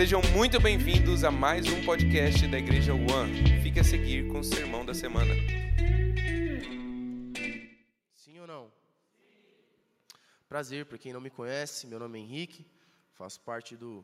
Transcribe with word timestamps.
Sejam 0.00 0.22
muito 0.32 0.58
bem-vindos 0.58 1.24
a 1.24 1.30
mais 1.30 1.66
um 1.66 1.84
podcast 1.84 2.48
da 2.48 2.58
Igreja 2.58 2.94
One. 2.94 3.60
Fique 3.62 3.80
a 3.80 3.84
seguir 3.84 4.26
com 4.28 4.38
o 4.38 4.42
sermão 4.42 4.82
da 4.82 4.94
semana. 4.94 5.34
Sim 8.14 8.40
ou 8.40 8.46
não? 8.46 8.72
Prazer, 10.48 10.86
para 10.86 10.96
quem 10.96 11.12
não 11.12 11.20
me 11.20 11.28
conhece, 11.28 11.86
meu 11.86 11.98
nome 11.98 12.18
é 12.18 12.22
Henrique, 12.22 12.66
faço 13.12 13.42
parte 13.42 13.76
do 13.76 14.02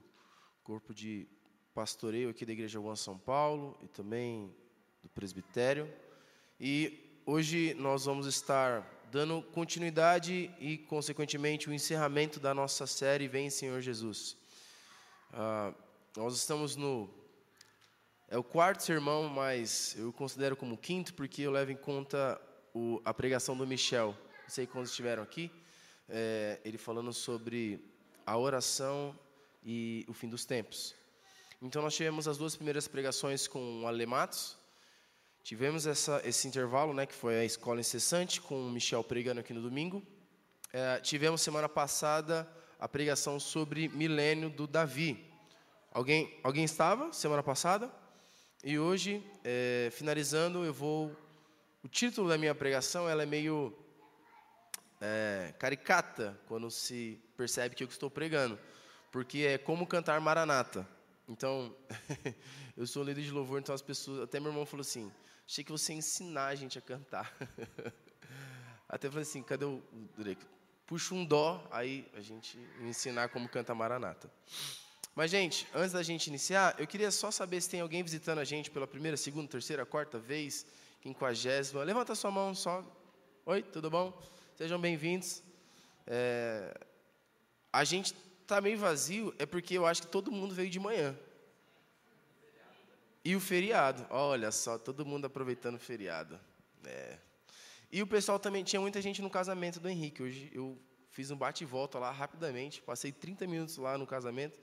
corpo 0.63 0.93
de 0.93 1.27
pastoreio 1.75 2.29
aqui 2.29 2.45
da 2.45 2.53
Igreja 2.53 2.79
One 2.79 2.95
São 2.95 3.17
Paulo 3.17 3.75
e 3.83 3.89
também 3.89 4.55
do 5.03 5.09
presbitério. 5.09 5.91
E 6.61 7.23
hoje 7.25 7.73
nós 7.73 8.05
vamos 8.05 8.27
estar 8.27 8.87
dando 9.11 9.41
continuidade 9.41 10.51
e, 10.61 10.77
consequentemente, 10.77 11.71
o 11.71 11.73
encerramento 11.73 12.39
da 12.39 12.53
nossa 12.53 12.87
série 12.87 13.27
Vem 13.27 13.49
Senhor 13.49 13.81
Jesus. 13.81 14.37
Ah, 15.33 15.73
nós 16.17 16.35
estamos 16.35 16.77
no. 16.77 17.11
É 18.27 18.39
o 18.39 18.43
quarto 18.43 18.83
sermão, 18.83 19.29
mas 19.29 19.95
eu 19.99 20.11
considero 20.13 20.57
como 20.57 20.77
quinto, 20.77 21.13
porque 21.13 21.43
eu 21.43 21.51
levo 21.51 21.71
em 21.71 21.77
conta 21.77 22.41
o, 22.75 23.03
a 23.05 23.13
pregação 23.13 23.55
do 23.55 23.67
Michel. 23.67 24.17
Não 24.43 24.49
sei 24.49 24.67
quando 24.67 24.87
estiveram 24.87 25.23
aqui. 25.23 25.51
É, 26.09 26.59
ele 26.65 26.79
falando 26.79 27.13
sobre 27.13 27.85
a 28.25 28.37
oração 28.39 29.17
e 29.63 30.07
o 30.09 30.15
fim 30.15 30.29
dos 30.29 30.47
tempos. 30.47 30.95
Então, 31.61 31.83
nós 31.83 31.95
tivemos 31.95 32.27
as 32.27 32.39
duas 32.39 32.57
primeiras 32.57 32.89
pregações 32.89 33.47
com 33.47 33.83
o 33.83 33.87
Ale 33.87 34.07
Matos. 34.07 34.57
Tivemos 35.43 35.87
essa, 35.87 36.23
esse 36.25 36.49
intervalo, 36.49 36.95
né, 36.95 37.05
que 37.05 37.15
foi 37.15 37.41
a 37.41 37.45
escola 37.45 37.81
incessante, 37.81 38.41
com 38.41 38.67
o 38.67 38.71
Michel 38.71 39.05
pregando 39.05 39.41
aqui 39.41 39.53
no 39.53 39.61
domingo. 39.61 40.03
É, 40.73 40.99
tivemos 41.01 41.43
semana 41.43 41.69
passada 41.69 42.51
a 42.81 42.89
pregação 42.89 43.39
sobre 43.39 43.89
milênio 43.89 44.49
do 44.49 44.67
Davi. 44.67 45.36
Alguém, 45.97 46.39
alguém 46.43 46.63
estava 46.63 47.11
semana 47.11 47.43
passada? 47.43 47.91
E 48.63 48.79
hoje, 48.79 49.25
é, 49.43 49.89
finalizando, 49.91 50.63
eu 50.63 50.71
vou. 50.71 51.17
O 51.83 51.89
título 51.89 52.29
da 52.29 52.37
minha 52.37 52.55
pregação 52.55 53.09
ela 53.09 53.23
é 53.23 53.27
meio 53.27 53.75
é, 55.01 55.55
caricata 55.59 56.39
quando 56.49 56.71
se 56.71 57.19
percebe 57.35 57.75
que 57.75 57.83
eu 57.83 57.89
estou 57.89 58.11
pregando, 58.11 58.61
porque 59.11 59.39
é 59.39 59.57
como 59.57 59.87
cantar 59.87 60.21
Maranata. 60.21 60.87
Então, 61.27 61.75
eu 62.77 62.87
sou 62.87 63.03
líder 63.03 63.23
de 63.23 63.31
louvor, 63.31 63.59
então 63.59 63.75
as 63.75 63.81
pessoas. 63.81 64.21
Até 64.21 64.39
meu 64.39 64.51
irmão 64.51 64.67
falou 64.67 64.83
assim: 64.83 65.11
achei 65.47 65.65
que 65.65 65.73
você 65.73 65.95
ia 65.95 65.99
ensinar 65.99 66.49
a 66.49 66.55
gente 66.55 66.79
a 66.79 66.83
cantar. 66.83 67.35
Até 68.87 69.09
falei 69.09 69.23
assim: 69.23 69.43
cadê 69.43 69.65
o. 69.65 69.83
Puxa 70.87 71.15
um 71.15 71.25
dó, 71.25 71.67
aí 71.71 72.07
a 72.13 72.21
gente 72.21 72.59
ensinar 72.83 73.31
como 73.31 73.49
canta 73.49 73.75
Maranata. 73.75 74.31
Mas, 75.17 75.31
gente, 75.31 75.67
antes 75.75 75.95
da 75.95 76.03
gente 76.03 76.27
iniciar, 76.27 76.79
eu 76.79 76.87
queria 76.87 77.11
só 77.11 77.31
saber 77.31 77.59
se 77.63 77.71
tem 77.71 77.81
alguém 77.81 78.03
visitando 78.03 78.39
a 78.39 78.45
gente 78.45 78.71
pela 78.71 78.87
primeira, 78.87 79.17
segunda, 79.17 79.49
terceira, 79.49 79.87
quarta 79.87 80.19
vez, 80.19 80.67
quinquagésima. 81.01 81.83
Levanta 81.83 82.15
sua 82.15 82.31
mão 82.31 82.55
só. 82.55 82.85
Oi, 83.47 83.63
tudo 83.63 83.89
bom? 83.89 84.13
Sejam 84.55 84.79
bem-vindos. 84.79 85.43
É... 86.07 86.79
A 87.73 87.83
gente 87.83 88.15
está 88.43 88.61
meio 88.61 88.77
vazio, 88.77 89.35
é 89.39 89.47
porque 89.47 89.79
eu 89.79 89.87
acho 89.87 90.03
que 90.03 90.09
todo 90.09 90.31
mundo 90.31 90.55
veio 90.55 90.69
de 90.69 90.79
manhã. 90.79 91.19
E 93.25 93.35
o 93.35 93.41
feriado, 93.41 94.07
olha 94.11 94.53
só, 94.53 94.77
todo 94.77 95.07
mundo 95.07 95.25
aproveitando 95.25 95.77
o 95.77 95.81
feriado. 95.81 96.39
É. 96.85 97.17
E 97.91 98.03
o 98.03 98.07
pessoal 98.07 98.39
também, 98.39 98.63
tinha 98.63 98.83
muita 98.83 99.01
gente 99.01 99.23
no 99.23 99.31
casamento 99.31 99.81
do 99.81 99.89
Henrique. 99.89 100.23
Hoje 100.23 100.51
eu 100.53 100.79
fiz 101.11 101.31
um 101.31 101.37
bate 101.39 101.65
e 101.65 101.67
volta 101.67 101.99
lá 101.99 102.11
rapidamente, 102.11 102.83
passei 102.83 103.11
30 103.11 103.47
minutos 103.47 103.79
lá 103.79 103.97
no 103.97 104.07
casamento, 104.07 104.61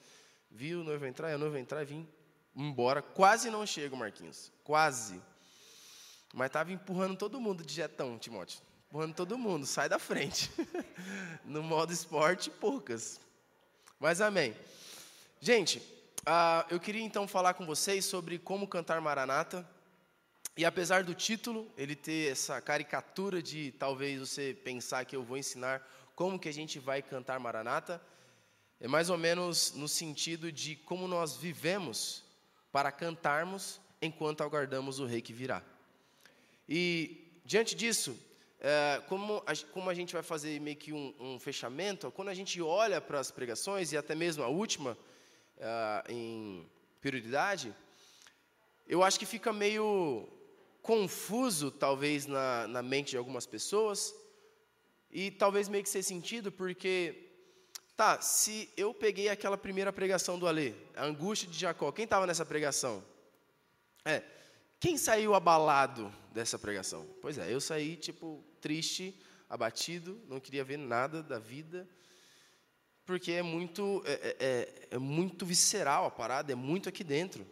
vi 0.53 0.75
o 0.75 0.83
noivo 0.83 1.05
entrar, 1.05 1.33
a 1.33 1.37
noiva 1.37 1.59
entrar 1.59 1.81
e 1.81 1.85
vim 1.85 2.07
embora. 2.55 3.01
Quase 3.01 3.49
não 3.49 3.65
chego, 3.65 3.97
Marquinhos, 3.97 4.51
quase. 4.63 5.19
Mas 6.33 6.47
estava 6.47 6.71
empurrando 6.71 7.17
todo 7.17 7.41
mundo 7.41 7.65
de 7.65 7.73
jetão, 7.73 8.17
Timóteo. 8.17 8.61
Empurrando 8.87 9.15
todo 9.15 9.37
mundo, 9.37 9.65
sai 9.65 9.89
da 9.89 9.97
frente. 9.97 10.51
no 11.43 11.63
modo 11.63 11.91
esporte, 11.91 12.49
poucas. 12.51 13.19
Mas 13.99 14.21
amém. 14.21 14.55
Gente, 15.39 15.79
uh, 16.27 16.65
eu 16.69 16.79
queria 16.79 17.01
então 17.01 17.27
falar 17.27 17.55
com 17.55 17.65
vocês 17.65 18.05
sobre 18.05 18.37
como 18.37 18.67
cantar 18.67 19.01
Maranata. 19.01 19.67
E 20.55 20.63
apesar 20.63 21.03
do 21.03 21.15
título, 21.15 21.71
ele 21.75 21.95
ter 21.95 22.31
essa 22.31 22.61
caricatura 22.61 23.41
de 23.41 23.71
talvez 23.71 24.19
você 24.19 24.53
pensar 24.63 25.03
que 25.03 25.15
eu 25.15 25.23
vou 25.23 25.35
ensinar 25.35 25.81
como 26.15 26.37
que 26.37 26.47
a 26.47 26.53
gente 26.53 26.77
vai 26.77 27.01
cantar 27.01 27.39
Maranata, 27.39 27.99
é 28.83 28.87
mais 28.87 29.09
ou 29.09 29.17
menos 29.17 29.71
no 29.75 29.87
sentido 29.87 30.51
de 30.51 30.75
como 30.75 31.07
nós 31.07 31.37
vivemos 31.37 32.21
para 32.69 32.91
cantarmos 32.91 33.79
enquanto 34.01 34.43
aguardamos 34.43 34.99
o 34.99 35.05
rei 35.05 35.21
que 35.21 35.31
virá. 35.31 35.63
E 36.67 37.31
diante 37.45 37.75
disso, 37.75 38.19
é, 38.59 39.01
como, 39.07 39.41
a, 39.45 39.55
como 39.71 39.89
a 39.89 39.93
gente 39.93 40.13
vai 40.13 40.21
fazer 40.21 40.59
meio 40.59 40.75
que 40.75 40.91
um, 40.91 41.15
um 41.17 41.39
fechamento, 41.39 42.11
quando 42.11 42.27
a 42.27 42.33
gente 42.33 42.61
olha 42.61 42.99
para 42.99 43.21
as 43.21 43.31
pregações, 43.31 43.93
e 43.93 43.97
até 43.97 44.13
mesmo 44.13 44.43
a 44.43 44.49
última 44.49 44.97
é, 45.57 46.03
em 46.09 46.69
prioridade, 46.99 47.73
eu 48.85 49.01
acho 49.01 49.17
que 49.17 49.25
fica 49.25 49.53
meio 49.53 50.27
confuso, 50.81 51.71
talvez, 51.71 52.25
na, 52.25 52.67
na 52.67 52.83
mente 52.83 53.11
de 53.11 53.17
algumas 53.17 53.45
pessoas, 53.45 54.13
e 55.09 55.31
talvez 55.31 55.69
meio 55.69 55.85
que 55.85 55.89
sem 55.89 56.01
sentido, 56.01 56.51
porque, 56.51 57.31
tá, 57.95 58.21
se 58.21 58.69
eu 58.75 58.93
peguei 58.93 59.29
aquela 59.29 59.57
primeira 59.57 59.93
pregação 59.93 60.37
do 60.37 60.47
Alê, 60.47 60.73
a 60.95 61.05
angústia 61.05 61.47
de 61.49 61.57
Jacó, 61.57 61.91
quem 61.91 62.05
estava 62.05 62.27
nessa 62.27 62.45
pregação? 62.45 63.03
É, 64.05 64.23
quem 64.79 64.97
saiu 64.97 65.33
abalado 65.33 66.13
dessa 66.33 66.59
pregação? 66.59 67.07
Pois 67.21 67.37
é, 67.37 67.53
eu 67.53 67.61
saí, 67.61 67.95
tipo, 67.95 68.43
triste, 68.59 69.17
abatido, 69.49 70.19
não 70.27 70.39
queria 70.39 70.63
ver 70.63 70.77
nada 70.77 71.21
da 71.21 71.39
vida, 71.39 71.87
porque 73.05 73.31
é 73.31 73.41
muito, 73.41 74.03
é, 74.05 74.11
é, 74.11 74.35
é, 74.39 74.87
é 74.91 74.97
muito 74.97 75.45
visceral 75.45 76.05
a 76.05 76.11
parada, 76.11 76.51
é 76.51 76.55
muito 76.55 76.89
aqui 76.89 77.03
dentro. 77.03 77.45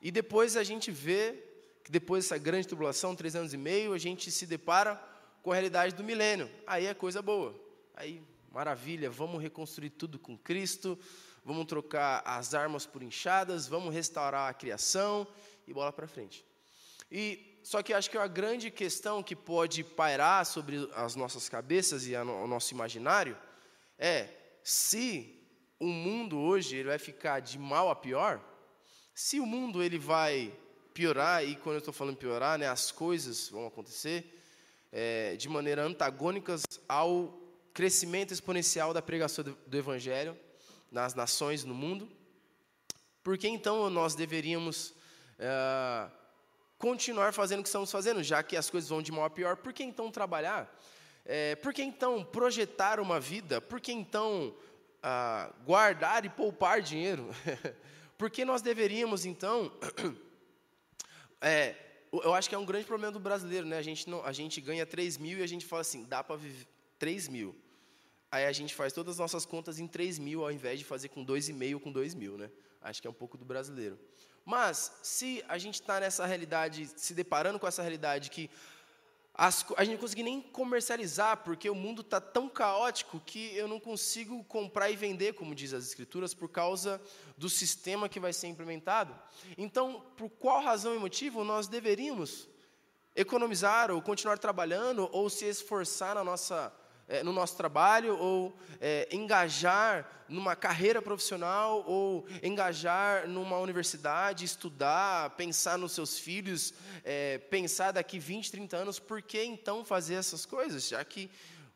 E 0.00 0.10
depois 0.10 0.56
a 0.56 0.64
gente 0.64 0.90
vê 0.90 1.42
que 1.84 1.90
depois 1.90 2.24
dessa 2.24 2.38
grande 2.38 2.66
tribulação, 2.66 3.16
três 3.16 3.34
anos 3.34 3.52
e 3.52 3.56
meio, 3.56 3.92
a 3.92 3.98
gente 3.98 4.30
se 4.30 4.46
depara 4.46 4.96
com 5.42 5.50
a 5.50 5.54
realidade 5.54 5.94
do 5.94 6.04
milênio. 6.04 6.50
Aí 6.66 6.86
é 6.86 6.94
coisa 6.94 7.20
boa. 7.20 7.54
Aí, 7.94 8.22
maravilha, 8.52 9.10
vamos 9.10 9.42
reconstruir 9.42 9.90
tudo 9.90 10.18
com 10.18 10.36
Cristo, 10.36 10.98
vamos 11.44 11.64
trocar 11.64 12.22
as 12.24 12.54
armas 12.54 12.84
por 12.84 13.02
enxadas, 13.02 13.66
vamos 13.66 13.94
restaurar 13.94 14.50
a 14.50 14.54
criação 14.54 15.26
e 15.66 15.72
bola 15.72 15.92
para 15.92 16.06
frente. 16.06 16.44
E 17.10 17.60
só 17.62 17.82
que 17.82 17.94
acho 17.94 18.10
que 18.10 18.18
a 18.18 18.26
grande 18.26 18.70
questão 18.70 19.22
que 19.22 19.34
pode 19.34 19.82
pairar 19.82 20.44
sobre 20.44 20.88
as 20.94 21.14
nossas 21.14 21.48
cabeças 21.48 22.06
e 22.06 22.14
o 22.14 22.46
nosso 22.46 22.74
imaginário 22.74 23.38
é 23.98 24.28
se 24.62 25.40
o 25.80 25.86
mundo 25.86 26.38
hoje 26.38 26.76
ele 26.76 26.88
vai 26.88 26.98
ficar 26.98 27.40
de 27.40 27.58
mal 27.58 27.90
a 27.90 27.96
pior, 27.96 28.40
se 29.14 29.40
o 29.40 29.46
mundo 29.46 29.82
ele 29.82 29.98
vai 29.98 30.52
piorar, 30.92 31.44
e 31.44 31.56
quando 31.56 31.76
eu 31.76 31.78
estou 31.78 31.94
falando 31.94 32.16
piorar, 32.16 32.58
né, 32.58 32.68
as 32.68 32.92
coisas 32.92 33.48
vão 33.48 33.66
acontecer 33.66 34.42
é, 34.90 35.36
de 35.36 35.48
maneira 35.48 35.82
antagônicas 35.82 36.62
ao 36.86 37.41
crescimento 37.72 38.32
exponencial 38.32 38.92
da 38.92 39.00
pregação 39.00 39.44
do, 39.44 39.76
Evangelho 39.76 40.38
nas 40.90 41.14
nações 41.14 41.64
no 41.64 41.74
mundo. 41.74 42.10
Por 43.22 43.38
que 43.38 43.48
então 43.48 43.88
nós 43.88 44.14
deveríamos 44.14 44.94
é, 45.38 46.10
continuar 46.76 47.32
fazendo 47.32 47.60
o 47.60 47.62
que 47.62 47.68
estamos 47.68 47.90
fazendo, 47.90 48.22
já 48.22 48.42
que 48.42 48.56
as 48.56 48.68
coisas 48.68 48.90
vão 48.90 49.00
de 49.00 49.10
mal 49.10 49.24
a 49.24 49.30
pior? 49.30 49.56
Por 49.56 49.72
que 49.72 49.82
então 49.82 50.10
trabalhar? 50.10 50.70
É, 51.24 51.54
por 51.56 51.72
que 51.72 51.82
então 51.82 52.24
projetar 52.24 53.00
uma 53.00 53.18
vida? 53.18 53.60
Por 53.60 53.80
que 53.80 53.92
então 53.92 54.54
ah, 55.02 55.50
guardar 55.64 56.24
e 56.24 56.28
poupar 56.28 56.82
dinheiro? 56.82 57.30
por 58.18 58.30
que 58.30 58.44
nós 58.44 58.60
deveríamos 58.60 59.24
então 59.24 59.72
É, 61.40 61.74
eu 62.12 62.34
acho 62.34 62.48
que 62.48 62.54
é 62.54 62.58
um 62.58 62.66
grande 62.66 62.84
problema 62.84 63.12
do 63.12 63.20
brasileiro, 63.20 63.66
né? 63.66 63.78
A 63.78 63.82
gente, 63.82 64.10
não, 64.10 64.22
a 64.24 64.32
gente 64.32 64.60
ganha 64.60 64.84
3 64.84 65.16
mil 65.16 65.38
e 65.38 65.42
a 65.42 65.46
gente 65.46 65.64
fala 65.64 65.80
assim, 65.80 66.04
dá 66.04 66.22
para 66.22 66.36
viver 66.36 66.66
3 67.02 67.26
mil. 67.26 67.52
Aí 68.30 68.46
a 68.46 68.52
gente 68.52 68.76
faz 68.76 68.92
todas 68.92 69.14
as 69.14 69.18
nossas 69.18 69.44
contas 69.44 69.80
em 69.80 69.88
3 69.88 70.20
mil, 70.20 70.44
ao 70.44 70.52
invés 70.52 70.78
de 70.78 70.84
fazer 70.84 71.08
com 71.08 71.26
2,5 71.26 71.74
ou 71.74 71.80
com 71.80 71.90
2 71.90 72.14
mil, 72.14 72.38
né? 72.38 72.48
Acho 72.80 73.02
que 73.02 73.08
é 73.08 73.10
um 73.10 73.18
pouco 73.22 73.36
do 73.36 73.44
brasileiro. 73.44 73.98
Mas, 74.44 74.92
se 75.02 75.44
a 75.48 75.58
gente 75.58 75.80
está 75.80 75.98
nessa 75.98 76.24
realidade, 76.24 76.88
se 76.96 77.12
deparando 77.12 77.58
com 77.58 77.66
essa 77.66 77.82
realidade 77.82 78.30
que 78.30 78.48
as, 79.34 79.66
a 79.76 79.82
gente 79.82 79.94
não 79.94 80.00
consegue 80.00 80.22
nem 80.22 80.40
comercializar, 80.40 81.38
porque 81.38 81.68
o 81.68 81.74
mundo 81.74 82.02
está 82.02 82.20
tão 82.20 82.48
caótico 82.48 83.18
que 83.26 83.52
eu 83.56 83.66
não 83.66 83.80
consigo 83.80 84.44
comprar 84.44 84.88
e 84.88 84.94
vender, 84.94 85.34
como 85.34 85.56
diz 85.56 85.72
as 85.72 85.84
Escrituras, 85.84 86.32
por 86.32 86.48
causa 86.48 87.00
do 87.36 87.50
sistema 87.50 88.08
que 88.08 88.20
vai 88.20 88.32
ser 88.32 88.46
implementado. 88.46 89.12
Então, 89.58 90.06
por 90.16 90.30
qual 90.30 90.62
razão 90.62 90.94
e 90.94 91.00
motivo 91.00 91.42
nós 91.42 91.66
deveríamos 91.66 92.48
economizar 93.16 93.90
ou 93.90 94.00
continuar 94.00 94.38
trabalhando 94.38 95.08
ou 95.12 95.28
se 95.28 95.46
esforçar 95.46 96.14
na 96.14 96.24
nossa, 96.24 96.72
é, 97.08 97.22
no 97.22 97.32
nosso 97.32 97.56
trabalho, 97.56 98.16
ou 98.18 98.56
é, 98.80 99.08
engajar 99.12 100.24
numa 100.28 100.56
carreira 100.56 101.02
profissional, 101.02 101.84
ou 101.86 102.26
engajar 102.42 103.28
numa 103.28 103.58
universidade, 103.58 104.44
estudar, 104.44 105.30
pensar 105.30 105.76
nos 105.76 105.92
seus 105.92 106.18
filhos, 106.18 106.72
é, 107.04 107.38
pensar 107.38 107.92
daqui 107.92 108.18
20, 108.18 108.50
30 108.50 108.76
anos, 108.76 108.98
por 108.98 109.20
que 109.20 109.42
então 109.42 109.84
fazer 109.84 110.14
essas 110.14 110.46
coisas? 110.46 110.88
Já 110.88 111.04
que 111.04 111.30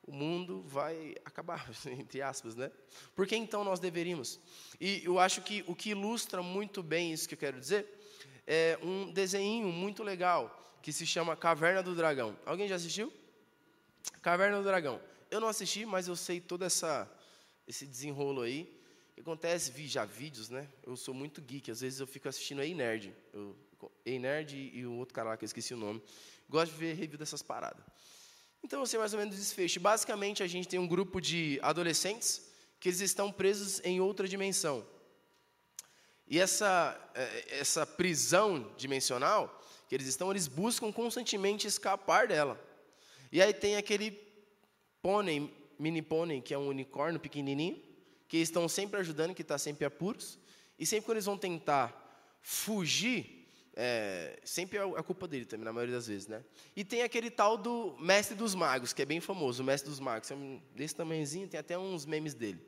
o 0.07 0.13
mundo 0.13 0.63
vai 0.67 1.15
acabar, 1.25 1.69
entre 1.87 2.23
aspas, 2.23 2.55
né? 2.55 2.71
Por 3.15 3.27
que 3.27 3.37
então 3.37 3.65
nós 3.65 3.81
deveríamos? 3.81 4.39
E 4.81 5.03
eu 5.05 5.19
acho 5.19 5.43
que 5.43 5.65
o 5.67 5.75
que 5.75 5.91
ilustra 5.91 6.43
muito 6.43 6.83
bem 6.83 7.13
isso 7.13 7.29
que 7.29 7.35
eu 7.35 7.39
quero 7.39 7.59
dizer 7.59 7.87
é 8.47 8.79
um 8.83 9.13
desenho 9.13 9.69
muito 9.69 10.03
legal 10.03 10.63
que 10.81 10.93
se 10.93 11.05
chama 11.05 11.37
Caverna 11.37 11.83
do 11.83 11.97
Dragão. 11.97 12.37
Alguém 12.47 12.69
já 12.69 12.77
assistiu? 12.77 13.13
Caverna 14.23 14.59
do 14.59 14.65
Dragão. 14.65 15.01
Eu 15.31 15.41
não 15.41 15.49
assisti, 15.49 15.85
mas 15.85 16.07
eu 16.07 16.15
sei 16.15 16.41
todo 16.41 16.65
essa, 16.65 17.11
esse 17.67 17.85
desenrolo 17.85 18.43
aí. 18.43 18.63
O 19.11 19.15
que 19.15 19.21
acontece? 19.21 19.73
Vi 19.73 19.89
já 19.89 20.05
vídeos, 20.05 20.51
né? 20.51 20.69
Eu 20.83 20.97
sou 20.97 21.13
muito 21.13 21.41
geek, 21.41 21.71
às 21.71 21.81
vezes 21.81 22.01
eu 22.01 22.07
fico 22.07 22.29
assistindo 22.29 22.63
Ei 22.63 22.75
Nerd. 22.75 23.15
Ei 24.05 24.19
Nerd 24.19 24.57
e 24.57 24.87
o 24.87 24.93
outro 24.93 25.15
cara 25.15 25.31
lá 25.31 25.37
que 25.37 25.45
eu 25.45 25.47
esqueci 25.47 25.75
o 25.75 25.77
nome. 25.77 26.03
Gosto 26.49 26.73
de 26.73 26.79
ver 26.79 26.95
review 26.95 27.19
dessas 27.19 27.43
paradas. 27.43 27.85
Então 28.63 28.81
eu 28.81 28.87
sei 28.87 28.99
mais 28.99 29.13
ou 29.15 29.19
menos 29.19 29.35
o 29.35 29.39
desfecho. 29.39 29.81
Basicamente, 29.81 30.43
a 30.43 30.47
gente 30.47 30.69
tem 30.69 30.79
um 30.79 30.87
grupo 30.87 31.21
de 31.21 31.59
adolescentes 31.63 32.43
que 32.79 32.89
eles 32.89 33.01
estão 33.01 33.33
presos 33.33 33.81
em 33.85 34.01
outra 34.01 34.29
dimensão. 34.29 34.87
E 36.29 36.39
essa, 36.39 36.99
é, 37.15 37.59
essa 37.59 37.87
prisão 37.87 38.73
dimensional 38.77 39.63
que 39.89 39.95
eles 39.95 40.07
estão, 40.07 40.31
eles 40.31 40.49
buscam 40.49 40.93
constantemente 40.93 41.67
escapar 41.67 42.27
dela. 42.27 42.61
E 43.31 43.41
aí 43.41 43.53
tem 43.53 43.77
aquele 43.77 44.26
pônei, 45.07 45.49
mini 45.79 46.03
pônei, 46.03 46.41
que 46.41 46.53
é 46.53 46.59
um 46.59 46.67
unicórnio 46.67 47.21
pequenininho, 47.21 47.81
que 48.27 48.39
estão 48.39 48.69
sempre 48.69 48.99
ajudando, 48.99 49.37
que 49.37 49.43
está 49.43 49.57
sempre 49.57 49.85
a 49.85 49.91
puros. 49.91 50.37
E 50.77 50.85
sempre 50.85 51.07
quando 51.07 51.19
eles 51.19 51.27
vão 51.27 51.39
tentar 51.39 51.95
fugir, 52.43 53.47
é, 53.77 54.37
sempre 54.43 54.79
é 54.79 54.83
a 54.83 55.03
culpa 55.05 55.29
dele 55.29 55.45
também, 55.45 55.65
na 55.65 55.73
maioria 55.73 55.95
das 55.95 56.09
vezes, 56.09 56.27
né? 56.27 56.43
E 56.75 56.85
tem 56.85 57.03
aquele 57.03 57.31
tal 57.31 57.57
do 57.57 57.97
mestre 58.01 58.35
dos 58.35 58.53
magos, 58.53 58.93
que 58.93 59.01
é 59.01 59.05
bem 59.05 59.21
famoso, 59.21 59.63
o 59.63 59.67
mestre 59.67 59.89
dos 59.89 60.01
magos. 60.01 60.29
É 60.29 60.37
desse 60.75 60.97
tamanhozinho, 60.97 61.47
tem 61.47 61.61
até 61.61 61.79
uns 61.79 62.05
memes 62.05 62.35
dele. 62.35 62.61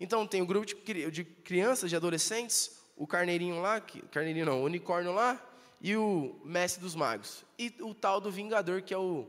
Então 0.00 0.26
tem 0.26 0.42
o 0.42 0.46
grupo 0.46 0.66
de, 0.66 1.10
de, 1.12 1.24
crianças, 1.24 1.88
de 1.88 1.94
adolescentes, 1.94 2.76
o 2.96 3.06
carneirinho 3.06 3.62
lá, 3.62 3.80
que, 3.80 4.02
carneirinho 4.08 4.46
não, 4.46 4.62
o 4.62 4.64
unicórnio 4.64 5.12
lá, 5.12 5.40
e 5.80 5.96
o 5.96 6.40
mestre 6.44 6.82
dos 6.82 6.96
magos. 6.96 7.44
E 7.56 7.72
o 7.82 7.94
tal 7.94 8.20
do 8.20 8.32
vingador, 8.32 8.82
que 8.82 8.92
é 8.92 8.98
o, 8.98 9.28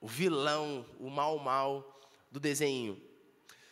o 0.00 0.06
vilão, 0.06 0.86
o 0.98 1.10
mal 1.10 1.38
mal 1.38 2.00
do 2.30 2.38
desenho. 2.38 3.00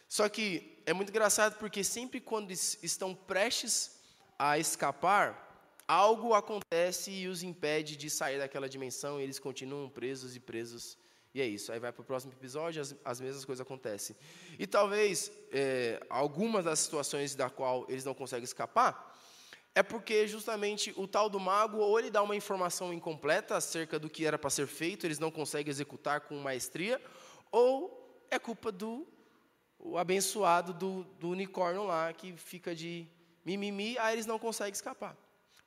Só 0.08 0.28
que 0.28 0.81
é 0.87 0.93
muito 0.93 1.11
engraçado 1.11 1.58
porque 1.58 1.82
sempre 1.82 2.20
quando 2.20 2.50
estão 2.50 3.14
prestes 3.14 3.99
a 4.38 4.58
escapar, 4.58 5.46
algo 5.87 6.34
acontece 6.34 7.11
e 7.11 7.28
os 7.28 7.43
impede 7.43 7.96
de 7.96 8.11
sair 8.11 8.38
daquela 8.38 8.69
dimensão, 8.69 9.20
e 9.20 9.25
eles 9.25 9.38
continuam 9.38 9.88
presos 9.88 10.37
e 10.37 10.40
presos. 10.40 10.99
E 11.34 11.40
é 11.40 11.46
isso. 11.46 11.70
Aí 11.70 11.78
vai 11.78 11.93
para 11.93 12.02
o 12.02 12.05
próximo 12.05 12.32
episódio, 12.32 12.81
as, 12.81 12.94
as 13.05 13.20
mesmas 13.20 13.44
coisas 13.44 13.61
acontecem. 13.61 14.17
E 14.58 14.67
talvez 14.67 15.31
é, 15.52 16.00
algumas 16.08 16.64
das 16.64 16.79
situações 16.79 17.34
da 17.34 17.50
qual 17.50 17.84
eles 17.88 18.05
não 18.05 18.14
conseguem 18.14 18.44
escapar 18.44 19.15
é 19.76 19.82
porque 19.82 20.26
justamente 20.26 20.90
o 20.96 21.06
tal 21.06 21.28
do 21.28 21.38
mago, 21.38 21.76
ou 21.76 21.99
ele 21.99 22.11
dá 22.11 22.23
uma 22.23 22.34
informação 22.34 22.94
incompleta 22.94 23.56
acerca 23.56 23.99
do 23.99 24.08
que 24.08 24.25
era 24.25 24.38
para 24.38 24.49
ser 24.49 24.67
feito, 24.67 25.05
eles 25.05 25.19
não 25.19 25.31
conseguem 25.31 25.70
executar 25.70 26.23
com 26.23 26.34
maestria, 26.37 26.99
ou 27.52 28.25
é 28.31 28.38
culpa 28.38 28.73
do 28.73 29.06
abençoado 29.99 30.73
do, 30.73 31.05
do 31.20 31.28
unicórnio 31.28 31.84
lá, 31.84 32.11
que 32.14 32.32
fica 32.38 32.75
de 32.75 33.06
mimimi, 33.44 33.99
aí 33.99 34.14
eles 34.14 34.25
não 34.25 34.38
conseguem 34.38 34.73
escapar. 34.73 35.14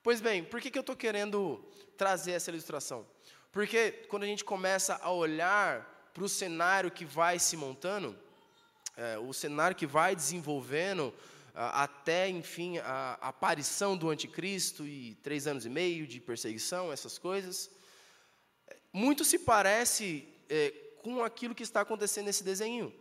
Pois 0.02 0.20
bem, 0.20 0.42
por 0.42 0.60
que, 0.60 0.72
que 0.72 0.78
eu 0.78 0.80
estou 0.80 0.96
querendo 0.96 1.64
trazer 1.96 2.32
essa 2.32 2.50
ilustração? 2.50 3.06
Porque 3.52 3.92
quando 4.08 4.24
a 4.24 4.26
gente 4.26 4.44
começa 4.44 4.98
a 5.00 5.12
olhar 5.12 6.10
para 6.12 6.24
o 6.24 6.28
cenário 6.28 6.90
que 6.90 7.04
vai 7.04 7.38
se 7.38 7.56
montando, 7.56 8.18
é, 8.96 9.16
o 9.18 9.32
cenário 9.32 9.76
que 9.76 9.86
vai 9.86 10.16
desenvolvendo, 10.16 11.14
até, 11.54 12.28
enfim, 12.28 12.78
a 12.78 13.14
aparição 13.20 13.96
do 13.96 14.08
anticristo 14.10 14.86
e 14.86 15.14
três 15.16 15.46
anos 15.46 15.66
e 15.66 15.68
meio 15.68 16.06
de 16.06 16.20
perseguição, 16.20 16.92
essas 16.92 17.18
coisas, 17.18 17.70
muito 18.92 19.24
se 19.24 19.38
parece 19.38 20.28
é, 20.48 20.70
com 21.02 21.22
aquilo 21.22 21.54
que 21.54 21.62
está 21.62 21.80
acontecendo 21.80 22.26
nesse 22.26 22.44
desenho. 22.44 22.92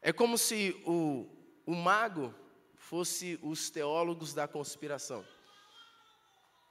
É 0.00 0.12
como 0.12 0.38
se 0.38 0.80
o, 0.86 1.26
o 1.66 1.74
mago 1.74 2.34
fosse 2.76 3.38
os 3.42 3.70
teólogos 3.70 4.32
da 4.32 4.48
conspiração. 4.48 5.24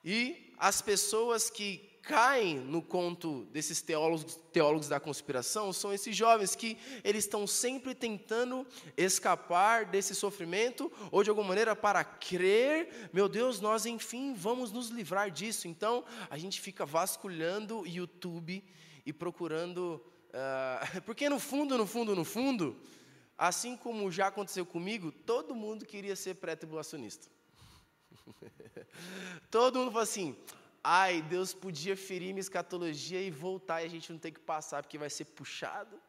E 0.03 0.53
as 0.57 0.81
pessoas 0.81 1.49
que 1.49 1.88
caem 2.01 2.59
no 2.59 2.81
conto 2.81 3.45
desses 3.51 3.81
teólogos, 3.81 4.35
teólogos 4.51 4.87
da 4.87 4.99
conspiração 4.99 5.71
são 5.71 5.93
esses 5.93 6.15
jovens 6.15 6.55
que 6.55 6.77
eles 7.03 7.25
estão 7.25 7.45
sempre 7.45 7.93
tentando 7.93 8.65
escapar 8.97 9.85
desse 9.85 10.15
sofrimento 10.15 10.91
ou 11.11 11.23
de 11.23 11.29
alguma 11.29 11.49
maneira 11.49 11.75
para 11.75 12.03
crer, 12.03 13.09
meu 13.13 13.29
Deus, 13.29 13.59
nós 13.59 13.85
enfim 13.85 14.33
vamos 14.33 14.71
nos 14.71 14.89
livrar 14.89 15.29
disso. 15.29 15.67
Então 15.67 16.03
a 16.29 16.37
gente 16.37 16.59
fica 16.59 16.85
vasculhando 16.85 17.85
YouTube 17.85 18.63
e 19.05 19.13
procurando, 19.13 20.03
uh, 20.29 21.01
porque 21.05 21.29
no 21.29 21.39
fundo, 21.39 21.77
no 21.77 21.85
fundo, 21.85 22.15
no 22.15 22.25
fundo, 22.25 22.79
assim 23.37 23.77
como 23.77 24.11
já 24.11 24.27
aconteceu 24.27 24.65
comigo, 24.65 25.11
todo 25.11 25.55
mundo 25.55 25.85
queria 25.85 26.15
ser 26.15 26.35
pré-tribulacionista. 26.35 27.27
todo 29.49 29.79
mundo 29.79 29.91
falou 29.91 30.03
assim: 30.03 30.35
ai, 30.83 31.21
Deus 31.21 31.53
podia 31.53 31.95
ferir 31.95 32.27
minha 32.27 32.39
escatologia 32.39 33.21
e 33.21 33.29
voltar 33.29 33.81
e 33.81 33.85
a 33.85 33.89
gente 33.89 34.11
não 34.11 34.19
tem 34.19 34.31
que 34.31 34.39
passar 34.39 34.83
porque 34.83 34.97
vai 34.97 35.09
ser 35.09 35.25
puxado. 35.25 35.99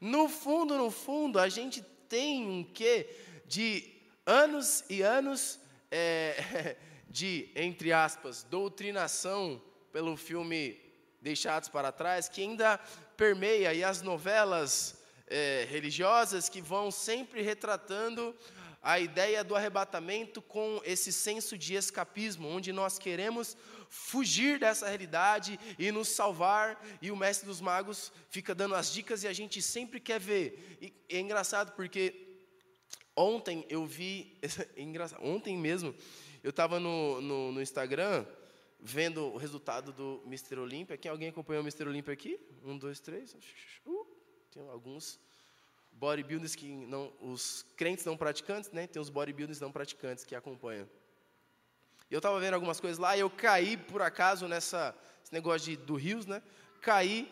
No 0.00 0.28
fundo, 0.28 0.76
no 0.76 0.90
fundo, 0.90 1.38
a 1.38 1.48
gente 1.48 1.82
tem 2.08 2.46
um 2.46 2.64
quê 2.64 3.08
de 3.46 3.92
anos 4.24 4.84
e 4.88 5.02
anos 5.02 5.60
é, 5.90 6.76
de, 7.08 7.50
entre 7.54 7.92
aspas, 7.92 8.42
doutrinação 8.42 9.62
pelo 9.92 10.16
filme 10.16 10.80
Deixados 11.20 11.68
para 11.68 11.90
Trás, 11.90 12.28
que 12.28 12.42
ainda 12.42 12.78
permeia 13.16 13.72
e 13.72 13.82
as 13.82 14.02
novelas 14.02 15.02
é, 15.26 15.66
religiosas 15.68 16.48
que 16.48 16.60
vão 16.60 16.90
sempre 16.90 17.42
retratando 17.42 18.34
a 18.82 19.00
ideia 19.00 19.42
do 19.42 19.56
arrebatamento 19.56 20.40
com 20.40 20.80
esse 20.84 21.12
senso 21.12 21.58
de 21.58 21.74
escapismo, 21.74 22.46
onde 22.48 22.72
nós 22.72 22.98
queremos 22.98 23.56
fugir 23.88 24.58
dessa 24.58 24.86
realidade 24.86 25.58
e 25.78 25.90
nos 25.90 26.08
salvar, 26.08 26.84
e 27.00 27.10
o 27.10 27.16
mestre 27.16 27.46
dos 27.46 27.60
magos 27.60 28.12
fica 28.28 28.54
dando 28.54 28.74
as 28.74 28.92
dicas 28.92 29.22
e 29.22 29.28
a 29.28 29.32
gente 29.32 29.60
sempre 29.62 30.00
quer 30.00 30.20
ver. 30.20 30.78
E 30.80 30.92
é 31.08 31.20
engraçado 31.20 31.72
porque 31.72 32.26
ontem 33.14 33.64
eu 33.68 33.86
vi, 33.86 34.38
é 34.42 35.26
ontem 35.26 35.56
mesmo, 35.56 35.94
eu 36.42 36.50
estava 36.50 36.78
no, 36.78 37.20
no, 37.20 37.52
no, 37.52 37.62
Instagram 37.62 38.24
vendo 38.80 39.24
o 39.24 39.36
resultado 39.36 39.92
do 39.92 40.22
Mr. 40.26 40.58
Olímpia. 40.58 40.96
Quem 40.96 41.10
alguém 41.10 41.28
acompanhou 41.28 41.62
o 41.62 41.64
Mr. 41.64 41.88
Olímpia 41.88 42.12
aqui? 42.12 42.38
Um, 42.62 42.78
dois, 42.78 43.00
três. 43.00 43.34
Uh, 43.84 44.06
tem 44.52 44.62
alguns 44.68 45.18
bodybuilders 45.90 46.54
que 46.54 46.68
não, 46.68 47.12
os 47.20 47.64
crentes 47.76 48.04
não 48.04 48.16
praticantes, 48.16 48.70
né? 48.70 48.86
Tem 48.86 49.00
os 49.00 49.10
bodybuilders 49.10 49.60
não 49.60 49.72
praticantes 49.72 50.24
que 50.24 50.34
acompanham. 50.34 50.88
Eu 52.08 52.18
estava 52.18 52.38
vendo 52.38 52.54
algumas 52.54 52.78
coisas 52.78 52.98
lá 52.98 53.16
e 53.16 53.20
eu 53.20 53.28
caí, 53.28 53.76
por 53.76 54.00
acaso, 54.00 54.46
nessa 54.46 54.94
esse 55.24 55.32
negócio 55.32 55.70
de, 55.70 55.76
do 55.76 55.96
Rios, 55.96 56.24
né? 56.24 56.40
Caí 56.80 57.28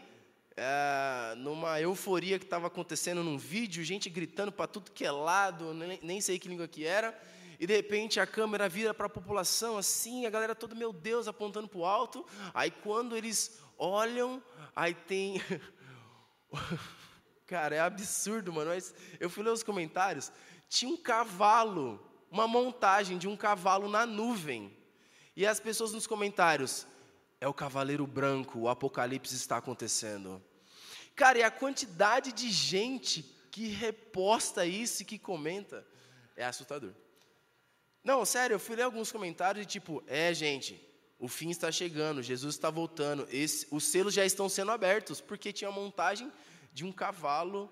é, 0.57 1.35
numa 1.37 1.81
euforia 1.81 2.41
que 2.41 2.45
estava 2.45 2.67
acontecendo 2.67 3.23
num 3.23 3.39
vídeo, 3.39 3.85
gente 3.85 4.11
gritando 4.11 4.51
para 4.51 4.67
tudo 4.67 4.91
que 4.91 5.05
é 5.05 5.13
lado, 5.13 5.73
nem, 5.75 6.01
nem 6.03 6.21
sei 6.21 6.41
que 6.41 6.49
língua 6.49 6.67
que 6.67 6.85
era. 6.85 7.17
E 7.61 7.69
de 7.69 7.77
repente 7.77 8.19
a 8.19 8.27
câmera 8.27 8.69
vira 8.69 8.93
para 8.93 9.07
a 9.07 9.09
população 9.09 9.79
assim, 9.79 10.27
a 10.27 10.31
galera 10.31 10.57
toda, 10.57 10.75
meu 10.75 10.93
Deus, 10.93 11.29
apontando 11.29 11.69
para 11.69 11.79
o 11.79 11.85
alto. 11.85 12.27
Aí 12.53 12.73
quando 12.73 13.17
eles 13.17 13.61
olham, 13.79 14.43
aí 14.75 14.93
tem. 14.93 15.41
Cara, 17.47 17.77
é 17.77 17.81
absurdo, 17.81 18.53
mano. 18.53 18.71
Mas 18.71 18.93
eu 19.21 19.31
fui 19.31 19.45
ler 19.45 19.51
os 19.51 19.63
comentários. 19.63 20.33
Tinha 20.69 20.91
um 20.91 20.97
cavalo 20.97 22.05
uma 22.35 22.49
montagem 22.49 23.17
de 23.17 23.29
um 23.29 23.37
cavalo 23.37 23.89
na 23.89 24.05
nuvem. 24.05 24.77
E 25.37 25.47
as 25.47 25.61
pessoas 25.61 25.93
nos 25.93 26.05
comentários, 26.05 26.85
é 27.41 27.47
o 27.47 27.55
cavaleiro 27.55 28.05
branco, 28.09 28.59
o 28.59 28.69
apocalipse 28.69 29.37
está 29.37 29.59
acontecendo. 29.59 30.43
Cara, 31.15 31.39
e 31.39 31.45
a 31.45 31.51
quantidade 31.51 32.33
de 32.33 32.51
gente 32.51 33.23
que 33.53 33.69
reposta 33.69 34.67
isso 34.67 35.03
e 35.03 35.05
que 35.05 35.17
comenta 35.17 35.87
é 36.35 36.45
assustador. 36.45 36.93
Não, 38.03 38.25
sério, 38.25 38.55
eu 38.55 38.59
fui 38.59 38.75
ler 38.75 38.83
alguns 38.83 39.13
comentários 39.13 39.65
e 39.65 39.69
tipo, 39.69 40.03
é, 40.09 40.35
gente, 40.35 40.85
o 41.21 41.29
fim 41.29 41.51
está 41.51 41.71
chegando, 41.71 42.21
Jesus 42.21 42.57
está 42.57 42.69
voltando, 42.69 43.29
esse, 43.31 43.69
os 43.71 43.85
selos 43.85 44.13
já 44.13 44.27
estão 44.27 44.49
sendo 44.49 44.73
abertos, 44.73 45.21
porque 45.21 45.53
tinha 45.53 45.71
montagem 45.71 46.33
de 46.73 46.85
um 46.85 46.91
cavalo. 46.91 47.71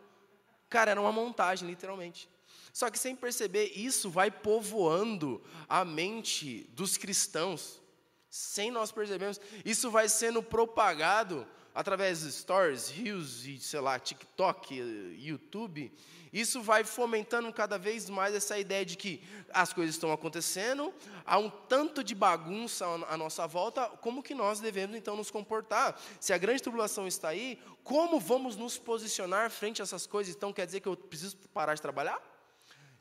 Cara, 0.71 0.93
era 0.93 1.01
uma 1.01 1.11
montagem, 1.11 1.69
literalmente. 1.69 2.31
Só 2.73 2.91
que 2.91 2.99
sem 2.99 3.15
perceber, 3.15 3.73
isso 3.77 4.09
vai 4.09 4.31
povoando 4.31 5.43
a 5.69 5.85
mente 5.85 6.67
dos 6.71 6.97
cristãos, 6.97 7.83
sem 8.31 8.71
nós 8.71 8.91
percebermos. 8.91 9.41
Isso 9.65 9.91
vai 9.91 10.09
sendo 10.09 10.43
propagado 10.43 11.47
através 11.75 12.21
de 12.21 12.33
stories, 12.33 12.89
reels 12.89 13.45
e, 13.45 13.59
sei 13.59 13.81
lá, 13.81 13.99
TikTok, 13.99 14.75
YouTube. 15.19 15.93
Isso 16.33 16.63
vai 16.63 16.83
fomentando 16.83 17.53
cada 17.53 17.77
vez 17.77 18.09
mais 18.09 18.35
essa 18.35 18.59
ideia 18.59 18.87
de 18.87 18.97
que 18.97 19.23
as 19.53 19.71
coisas 19.75 19.95
estão 19.95 20.11
acontecendo, 20.11 20.95
há 21.27 21.39
um 21.39 21.51
tanto 21.51 22.03
de 22.03 22.15
bagunça 22.15 22.87
à 23.07 23.19
nossa 23.19 23.47
volta, 23.47 23.87
como 24.01 24.23
que 24.23 24.35
nós 24.35 24.59
devemos 24.59 24.97
então 24.97 25.15
nos 25.15 25.31
comportar? 25.31 26.01
Se 26.19 26.33
a 26.33 26.39
grande 26.39 26.63
tribulação 26.63 27.07
está 27.07 27.29
aí, 27.29 27.61
como 27.85 28.19
vamos 28.19 28.57
nos 28.57 28.79
posicionar 28.79 29.51
frente 29.51 29.83
a 29.83 29.85
essas 29.85 30.07
coisas? 30.07 30.35
Então 30.35 30.55
quer 30.55 30.65
dizer 30.65 30.81
que 30.81 30.89
eu 30.89 30.97
preciso 30.97 31.37
parar 31.53 31.75
de 31.75 31.83
trabalhar? 31.83 32.32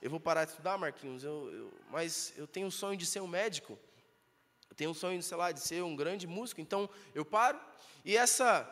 Eu 0.02 0.10
vou 0.10 0.20
parar 0.20 0.46
de 0.46 0.52
estudar, 0.52 0.80
Marquinhos, 0.80 1.24
eu, 1.24 1.54
eu, 1.54 1.74
mas 1.92 2.34
eu 2.36 2.48
tenho 2.48 2.68
o 2.68 2.72
sonho 2.72 2.98
de 2.98 3.06
ser 3.06 3.22
um 3.22 3.28
médico, 3.28 3.78
eu 4.68 4.76
tenho 4.76 4.90
o 4.90 4.96
sonho, 4.96 5.22
sei 5.22 5.38
lá, 5.38 5.52
de 5.52 5.60
ser 5.60 5.84
um 5.84 5.96
grande 5.96 6.26
músico, 6.26 6.60
então 6.60 6.90
eu 7.14 7.24
paro. 7.24 7.60
E 8.04 8.18
essa 8.18 8.68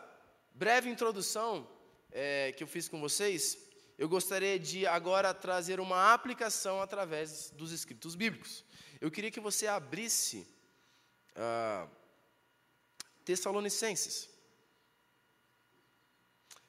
breve 0.55 0.89
introdução 0.89 1.69
é, 2.11 2.51
que 2.53 2.63
eu 2.63 2.67
fiz 2.67 2.89
com 2.89 2.99
vocês, 2.99 3.59
eu 3.95 4.09
gostaria 4.09 4.57
de 4.57 4.87
agora 4.87 5.31
trazer 5.31 5.79
uma 5.79 6.13
aplicação 6.13 6.81
através 6.81 7.51
dos 7.51 7.71
escritos 7.71 8.15
bíblicos. 8.15 8.65
Eu 8.99 9.11
queria 9.11 9.29
que 9.29 9.39
você 9.39 9.67
abrisse 9.67 10.47
ah, 11.35 11.87
Tessalonicenses. 13.23 14.29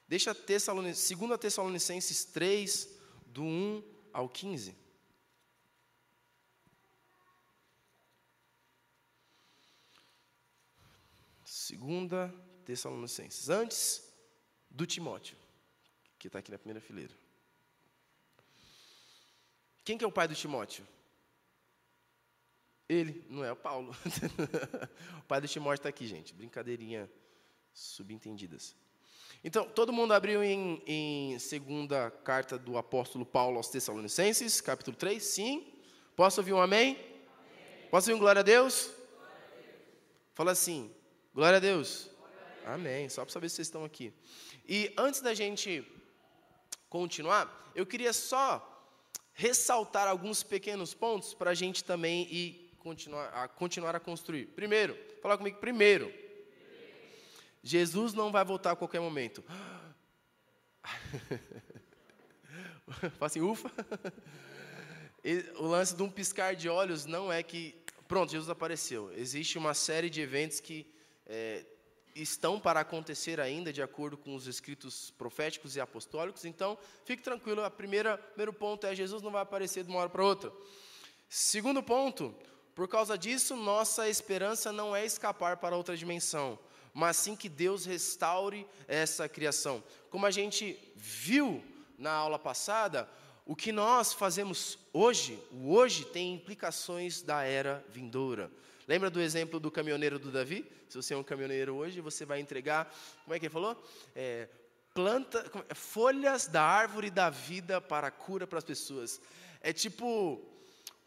Deixa 0.07 0.35
Tessalonicenses, 0.35 1.17
2 1.17 1.41
Tessalonicenses 1.41 2.25
3, 2.27 2.89
do 3.27 3.43
1 3.43 4.00
ao 4.13 4.29
15. 4.29 4.77
Segunda 11.45 12.33
Tessalonicenses, 12.65 13.49
antes 13.49 14.03
do 14.71 14.87
Timóteo, 14.87 15.37
que 16.19 16.27
está 16.27 16.39
aqui 16.39 16.51
na 16.51 16.59
primeira 16.59 16.81
fileira. 16.81 17.15
Quem 19.85 19.99
que 19.99 20.05
é 20.05 20.07
o 20.07 20.13
pai 20.13 20.29
do 20.29 20.35
Timóteo? 20.35 20.87
Ele, 22.89 23.25
não 23.29 23.45
é 23.45 23.53
o 23.53 23.57
Paulo. 23.57 23.93
o 25.19 25.25
pai 25.25 25.41
do 25.41 25.49
Timóteo 25.49 25.81
está 25.81 25.89
aqui, 25.89 26.07
gente. 26.07 26.35
Brincadeirinha 26.35 27.11
subentendidas. 27.73 28.77
Então, 29.43 29.67
todo 29.67 29.91
mundo 29.91 30.13
abriu 30.13 30.45
em, 30.45 30.83
em 30.87 31.39
segunda 31.39 32.11
carta 32.11 32.59
do 32.59 32.77
apóstolo 32.77 33.25
Paulo 33.25 33.57
aos 33.57 33.69
Tessalonicenses, 33.69 34.61
capítulo 34.61 34.95
3? 34.95 35.23
Sim. 35.23 35.67
Posso 36.15 36.43
ouvir 36.43 36.53
um 36.53 36.61
amém? 36.61 36.91
amém. 36.91 37.89
Posso 37.91 38.11
ouvir 38.11 38.19
um 38.19 38.21
glória 38.21 38.41
a 38.41 38.43
Deus? 38.43 38.91
Glória 38.91 39.33
a 39.33 39.63
Deus. 39.63 39.77
Fala 40.35 40.53
assim, 40.53 40.95
glória 41.35 41.57
a 41.57 41.61
Deus. 41.61 42.11
Glória 42.19 42.37
a 42.37 42.55
Deus. 42.55 42.67
Amém. 42.67 43.09
Só 43.09 43.25
para 43.25 43.33
saber 43.33 43.49
se 43.49 43.57
vocês 43.57 43.69
estão 43.69 43.83
aqui. 43.83 44.13
E 44.69 44.93
antes 44.99 45.23
da 45.23 45.33
gente 45.33 45.87
continuar, 46.91 47.73
eu 47.75 47.87
queria 47.87 48.13
só 48.13 48.67
ressaltar 49.33 50.07
alguns 50.07 50.43
pequenos 50.43 50.93
pontos 50.93 51.33
para 51.33 51.53
a 51.53 51.55
gente 51.55 51.83
também 51.83 52.31
ir 52.31 52.77
continuar 52.79 53.29
a, 53.29 53.49
continuar 53.49 53.97
a 53.97 54.01
construir. 54.01 54.49
Primeiro, 54.49 54.95
fala 55.23 55.39
comigo, 55.39 55.57
primeiro, 55.59 56.13
Jesus 57.63 58.15
não 58.15 58.33
vai 58.33 58.43
voltar 58.45 58.73
a 58.73 58.77
qualquer 58.77 59.01
momento. 59.01 59.45
Fala 62.89 63.13
assim, 63.21 63.41
ufa. 63.41 63.71
o 65.57 65.67
lance 65.67 65.95
de 65.95 66.03
um 66.03 66.11
piscar 66.11 66.57
de 66.57 66.69
olhos 66.69 67.05
não 67.05 67.33
é 67.33 67.43
que, 67.43 67.77
pronto, 68.09 68.33
Jesus 68.33 68.49
apareceu. 68.49 69.13
Existe 69.13 69.59
uma 69.59 69.75
série 69.75 70.09
de 70.09 70.23
eventos 70.23 70.59
que 70.59 70.91
é, 71.27 71.67
estão 72.15 72.59
para 72.59 72.81
acontecer 72.81 73.39
ainda, 73.39 73.71
de 73.73 73.83
acordo 73.83 74.17
com 74.17 74.35
os 74.35 74.47
escritos 74.47 75.11
proféticos 75.13 75.77
e 75.77 75.81
apostólicos. 75.81 76.47
Então, 76.47 76.79
fique 77.05 77.23
tranquilo. 77.23 77.71
Primeira, 77.71 78.17
primeiro 78.17 78.55
ponto 78.55 78.87
é 78.87 78.95
Jesus 78.95 79.23
não 79.23 79.31
vai 79.31 79.43
aparecer 79.43 79.85
de 79.85 79.91
uma 79.91 80.01
hora 80.01 80.09
para 80.09 80.25
outra. 80.25 80.51
Segundo 81.29 81.83
ponto, 81.83 82.35
por 82.75 82.89
causa 82.89 83.19
disso, 83.19 83.55
nossa 83.55 84.09
esperança 84.09 84.73
não 84.73 84.97
é 84.97 85.05
escapar 85.05 85.59
para 85.59 85.77
outra 85.77 85.95
dimensão 85.95 86.59
mas 86.93 87.17
sim 87.17 87.37
que 87.37 87.49
Deus 87.49 87.85
restaure 87.85 88.67
essa 88.89 89.29
criação. 89.29 89.83
Como 90.11 90.27
a 90.27 90.31
gente 90.31 90.79
viu 90.97 91.63
na 91.99 92.13
aula 92.13 92.39
passada, 92.39 93.09
o 93.47 93.57
que 93.57 93.73
nós 93.73 94.13
fazemos 94.13 94.79
hoje, 94.93 95.39
o 95.51 95.73
hoje 95.73 96.05
tem 96.05 96.35
implicações 96.35 97.23
da 97.23 97.43
era 97.43 97.85
vindoura. 97.89 98.51
Lembra 98.87 99.11
do 99.11 99.21
exemplo 99.21 99.61
do 99.61 99.71
caminhoneiro 99.71 100.19
do 100.19 100.31
Davi? 100.31 100.65
Se 100.89 100.97
você 100.97 101.15
é 101.15 101.17
um 101.17 101.23
caminhoneiro 101.23 101.75
hoje, 101.75 102.01
você 102.01 102.25
vai 102.25 102.41
entregar, 102.41 102.93
como 103.25 103.35
é 103.35 103.39
que 103.39 103.47
ele 103.47 103.53
falou? 103.53 103.81
É, 104.15 104.49
planta, 104.95 105.45
folhas 105.75 106.47
da 106.47 106.63
árvore 106.63 107.11
da 107.11 107.31
vida 107.31 107.81
para 107.81 108.09
a 108.09 108.11
cura 108.11 108.47
para 108.47 108.59
as 108.59 108.65
pessoas. 108.65 109.21
É 109.61 109.73
tipo 109.73 110.41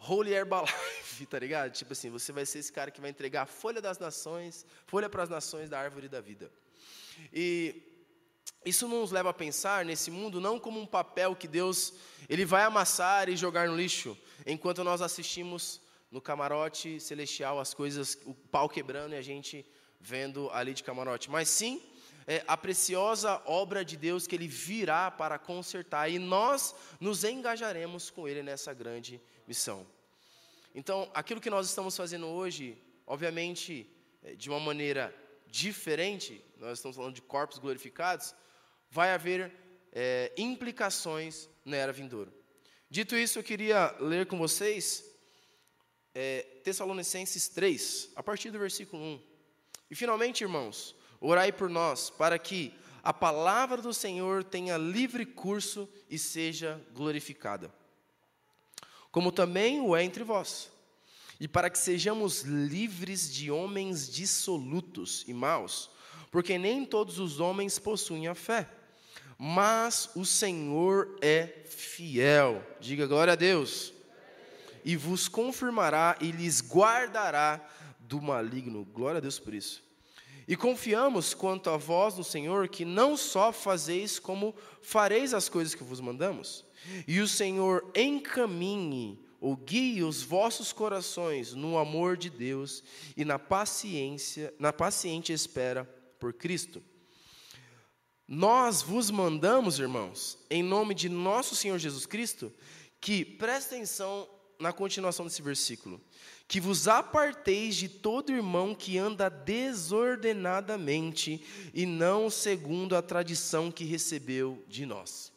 Holy 0.07 0.33
Herbalife, 0.33 1.25
tá 1.29 1.39
ligado? 1.39 1.72
Tipo 1.72 1.93
assim, 1.93 2.10
você 2.10 2.31
vai 2.31 2.45
ser 2.45 2.60
esse 2.60 2.72
cara 2.72 2.91
que 2.91 3.00
vai 3.00 3.10
entregar 3.10 3.43
a 3.43 3.45
folha 3.45 3.81
das 3.81 4.00
nações, 4.00 4.65
folha 4.86 5.10
para 5.10 5.24
as 5.24 5.29
nações 5.29 5.69
da 5.69 5.79
árvore 5.79 6.10
da 6.10 6.19
vida. 6.19 6.51
E 7.31 7.81
isso 8.65 8.88
nos 8.88 9.12
leva 9.12 9.29
a 9.29 9.33
pensar 9.33 9.86
nesse 9.86 10.12
mundo 10.12 10.41
não 10.41 10.60
como 10.60 10.79
um 10.79 10.86
papel 10.86 11.36
que 11.36 11.48
Deus 11.48 11.93
ele 12.27 12.45
vai 12.45 12.63
amassar 12.63 13.29
e 13.29 13.38
jogar 13.38 13.67
no 13.67 13.75
lixo, 13.75 14.17
enquanto 14.45 14.83
nós 14.83 15.01
assistimos 15.01 15.81
no 16.12 16.22
camarote 16.22 17.00
celestial 17.00 17.60
as 17.60 17.74
coisas, 17.74 18.17
o 18.25 18.33
pau 18.33 18.69
quebrando 18.69 19.13
e 19.13 19.17
a 19.17 19.22
gente 19.22 19.65
vendo 20.00 20.50
ali 20.51 20.74
de 20.74 20.83
camarote, 20.83 21.29
mas 21.29 21.48
sim 21.48 21.81
é, 22.27 22.44
a 22.48 22.56
preciosa 22.56 23.42
obra 23.46 23.84
de 23.84 23.98
Deus 23.98 24.27
que 24.27 24.36
Ele 24.36 24.48
virá 24.48 25.12
para 25.12 25.38
consertar 25.38 26.10
e 26.10 26.20
nós 26.20 26.75
nos 27.00 27.24
engajaremos 27.24 28.10
com 28.10 28.27
Ele 28.27 28.44
nessa 28.44 28.74
grande 28.74 29.22
missão. 29.48 29.86
Então, 30.75 31.10
aquilo 31.13 31.42
que 31.42 31.50
nós 31.50 31.68
estamos 31.68 31.96
fazendo 31.96 32.27
hoje, 32.27 32.77
obviamente, 33.06 33.89
é, 34.24 34.36
de 34.36 34.50
uma 34.50 34.60
maneira 34.60 35.13
diferente, 35.48 36.44
nós 36.58 36.80
estamos 36.80 36.98
falando 36.98 37.13
de 37.13 37.22
corpos 37.22 37.60
glorificados, 37.60 38.34
vai 38.89 39.12
haver 39.12 39.51
é, 39.92 40.32
implicações 40.38 41.50
na 41.63 41.77
era 41.77 41.94
vindoura. 41.94 42.34
Dito 42.89 43.15
isso, 43.15 43.39
eu 43.39 43.44
queria 43.44 43.96
ler 44.00 44.25
com 44.25 44.38
vocês 44.38 45.03
é, 46.13 46.42
Tessalonicenses 46.63 47.48
3, 47.50 48.12
a 48.15 48.24
partir 48.24 48.51
do 48.51 48.60
versículo 48.60 49.03
1. 49.03 49.22
E 49.92 49.96
finalmente, 49.96 50.44
irmãos, 50.44 50.96
orai 51.24 51.51
por 51.51 51.70
nós, 51.70 52.10
para 52.12 52.38
que 52.38 52.74
a 53.01 53.12
palavra 53.12 53.82
do 53.82 53.94
Senhor 53.94 54.44
tenha 54.44 54.77
livre 54.77 55.25
curso 55.25 55.89
e 56.10 56.20
seja 56.20 56.80
glorificada 56.94 57.74
como 59.13 59.32
também 59.32 59.80
o 59.80 59.96
é 59.96 60.03
entre 60.03 60.24
vós, 60.24 60.72
e 61.39 61.48
para 61.48 61.70
que 61.70 61.77
sejamos 61.77 62.42
livres 62.42 63.32
de 63.32 63.51
homens 63.51 64.12
dissolutos 64.12 65.24
e 65.27 65.34
maus, 65.36 65.92
porque 66.32 66.58
nem 66.58 66.84
todos 66.84 67.20
os 67.20 67.39
homens 67.39 67.77
possuem 67.77 68.27
a 68.27 68.34
fé, 68.34 68.68
mas 69.38 70.10
o 70.15 70.25
Senhor 70.25 71.15
é 71.22 71.46
fiel. 71.68 72.65
Diga 72.80 73.06
glória 73.06 73.34
a 73.34 73.36
Deus. 73.36 73.94
E 74.84 74.96
vos 74.96 75.27
confirmará 75.27 76.18
e 76.20 76.32
lhes 76.32 76.60
guardará 76.62 77.63
do 78.00 78.20
maligno. 78.20 78.84
Glória 78.84 79.20
a 79.20 79.22
Deus 79.22 79.38
por 79.38 79.53
isso. 79.53 79.84
E 80.47 80.55
confiamos 80.55 81.33
quanto 81.33 81.69
a 81.69 81.77
vós 81.77 82.17
no 82.17 82.23
Senhor, 82.23 82.67
que 82.67 82.83
não 82.83 83.15
só 83.15 83.51
fazeis, 83.51 84.19
como 84.19 84.55
fareis 84.81 85.33
as 85.33 85.47
coisas 85.47 85.73
que 85.73 85.83
vos 85.83 86.00
mandamos. 86.00 86.65
E 87.07 87.19
o 87.19 87.27
Senhor 87.27 87.89
encaminhe 87.95 89.19
ou 89.39 89.55
guie 89.55 90.03
os 90.03 90.21
vossos 90.21 90.71
corações 90.71 91.53
no 91.53 91.77
amor 91.77 92.15
de 92.15 92.29
Deus 92.29 92.83
e 93.15 93.25
na 93.25 93.38
paciência, 93.38 94.53
na 94.57 94.71
paciente 94.71 95.33
espera 95.33 95.85
por 96.17 96.33
Cristo. 96.33 96.81
Nós 98.25 98.81
vos 98.81 99.12
mandamos, 99.12 99.79
irmãos, 99.79 100.38
em 100.50 100.63
nome 100.63 100.95
de 100.95 101.09
nosso 101.09 101.55
Senhor 101.55 101.77
Jesus 101.77 102.05
Cristo, 102.05 102.53
que 103.01 103.25
preste 103.25 103.75
atenção 103.75 104.29
na 104.57 104.71
continuação 104.71 105.25
desse 105.25 105.41
versículo, 105.41 106.00
que 106.47 106.59
vos 106.59 106.88
aparteis 106.88 107.75
de 107.75 107.89
todo 107.89 108.31
irmão 108.31 108.75
que 108.75 108.97
anda 108.97 109.29
desordenadamente 109.29 111.43
e 111.73 111.85
não 111.85 112.29
segundo 112.29 112.95
a 112.95 113.01
tradição 113.01 113.71
que 113.71 113.85
recebeu 113.85 114.63
de 114.67 114.85
nós. 114.85 115.31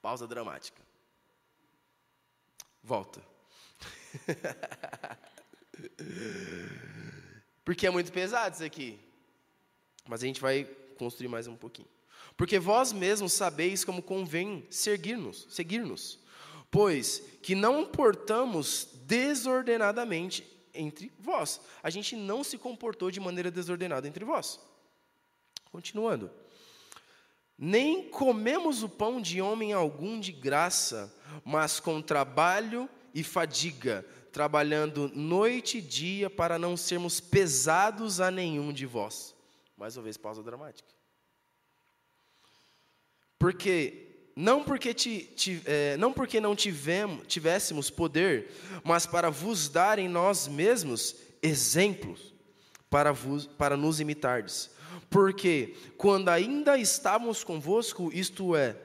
Pausa 0.00 0.26
dramática. 0.26 0.80
Volta. 2.82 3.22
Porque 7.64 7.86
é 7.86 7.90
muito 7.90 8.10
pesado 8.12 8.54
isso 8.54 8.64
aqui. 8.64 8.98
Mas 10.08 10.22
a 10.22 10.26
gente 10.26 10.40
vai 10.40 10.64
construir 10.98 11.28
mais 11.28 11.46
um 11.46 11.56
pouquinho. 11.56 11.88
Porque 12.36 12.58
vós 12.58 12.92
mesmos 12.92 13.32
sabeis 13.32 13.84
como 13.84 14.02
convém 14.02 14.66
seguir-nos, 14.70 15.46
seguir-nos, 15.50 16.18
pois 16.70 17.22
que 17.42 17.54
não 17.54 17.84
portamos 17.84 18.88
desordenadamente 19.12 20.42
entre 20.72 21.12
vós. 21.18 21.60
A 21.82 21.90
gente 21.90 22.16
não 22.16 22.42
se 22.42 22.56
comportou 22.56 23.10
de 23.10 23.20
maneira 23.20 23.50
desordenada 23.50 24.08
entre 24.08 24.24
vós. 24.24 24.58
Continuando. 25.70 26.30
Nem 27.58 28.08
comemos 28.08 28.82
o 28.82 28.88
pão 28.88 29.20
de 29.20 29.42
homem 29.42 29.74
algum 29.74 30.18
de 30.18 30.32
graça, 30.32 31.14
mas 31.44 31.78
com 31.78 32.00
trabalho 32.00 32.88
e 33.12 33.22
fadiga, 33.22 34.02
trabalhando 34.32 35.10
noite 35.14 35.76
e 35.76 35.82
dia 35.82 36.30
para 36.30 36.58
não 36.58 36.74
sermos 36.74 37.20
pesados 37.20 38.18
a 38.18 38.30
nenhum 38.30 38.72
de 38.72 38.86
vós. 38.86 39.34
Mais 39.76 39.94
uma 39.94 40.04
vez, 40.04 40.16
pausa 40.16 40.42
dramática. 40.42 40.88
Porque 43.38 44.11
não 44.34 44.64
porque, 44.64 44.94
ti, 44.94 45.30
ti, 45.36 45.62
é, 45.66 45.96
não, 45.96 46.12
porque 46.12 46.40
não 46.40 46.56
tivemos, 46.56 47.26
tivéssemos 47.26 47.90
poder, 47.90 48.50
mas 48.82 49.06
para 49.06 49.30
vos 49.30 49.68
dar 49.68 49.98
em 49.98 50.08
nós 50.08 50.48
mesmos 50.48 51.16
exemplos, 51.42 52.32
para, 52.88 53.12
vos, 53.12 53.46
para 53.46 53.76
nos 53.76 54.00
imitardes. 54.00 54.70
Porque 55.10 55.74
quando 55.98 56.28
ainda 56.30 56.78
estávamos 56.78 57.44
convosco, 57.44 58.10
isto 58.12 58.56
é, 58.56 58.76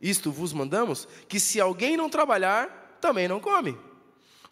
isto 0.00 0.30
vos 0.30 0.52
mandamos, 0.52 1.06
que 1.28 1.38
se 1.38 1.60
alguém 1.60 1.96
não 1.96 2.08
trabalhar, 2.08 2.98
também 3.00 3.28
não 3.28 3.40
come. 3.40 3.76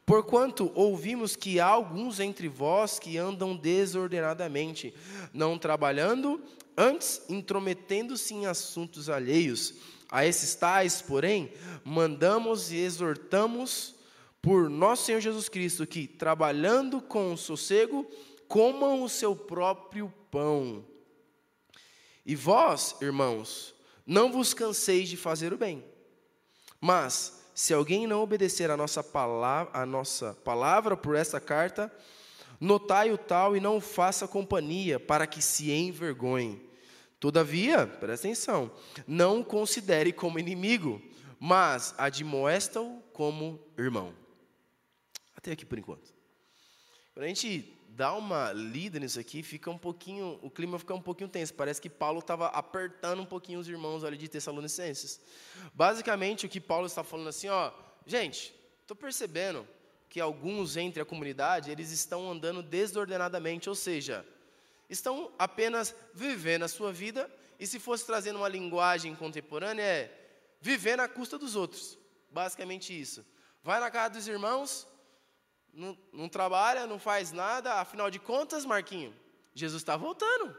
Porquanto 0.05 0.71
ouvimos 0.75 1.35
que 1.35 1.59
há 1.59 1.67
alguns 1.67 2.21
entre 2.21 2.47
vós 2.47 2.99
que 2.99 3.17
andam 3.17 3.57
desordenadamente, 3.57 4.95
não 5.33 5.57
trabalhando, 5.59 6.43
antes 6.77 7.23
intrometendo-se 7.29 8.35
em 8.35 8.45
assuntos 8.45 9.09
alheios. 9.09 9.75
A 10.11 10.27
esses 10.27 10.55
tais, 10.55 11.03
porém, 11.03 11.53
mandamos 11.85 12.71
e 12.71 12.77
exortamos 12.77 13.95
por 14.41 14.69
nosso 14.69 15.07
Senhor 15.07 15.21
Jesus 15.21 15.49
Cristo 15.49 15.87
que, 15.87 16.07
trabalhando 16.07 17.01
com 17.01 17.37
sossego, 17.37 18.07
comam 18.47 19.03
o 19.03 19.09
seu 19.09 19.35
próprio 19.35 20.13
pão. 20.31 20.85
E 22.27 22.37
vós, 22.37 22.97
irmãos, 23.01 23.75
não 24.07 24.31
vos 24.31 24.55
canseis 24.55 25.09
de 25.09 25.17
fazer 25.17 25.53
o 25.53 25.59
bem. 25.59 25.85
Mas, 26.81 27.43
se 27.55 27.73
alguém 27.73 28.07
não 28.07 28.23
obedecer 28.23 28.71
a 28.71 28.77
nossa 28.77 29.03
palavra, 29.03 29.71
a 29.73 29.87
nossa 29.87 30.35
palavra 30.45 30.97
por 30.97 31.15
essa 31.15 31.41
carta, 31.41 31.91
notai 32.61 33.11
o 33.13 33.19
tal 33.19 33.57
e 33.57 33.61
não 33.61 33.81
faça 33.81 34.29
companhia, 34.29 35.01
para 35.01 35.27
que 35.27 35.41
se 35.41 35.71
envergonhe. 35.71 36.61
Todavia, 37.25 37.87
presta 37.87 38.27
atenção, 38.27 38.71
não 39.07 39.41
o 39.41 39.45
considere 39.47 40.13
como 40.13 40.39
inimigo, 40.39 41.01
mas 41.41 41.95
admoesta-o 41.97 43.01
como 43.15 43.59
irmão. 43.79 44.15
Até 45.35 45.53
aqui 45.53 45.65
por 45.65 45.79
enquanto. 45.79 46.13
Quando 47.15 47.25
a 47.25 47.29
gente 47.29 47.79
dá 47.89 48.13
uma 48.13 48.53
lida 48.53 49.01
nisso 49.01 49.19
aqui, 49.19 49.43
fica 49.43 49.71
um 49.71 49.79
pouquinho, 49.79 50.39
o 50.43 50.51
clima 50.51 50.79
fica 50.79 50.93
um 50.93 51.01
pouquinho 51.01 51.31
tenso. 51.31 51.55
Parece 51.55 51.81
que 51.81 51.89
Paulo 51.89 52.19
estava 52.19 52.49
apertando 52.49 53.23
um 53.23 53.25
pouquinho 53.25 53.59
os 53.59 53.71
irmãos 53.71 54.05
ali 54.05 54.19
de 54.19 54.29
Tessalonicenses. 54.29 55.19
Basicamente, 55.73 56.45
o 56.45 56.49
que 56.51 56.61
Paulo 56.61 56.85
está 56.85 57.03
falando 57.03 57.29
assim, 57.29 57.49
ó, 57.49 57.73
gente, 58.05 58.55
estou 58.83 58.95
percebendo 58.95 59.67
que 60.11 60.21
alguns 60.21 60.77
entre 60.77 61.01
a 61.01 61.07
comunidade, 61.07 61.71
eles 61.71 61.91
estão 61.91 62.31
andando 62.31 62.63
desordenadamente, 62.63 63.71
ou 63.71 63.75
seja, 63.75 64.27
estão 64.99 65.33
apenas 65.39 65.95
vivendo 66.13 66.65
a 66.65 66.69
sua 66.69 66.93
vida, 66.93 67.31
e 67.59 67.67
se 67.67 67.79
fosse 67.79 68.05
trazendo 68.05 68.37
uma 68.37 68.49
linguagem 68.49 69.15
contemporânea, 69.15 69.83
é 69.83 70.25
viver 70.61 70.97
na 70.97 71.09
custa 71.09 71.39
dos 71.39 71.57
outros. 71.57 71.99
Basicamente 72.31 72.99
isso. 72.99 73.25
Vai 73.63 73.81
na 73.81 73.91
casa 73.91 74.15
dos 74.15 74.29
irmãos, 74.29 74.87
não, 75.73 75.97
não 76.13 76.29
trabalha, 76.29 76.87
não 76.87 76.99
faz 76.99 77.33
nada, 77.33 77.75
afinal 77.75 78.11
de 78.11 78.19
contas, 78.19 78.65
Marquinho, 78.65 79.15
Jesus 79.55 79.83
está 79.83 79.97
voltando. 79.97 80.57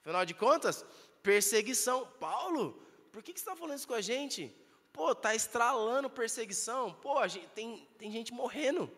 Afinal 0.00 0.24
de 0.24 0.34
contas, 0.34 0.84
perseguição. 1.22 2.06
Paulo, 2.18 2.82
por 3.12 3.22
que, 3.22 3.32
que 3.32 3.40
você 3.40 3.44
está 3.44 3.56
falando 3.56 3.76
isso 3.76 3.88
com 3.88 3.94
a 3.94 4.00
gente? 4.00 4.54
Pô, 4.92 5.14
tá 5.14 5.34
estralando 5.34 6.10
perseguição. 6.10 6.92
Pô, 6.94 7.26
gente, 7.28 7.46
tem, 7.48 7.88
tem 7.98 8.10
gente 8.10 8.32
morrendo. 8.32 8.90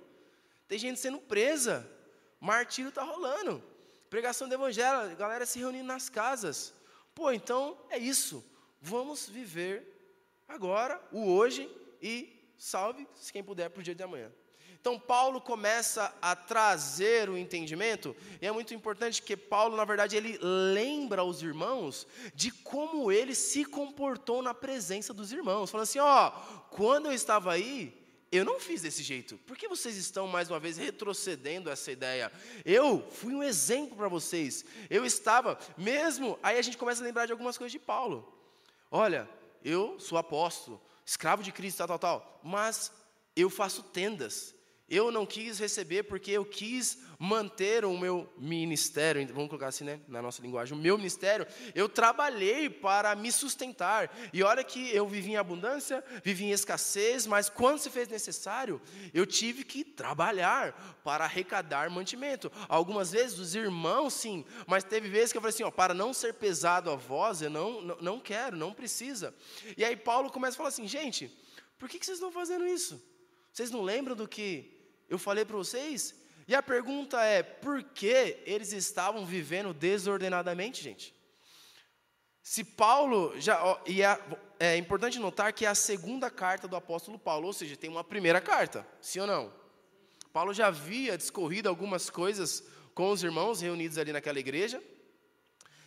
Tem 0.66 0.78
gente 0.78 0.98
sendo 0.98 1.18
presa. 1.18 1.90
Martírio 2.40 2.88
está 2.88 3.02
rolando. 3.02 3.62
Pregação 4.10 4.48
do 4.48 4.54
evangelho, 4.54 5.16
galera 5.16 5.46
se 5.46 5.60
reunindo 5.60 5.86
nas 5.86 6.08
casas. 6.08 6.74
Pô, 7.14 7.30
então 7.30 7.78
é 7.88 7.96
isso. 7.96 8.44
Vamos 8.82 9.28
viver 9.28 9.86
agora, 10.48 11.00
o 11.12 11.32
hoje 11.32 11.70
e 12.02 12.52
salve, 12.58 13.06
se 13.14 13.32
quem 13.32 13.44
puder, 13.44 13.70
para 13.70 13.80
o 13.80 13.82
dia 13.84 13.94
de 13.94 14.02
amanhã. 14.02 14.32
Então, 14.80 14.98
Paulo 14.98 15.40
começa 15.40 16.12
a 16.20 16.34
trazer 16.34 17.28
o 17.28 17.36
entendimento, 17.36 18.16
e 18.40 18.46
é 18.46 18.50
muito 18.50 18.72
importante 18.72 19.22
que 19.22 19.36
Paulo, 19.36 19.76
na 19.76 19.84
verdade, 19.84 20.16
ele 20.16 20.38
lembra 20.40 21.22
os 21.22 21.42
irmãos 21.42 22.06
de 22.34 22.50
como 22.50 23.12
ele 23.12 23.34
se 23.34 23.64
comportou 23.64 24.42
na 24.42 24.54
presença 24.54 25.12
dos 25.12 25.32
irmãos. 25.32 25.70
Falando 25.70 25.84
assim: 25.84 25.98
ó, 25.98 26.30
quando 26.70 27.06
eu 27.06 27.12
estava 27.12 27.52
aí, 27.52 27.99
eu 28.32 28.44
não 28.44 28.60
fiz 28.60 28.82
desse 28.82 29.02
jeito. 29.02 29.36
Por 29.38 29.56
que 29.56 29.66
vocês 29.66 29.96
estão, 29.96 30.28
mais 30.28 30.48
uma 30.48 30.60
vez, 30.60 30.76
retrocedendo 30.76 31.68
essa 31.68 31.90
ideia? 31.90 32.30
Eu 32.64 33.04
fui 33.10 33.34
um 33.34 33.42
exemplo 33.42 33.96
para 33.96 34.06
vocês. 34.06 34.64
Eu 34.88 35.04
estava, 35.04 35.58
mesmo. 35.76 36.38
Aí 36.42 36.56
a 36.56 36.62
gente 36.62 36.78
começa 36.78 37.02
a 37.02 37.04
lembrar 37.04 37.26
de 37.26 37.32
algumas 37.32 37.58
coisas 37.58 37.72
de 37.72 37.78
Paulo. 37.78 38.32
Olha, 38.88 39.28
eu 39.64 39.98
sou 39.98 40.16
apóstolo, 40.16 40.80
escravo 41.04 41.42
de 41.42 41.50
Cristo, 41.50 41.78
tal, 41.78 41.88
tal, 41.88 41.98
tal. 41.98 42.40
Mas 42.44 42.92
eu 43.34 43.50
faço 43.50 43.82
tendas. 43.82 44.54
Eu 44.90 45.12
não 45.12 45.24
quis 45.24 45.60
receber 45.60 46.02
porque 46.02 46.32
eu 46.32 46.44
quis 46.44 46.98
manter 47.22 47.84
o 47.84 47.96
meu 47.96 48.32
ministério, 48.38 49.24
vamos 49.28 49.50
colocar 49.50 49.68
assim, 49.68 49.84
né, 49.84 50.00
na 50.08 50.22
nossa 50.22 50.40
linguagem, 50.40 50.76
o 50.76 50.80
meu 50.80 50.96
ministério, 50.96 51.46
eu 51.74 51.86
trabalhei 51.86 52.70
para 52.70 53.14
me 53.14 53.30
sustentar. 53.30 54.10
E 54.32 54.42
olha 54.42 54.64
que 54.64 54.90
eu 54.92 55.06
vivi 55.06 55.32
em 55.32 55.36
abundância, 55.36 56.02
vivi 56.24 56.46
em 56.46 56.50
escassez, 56.50 57.26
mas 57.26 57.50
quando 57.50 57.78
se 57.78 57.90
fez 57.90 58.08
necessário, 58.08 58.80
eu 59.12 59.26
tive 59.26 59.64
que 59.64 59.84
trabalhar 59.84 60.98
para 61.04 61.24
arrecadar 61.24 61.90
mantimento. 61.90 62.50
Algumas 62.68 63.12
vezes 63.12 63.38
os 63.38 63.54
irmãos, 63.54 64.14
sim, 64.14 64.44
mas 64.66 64.82
teve 64.82 65.08
vezes 65.08 65.30
que 65.30 65.36
eu 65.36 65.42
falei 65.42 65.54
assim, 65.54 65.62
ó, 65.62 65.70
para 65.70 65.92
não 65.92 66.14
ser 66.14 66.34
pesado 66.34 66.90
a 66.90 66.96
voz, 66.96 67.42
eu 67.42 67.50
não, 67.50 67.82
não, 67.82 67.96
não 68.00 68.18
quero, 68.18 68.56
não 68.56 68.72
precisa. 68.72 69.34
E 69.76 69.84
aí 69.84 69.94
Paulo 69.94 70.30
começa 70.30 70.54
a 70.54 70.56
falar 70.56 70.70
assim, 70.70 70.88
gente, 70.88 71.30
por 71.78 71.86
que, 71.86 71.98
que 71.98 72.06
vocês 72.06 72.16
estão 72.16 72.32
fazendo 72.32 72.66
isso? 72.66 73.00
Vocês 73.52 73.70
não 73.70 73.82
lembram 73.82 74.16
do 74.16 74.26
que 74.26 74.79
eu 75.10 75.18
falei 75.18 75.44
para 75.44 75.56
vocês? 75.56 76.14
E 76.46 76.54
a 76.54 76.62
pergunta 76.62 77.22
é: 77.22 77.42
por 77.42 77.82
que 77.82 78.38
eles 78.46 78.72
estavam 78.72 79.26
vivendo 79.26 79.74
desordenadamente, 79.74 80.82
gente? 80.82 81.14
Se 82.42 82.64
Paulo 82.64 83.38
já. 83.38 83.62
Ó, 83.62 83.80
e 83.86 84.02
é, 84.02 84.18
é 84.58 84.76
importante 84.76 85.18
notar 85.18 85.52
que 85.52 85.66
é 85.66 85.68
a 85.68 85.74
segunda 85.74 86.30
carta 86.30 86.66
do 86.66 86.76
apóstolo 86.76 87.18
Paulo, 87.18 87.48
ou 87.48 87.52
seja, 87.52 87.76
tem 87.76 87.90
uma 87.90 88.04
primeira 88.04 88.40
carta, 88.40 88.86
sim 89.00 89.20
ou 89.20 89.26
não? 89.26 89.52
Paulo 90.32 90.54
já 90.54 90.68
havia 90.68 91.18
discorrido 91.18 91.68
algumas 91.68 92.08
coisas 92.08 92.62
com 92.94 93.10
os 93.10 93.22
irmãos 93.22 93.60
reunidos 93.60 93.98
ali 93.98 94.12
naquela 94.12 94.38
igreja. 94.38 94.82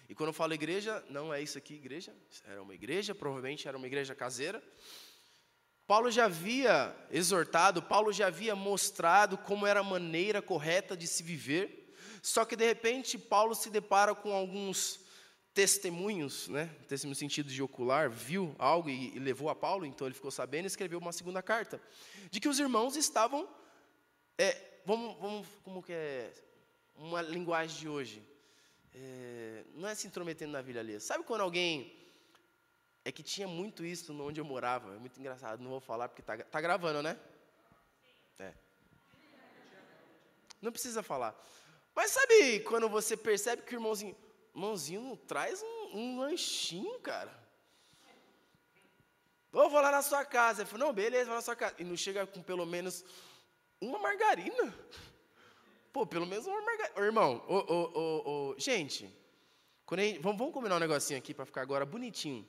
E 0.10 0.14
quando 0.14 0.30
eu 0.30 0.34
falo 0.34 0.54
igreja, 0.54 1.04
não 1.10 1.34
é 1.34 1.42
isso 1.42 1.58
aqui, 1.58 1.76
igreja. 1.76 2.14
Era 2.46 2.62
uma 2.62 2.76
igreja, 2.76 3.16
provavelmente 3.16 3.68
era 3.68 3.78
uma 3.78 3.88
igreja 3.88 4.14
caseira. 4.14 4.62
Paulo 5.94 6.10
já 6.10 6.26
havia 6.26 6.92
exortado, 7.12 7.80
Paulo 7.80 8.12
já 8.12 8.26
havia 8.26 8.56
mostrado 8.56 9.38
como 9.38 9.68
era 9.68 9.82
a 9.82 9.84
maneira 9.84 10.42
correta 10.42 10.98
de 10.98 11.06
se 11.06 11.22
viver, 11.22 11.94
só 12.20 12.44
que 12.46 12.56
de 12.56 12.66
repente 12.66 13.16
Paulo 13.16 13.54
se 13.54 13.70
depara 13.70 14.16
com 14.16 14.34
alguns 14.34 15.02
testemunhos, 15.54 16.48
né, 16.48 16.68
no 17.06 17.14
sentido 17.14 17.48
de 17.48 17.62
ocular, 17.62 18.10
viu 18.10 18.56
algo 18.58 18.90
e, 18.90 19.16
e 19.16 19.20
levou 19.20 19.52
a 19.52 19.56
Paulo, 19.56 19.86
então 19.86 20.08
ele 20.08 20.16
ficou 20.16 20.32
sabendo 20.32 20.64
e 20.64 20.66
escreveu 20.66 20.98
uma 20.98 21.12
segunda 21.12 21.44
carta, 21.44 21.80
de 22.32 22.40
que 22.40 22.50
os 22.50 22.58
irmãos 22.58 22.96
estavam, 22.96 23.48
é, 24.36 24.80
vamos, 24.88 25.16
vamos, 25.20 25.48
como 25.64 25.84
que 25.84 25.94
é, 25.94 26.34
uma 26.96 27.22
linguagem 27.22 27.78
de 27.78 27.88
hoje, 27.88 28.20
é, 28.96 29.64
não 29.76 29.88
é 29.88 29.94
se 29.94 30.08
intrometendo 30.08 30.54
na 30.54 30.62
vida 30.64 30.80
ali, 30.80 31.00
sabe 31.00 31.24
quando 31.24 31.42
alguém 31.42 32.03
é 33.06 33.12
que 33.12 33.24
tinha 33.24 33.48
muito 33.48 33.86
isso 33.86 34.14
onde 34.22 34.40
eu 34.40 34.46
morava. 34.46 34.94
É 34.96 34.98
muito 34.98 35.20
engraçado, 35.20 35.62
não 35.62 35.70
vou 35.70 35.80
falar 35.80 36.10
porque 36.10 36.22
tá, 36.22 36.38
tá 36.38 36.62
gravando, 36.62 37.02
né? 37.02 37.20
É. 38.40 38.54
Não 40.62 40.72
precisa 40.72 41.04
falar. 41.04 41.36
Mas 41.96 42.12
sabe 42.12 42.62
quando 42.62 42.90
você 42.90 43.16
percebe 43.16 43.62
que 43.62 43.76
o 43.76 43.78
irmãozinho, 43.78 44.16
irmãozinho 44.56 45.18
traz 45.28 45.62
um, 45.62 45.98
um 45.98 46.20
lanchinho, 46.20 47.00
cara? 47.00 47.44
Ou 49.52 49.70
vou 49.70 49.82
lá 49.82 49.92
na 49.92 50.02
sua 50.02 50.26
casa. 50.26 50.62
Ele 50.62 50.70
falou, 50.70 50.88
não, 50.88 50.94
beleza, 50.94 51.26
vou 51.26 51.36
na 51.36 51.42
sua 51.42 51.56
casa. 51.56 51.76
E 51.78 51.84
não 51.84 51.96
chega 51.96 52.26
com 52.26 52.42
pelo 52.42 52.66
menos 52.66 53.06
uma 53.80 54.00
margarina. 54.00 54.74
Pô, 55.92 56.08
pelo 56.08 56.26
menos 56.26 56.48
uma 56.48 56.62
margarina. 56.62 57.00
Ô, 57.00 57.04
irmão, 57.04 57.46
ô, 57.48 57.56
ô, 57.56 58.00
ô, 58.00 58.50
ô, 58.52 58.56
gente, 58.58 59.14
Gente, 59.96 60.18
vamos, 60.20 60.40
vamos 60.40 60.54
combinar 60.54 60.78
um 60.78 60.80
negocinho 60.80 61.20
aqui 61.20 61.34
para 61.34 61.46
ficar 61.46 61.62
agora 61.62 61.86
bonitinho. 61.86 62.48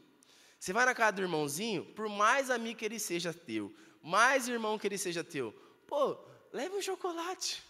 Você 0.64 0.72
vai 0.72 0.87
na 0.87 0.94
casa 0.94 1.12
do 1.12 1.20
irmãozinho, 1.20 1.85
por 1.85 2.09
mais 2.09 2.48
amigo 2.48 2.79
que 2.79 2.87
ele 2.87 2.98
seja 2.98 3.35
teu, 3.35 3.70
mais 4.03 4.48
irmão 4.48 4.79
que 4.79 4.87
ele 4.87 4.96
seja 4.96 5.22
teu, 5.22 5.53
pô, 5.87 6.16
leva 6.50 6.74
um 6.74 6.81
chocolate. 6.81 7.62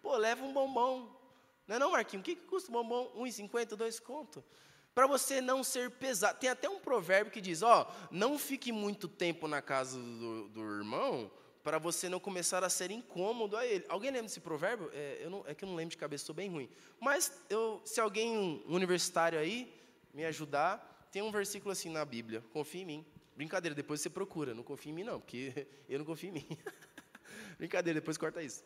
Pô, 0.00 0.16
leva 0.16 0.42
um 0.42 0.50
bombom. 0.50 1.14
Não 1.66 1.76
é 1.76 1.78
não, 1.78 1.90
Marquinhos? 1.90 2.22
O 2.22 2.24
que, 2.24 2.34
que 2.34 2.46
custa 2.46 2.70
um 2.70 2.72
bombom? 2.72 3.12
1,50, 3.14 3.76
2 3.76 4.00
conto. 4.00 4.42
Para 4.94 5.06
você 5.06 5.42
não 5.42 5.62
ser 5.62 5.90
pesado. 5.90 6.38
Tem 6.38 6.48
até 6.48 6.66
um 6.66 6.78
provérbio 6.78 7.30
que 7.30 7.42
diz, 7.42 7.60
ó, 7.60 7.86
não 8.10 8.38
fique 8.38 8.72
muito 8.72 9.06
tempo 9.06 9.46
na 9.46 9.60
casa 9.60 9.98
do, 9.98 10.48
do 10.48 10.62
irmão, 10.62 11.30
para 11.62 11.76
você 11.76 12.08
não 12.08 12.18
começar 12.18 12.64
a 12.64 12.70
ser 12.70 12.90
incômodo 12.90 13.54
a 13.54 13.66
ele. 13.66 13.84
Alguém 13.86 14.10
lembra 14.10 14.28
desse 14.28 14.40
provérbio? 14.40 14.90
É, 14.94 15.28
não, 15.28 15.44
é 15.46 15.54
que 15.54 15.62
eu 15.62 15.68
não 15.68 15.76
lembro 15.76 15.90
de 15.90 15.98
cabeça, 15.98 16.22
estou 16.22 16.34
bem 16.34 16.48
ruim. 16.48 16.70
Mas 16.98 17.30
eu, 17.50 17.82
se 17.84 18.00
alguém 18.00 18.34
um 18.66 18.74
universitário 18.74 19.38
aí 19.38 19.78
me 20.14 20.24
ajudar, 20.24 20.96
tem 21.10 21.22
um 21.22 21.30
versículo 21.30 21.72
assim 21.72 21.90
na 21.90 22.04
Bíblia, 22.04 22.42
confia 22.52 22.82
em 22.82 22.86
mim. 22.86 23.06
Brincadeira, 23.36 23.74
depois 23.74 24.00
você 24.00 24.10
procura, 24.10 24.52
não 24.52 24.62
confia 24.62 24.90
em 24.90 24.94
mim 24.94 25.04
não, 25.04 25.20
porque 25.20 25.66
eu 25.88 25.98
não 25.98 26.04
confio 26.04 26.30
em 26.30 26.32
mim. 26.32 26.58
Brincadeira, 27.56 28.00
depois 28.00 28.18
corta 28.18 28.42
isso. 28.42 28.64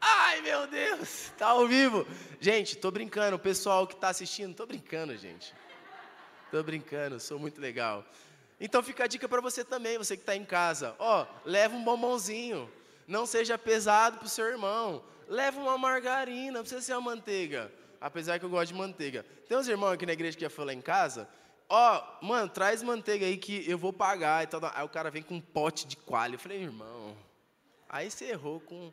Ai, 0.00 0.42
meu 0.42 0.66
Deus, 0.66 1.32
tá 1.38 1.48
ao 1.48 1.66
vivo. 1.66 2.06
Gente, 2.40 2.76
tô 2.76 2.90
brincando, 2.90 3.36
o 3.36 3.38
pessoal 3.38 3.86
que 3.86 3.94
está 3.94 4.08
assistindo, 4.08 4.54
tô 4.54 4.66
brincando, 4.66 5.16
gente. 5.16 5.54
Tô 6.50 6.62
brincando, 6.62 7.18
sou 7.18 7.38
muito 7.38 7.60
legal. 7.60 8.04
Então 8.60 8.82
fica 8.82 9.04
a 9.04 9.06
dica 9.06 9.28
para 9.28 9.40
você 9.40 9.64
também, 9.64 9.98
você 9.98 10.16
que 10.16 10.22
está 10.22 10.36
em 10.36 10.44
casa. 10.44 10.94
Ó, 10.98 11.26
leva 11.44 11.74
um 11.74 11.82
bombonzinho. 11.82 12.70
Não 13.06 13.26
seja 13.26 13.58
pesado 13.58 14.18
para 14.18 14.26
o 14.26 14.28
seu 14.28 14.46
irmão. 14.46 15.02
Leva 15.28 15.60
uma 15.60 15.76
margarina, 15.76 16.52
não 16.52 16.60
precisa 16.60 16.82
ser 16.82 16.92
uma 16.92 17.00
manteiga. 17.00 17.72
Apesar 18.06 18.38
que 18.38 18.44
eu 18.44 18.50
gosto 18.50 18.72
de 18.72 18.78
manteiga. 18.78 19.24
Tem 19.48 19.56
uns 19.56 19.66
irmãos 19.66 19.92
aqui 19.92 20.04
na 20.04 20.12
igreja 20.12 20.36
que 20.36 20.44
ia 20.44 20.50
falar 20.50 20.74
em 20.74 20.82
casa. 20.82 21.26
Ó, 21.68 22.02
mano, 22.20 22.50
traz 22.50 22.82
manteiga 22.82 23.24
aí 23.24 23.38
que 23.38 23.64
eu 23.66 23.78
vou 23.78 23.94
pagar 23.94 24.44
e 24.44 24.46
tal. 24.46 24.60
Aí 24.74 24.84
o 24.84 24.88
cara 24.90 25.10
vem 25.10 25.22
com 25.22 25.36
um 25.36 25.40
pote 25.40 25.86
de 25.86 25.96
coalho. 25.96 26.34
Eu 26.34 26.38
falei, 26.38 26.62
irmão, 26.62 27.16
aí 27.88 28.10
você 28.10 28.26
errou 28.26 28.60
com 28.60 28.92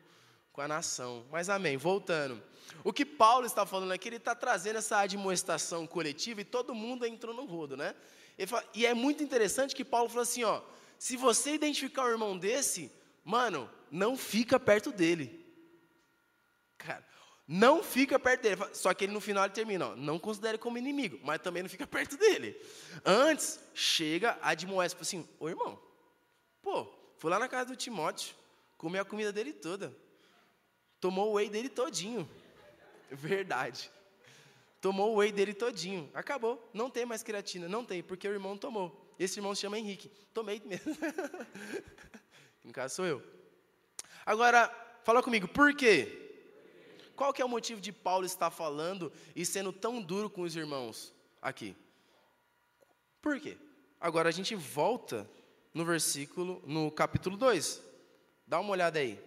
com 0.52 0.60
a 0.60 0.68
nação. 0.68 1.24
Mas 1.30 1.48
amém, 1.48 1.76
voltando. 1.76 2.42
O 2.84 2.92
que 2.92 3.04
Paulo 3.04 3.46
está 3.46 3.64
falando 3.64 3.92
aqui, 3.92 4.08
ele 4.08 4.16
está 4.16 4.34
trazendo 4.34 4.78
essa 4.78 4.98
admoestação 4.98 5.86
coletiva 5.86 6.40
e 6.40 6.44
todo 6.44 6.74
mundo 6.74 7.06
entrou 7.06 7.34
no 7.34 7.44
rodo, 7.44 7.76
né? 7.76 7.94
Fala, 8.46 8.64
e 8.74 8.86
é 8.86 8.94
muito 8.94 9.22
interessante 9.22 9.74
que 9.74 9.84
Paulo 9.84 10.08
falou 10.08 10.22
assim, 10.22 10.42
ó, 10.42 10.60
se 10.98 11.16
você 11.16 11.54
identificar 11.54 12.04
um 12.04 12.10
irmão 12.10 12.38
desse, 12.38 12.90
mano, 13.24 13.70
não 13.90 14.16
fica 14.16 14.58
perto 14.58 14.90
dele. 14.90 15.41
Não 17.46 17.82
fica 17.82 18.18
perto 18.18 18.42
dele. 18.42 18.62
Só 18.72 18.94
que 18.94 19.04
ele 19.04 19.12
no 19.12 19.20
final 19.20 19.44
ele 19.44 19.52
termina, 19.52 19.88
ó, 19.88 19.96
não 19.96 20.18
considere 20.18 20.58
como 20.58 20.78
inimigo, 20.78 21.18
mas 21.22 21.40
também 21.40 21.62
não 21.62 21.70
fica 21.70 21.86
perto 21.86 22.16
dele. 22.16 22.60
Antes, 23.04 23.60
chega, 23.74 24.38
admoesta, 24.40 25.02
assim, 25.02 25.28
ô 25.38 25.48
irmão, 25.48 25.78
pô, 26.62 26.88
fui 27.18 27.30
lá 27.30 27.38
na 27.38 27.48
casa 27.48 27.70
do 27.70 27.76
Timóteo, 27.76 28.34
comi 28.78 28.98
a 28.98 29.04
comida 29.04 29.32
dele 29.32 29.52
toda. 29.52 29.94
Tomou 31.00 31.30
o 31.30 31.32
whey 31.34 31.48
dele 31.48 31.68
todinho. 31.68 32.28
Verdade. 33.10 33.90
Tomou 34.80 35.12
o 35.12 35.16
whey 35.16 35.32
dele 35.32 35.52
todinho. 35.52 36.08
Acabou. 36.14 36.70
Não 36.72 36.88
tem 36.88 37.04
mais 37.04 37.22
creatina. 37.24 37.68
Não 37.68 37.84
tem, 37.84 38.02
porque 38.02 38.28
o 38.28 38.32
irmão 38.32 38.56
tomou. 38.56 39.12
Esse 39.18 39.40
irmão 39.40 39.52
se 39.54 39.62
chama 39.62 39.78
Henrique. 39.78 40.10
Tomei 40.32 40.62
mesmo. 40.66 40.96
no 42.64 42.72
caso 42.72 42.94
sou 42.94 43.04
eu. 43.04 43.22
Agora, 44.24 44.72
fala 45.02 45.22
comigo, 45.22 45.48
por 45.48 45.74
quê? 45.74 46.21
Qual 47.16 47.32
que 47.32 47.42
é 47.42 47.44
o 47.44 47.48
motivo 47.48 47.80
de 47.80 47.92
Paulo 47.92 48.26
estar 48.26 48.50
falando 48.50 49.12
e 49.34 49.44
sendo 49.44 49.72
tão 49.72 50.00
duro 50.00 50.28
com 50.28 50.42
os 50.42 50.56
irmãos 50.56 51.14
aqui? 51.40 51.76
Por 53.20 53.38
quê? 53.40 53.56
Agora 54.00 54.28
a 54.28 54.32
gente 54.32 54.54
volta 54.54 55.28
no 55.72 55.84
versículo, 55.84 56.62
no 56.66 56.90
capítulo 56.90 57.36
2. 57.36 57.82
Dá 58.46 58.58
uma 58.60 58.72
olhada 58.72 58.98
aí. 58.98 59.18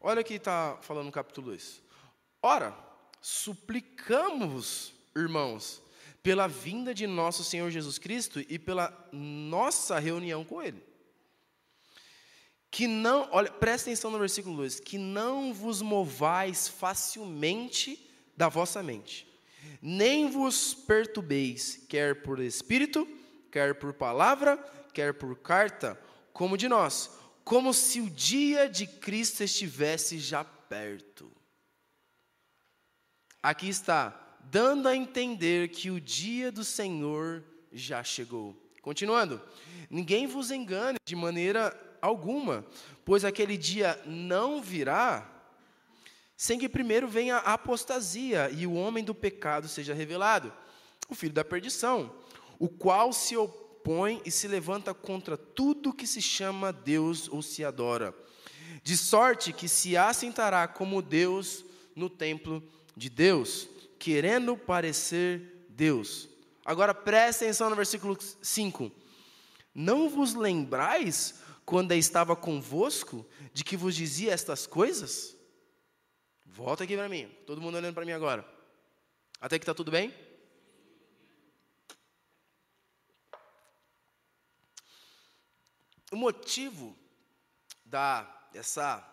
Olha 0.00 0.20
o 0.20 0.24
que 0.24 0.34
está 0.34 0.78
falando 0.82 1.06
no 1.06 1.12
capítulo 1.12 1.48
2. 1.48 1.82
Ora, 2.40 2.72
suplicamos, 3.20 4.92
irmãos, 5.16 5.82
pela 6.26 6.48
vinda 6.48 6.92
de 6.92 7.06
nosso 7.06 7.44
Senhor 7.44 7.70
Jesus 7.70 7.98
Cristo 7.98 8.40
e 8.48 8.58
pela 8.58 9.08
nossa 9.12 9.96
reunião 10.00 10.44
com 10.44 10.60
Ele. 10.60 10.82
Que 12.68 12.88
não, 12.88 13.28
olha, 13.30 13.48
presta 13.48 13.88
atenção 13.88 14.10
no 14.10 14.18
versículo 14.18 14.56
2: 14.56 14.80
que 14.80 14.98
não 14.98 15.54
vos 15.54 15.80
movais 15.80 16.66
facilmente 16.66 18.10
da 18.36 18.48
vossa 18.48 18.82
mente, 18.82 19.24
nem 19.80 20.28
vos 20.28 20.74
perturbeis, 20.74 21.86
quer 21.88 22.22
por 22.22 22.40
espírito, 22.40 23.06
quer 23.52 23.76
por 23.76 23.94
palavra, 23.94 24.56
quer 24.92 25.14
por 25.14 25.36
carta, 25.36 25.96
como 26.32 26.58
de 26.58 26.68
nós 26.68 27.08
como 27.44 27.72
se 27.72 28.00
o 28.00 28.10
dia 28.10 28.68
de 28.68 28.88
Cristo 28.88 29.44
estivesse 29.44 30.18
já 30.18 30.42
perto. 30.42 31.30
Aqui 33.40 33.68
está, 33.68 34.25
dando 34.50 34.88
a 34.88 34.96
entender 34.96 35.68
que 35.68 35.90
o 35.90 36.00
dia 36.00 36.50
do 36.52 36.64
Senhor 36.64 37.42
já 37.72 38.02
chegou. 38.02 38.56
Continuando, 38.82 39.40
ninguém 39.90 40.26
vos 40.26 40.50
engane 40.50 40.98
de 41.04 41.16
maneira 41.16 41.76
alguma, 42.00 42.64
pois 43.04 43.24
aquele 43.24 43.56
dia 43.56 44.00
não 44.06 44.62
virá 44.62 45.32
sem 46.36 46.58
que 46.58 46.68
primeiro 46.68 47.08
venha 47.08 47.36
a 47.36 47.54
apostasia 47.54 48.50
e 48.50 48.66
o 48.66 48.74
homem 48.74 49.02
do 49.02 49.14
pecado 49.14 49.68
seja 49.68 49.94
revelado, 49.94 50.52
o 51.08 51.14
filho 51.14 51.32
da 51.32 51.44
perdição, 51.44 52.12
o 52.58 52.68
qual 52.68 53.12
se 53.12 53.36
opõe 53.36 54.20
e 54.24 54.30
se 54.30 54.46
levanta 54.46 54.92
contra 54.92 55.36
tudo 55.36 55.94
que 55.94 56.06
se 56.06 56.20
chama 56.20 56.72
Deus 56.72 57.28
ou 57.28 57.40
se 57.40 57.64
adora, 57.64 58.14
de 58.82 58.96
sorte 58.96 59.52
que 59.52 59.68
se 59.68 59.96
assentará 59.96 60.68
como 60.68 61.00
Deus 61.00 61.64
no 61.94 62.10
templo 62.10 62.62
de 62.94 63.08
Deus, 63.08 63.66
querendo 64.06 64.56
parecer 64.56 65.66
Deus. 65.68 66.28
Agora 66.64 66.94
preste 66.94 67.42
atenção 67.42 67.68
no 67.68 67.74
versículo 67.74 68.16
5. 68.20 68.92
Não 69.74 70.08
vos 70.08 70.32
lembrais 70.32 71.42
quando 71.64 71.90
estava 71.90 72.36
convosco 72.36 73.26
de 73.52 73.64
que 73.64 73.76
vos 73.76 73.96
dizia 73.96 74.32
estas 74.32 74.64
coisas? 74.64 75.36
Volta 76.44 76.84
aqui 76.84 76.96
para 76.96 77.08
mim, 77.08 77.28
todo 77.48 77.60
mundo 77.60 77.78
olhando 77.78 77.94
para 77.94 78.04
mim 78.04 78.12
agora. 78.12 78.48
Até 79.40 79.58
que 79.58 79.64
está 79.64 79.74
tudo 79.74 79.90
bem? 79.90 80.14
O 86.12 86.16
motivo 86.16 86.96
da 87.84 88.22
dessa 88.52 89.04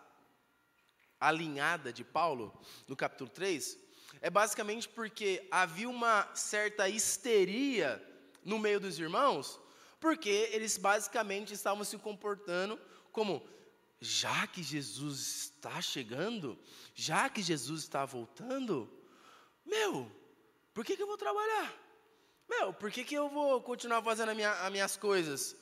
alinhada 1.20 1.92
de 1.92 2.04
Paulo 2.04 2.56
no 2.88 2.96
capítulo 2.96 3.32
3 3.32 3.82
é 4.24 4.30
basicamente 4.30 4.88
porque 4.88 5.46
havia 5.52 5.90
uma 5.90 6.34
certa 6.34 6.88
histeria 6.88 8.02
no 8.42 8.58
meio 8.58 8.80
dos 8.80 8.98
irmãos, 8.98 9.60
porque 10.00 10.50
eles 10.54 10.78
basicamente 10.78 11.54
estavam 11.54 11.84
se 11.84 11.98
comportando 11.98 12.80
como 13.12 13.46
já 14.00 14.48
que 14.48 14.64
Jesus 14.64 15.52
está 15.52 15.82
chegando, 15.82 16.58
já 16.96 17.28
que 17.28 17.42
Jesus 17.42 17.82
está 17.82 18.06
voltando, 18.06 18.90
meu, 19.66 20.10
por 20.74 20.86
que, 20.86 20.96
que 20.96 21.04
eu 21.04 21.08
vou 21.08 21.18
trabalhar? 21.18 21.74
Meu, 22.48 22.74
por 22.74 22.90
que, 22.92 23.04
que 23.04 23.16
eu 23.16 23.28
vou 23.28 23.62
continuar 23.62 24.02
fazendo 24.02 24.34
minha, 24.34 24.54
as 24.54 24.72
minhas 24.72 24.96
coisas? 24.96 25.54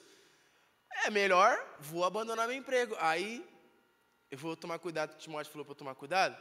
É 1.03 1.09
melhor, 1.09 1.57
vou 1.79 2.05
abandonar 2.05 2.47
meu 2.47 2.57
emprego. 2.57 2.95
Aí, 2.99 3.43
eu 4.29 4.37
vou 4.37 4.55
tomar 4.55 4.77
cuidado, 4.77 5.13
o 5.13 5.17
Timóteo 5.17 5.51
falou 5.51 5.65
para 5.65 5.73
tomar 5.73 5.95
cuidado. 5.95 6.37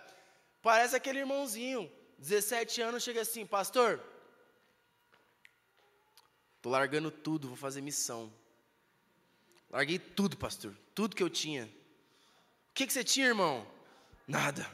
Parece 0.61 0.95
aquele 0.95 1.21
irmãozinho, 1.21 1.91
17 2.21 2.83
anos, 2.83 3.03
chega 3.03 3.23
assim, 3.23 3.47
pastor, 3.47 3.99
estou 6.57 6.71
largando 6.71 7.11
tudo, 7.11 7.49
vou 7.49 7.57
fazer 7.57 7.81
missão. 7.81 8.31
Larguei 9.71 9.99
tudo, 9.99 10.37
pastor, 10.37 10.77
tudo 10.95 11.17
que 11.17 11.23
eu 11.23 11.31
tinha. 11.31 11.65
O 11.65 12.75
que, 12.75 12.87
que 12.87 12.93
você 12.93 13.03
tinha, 13.03 13.27
irmão? 13.27 13.67
Nada. 14.29 14.71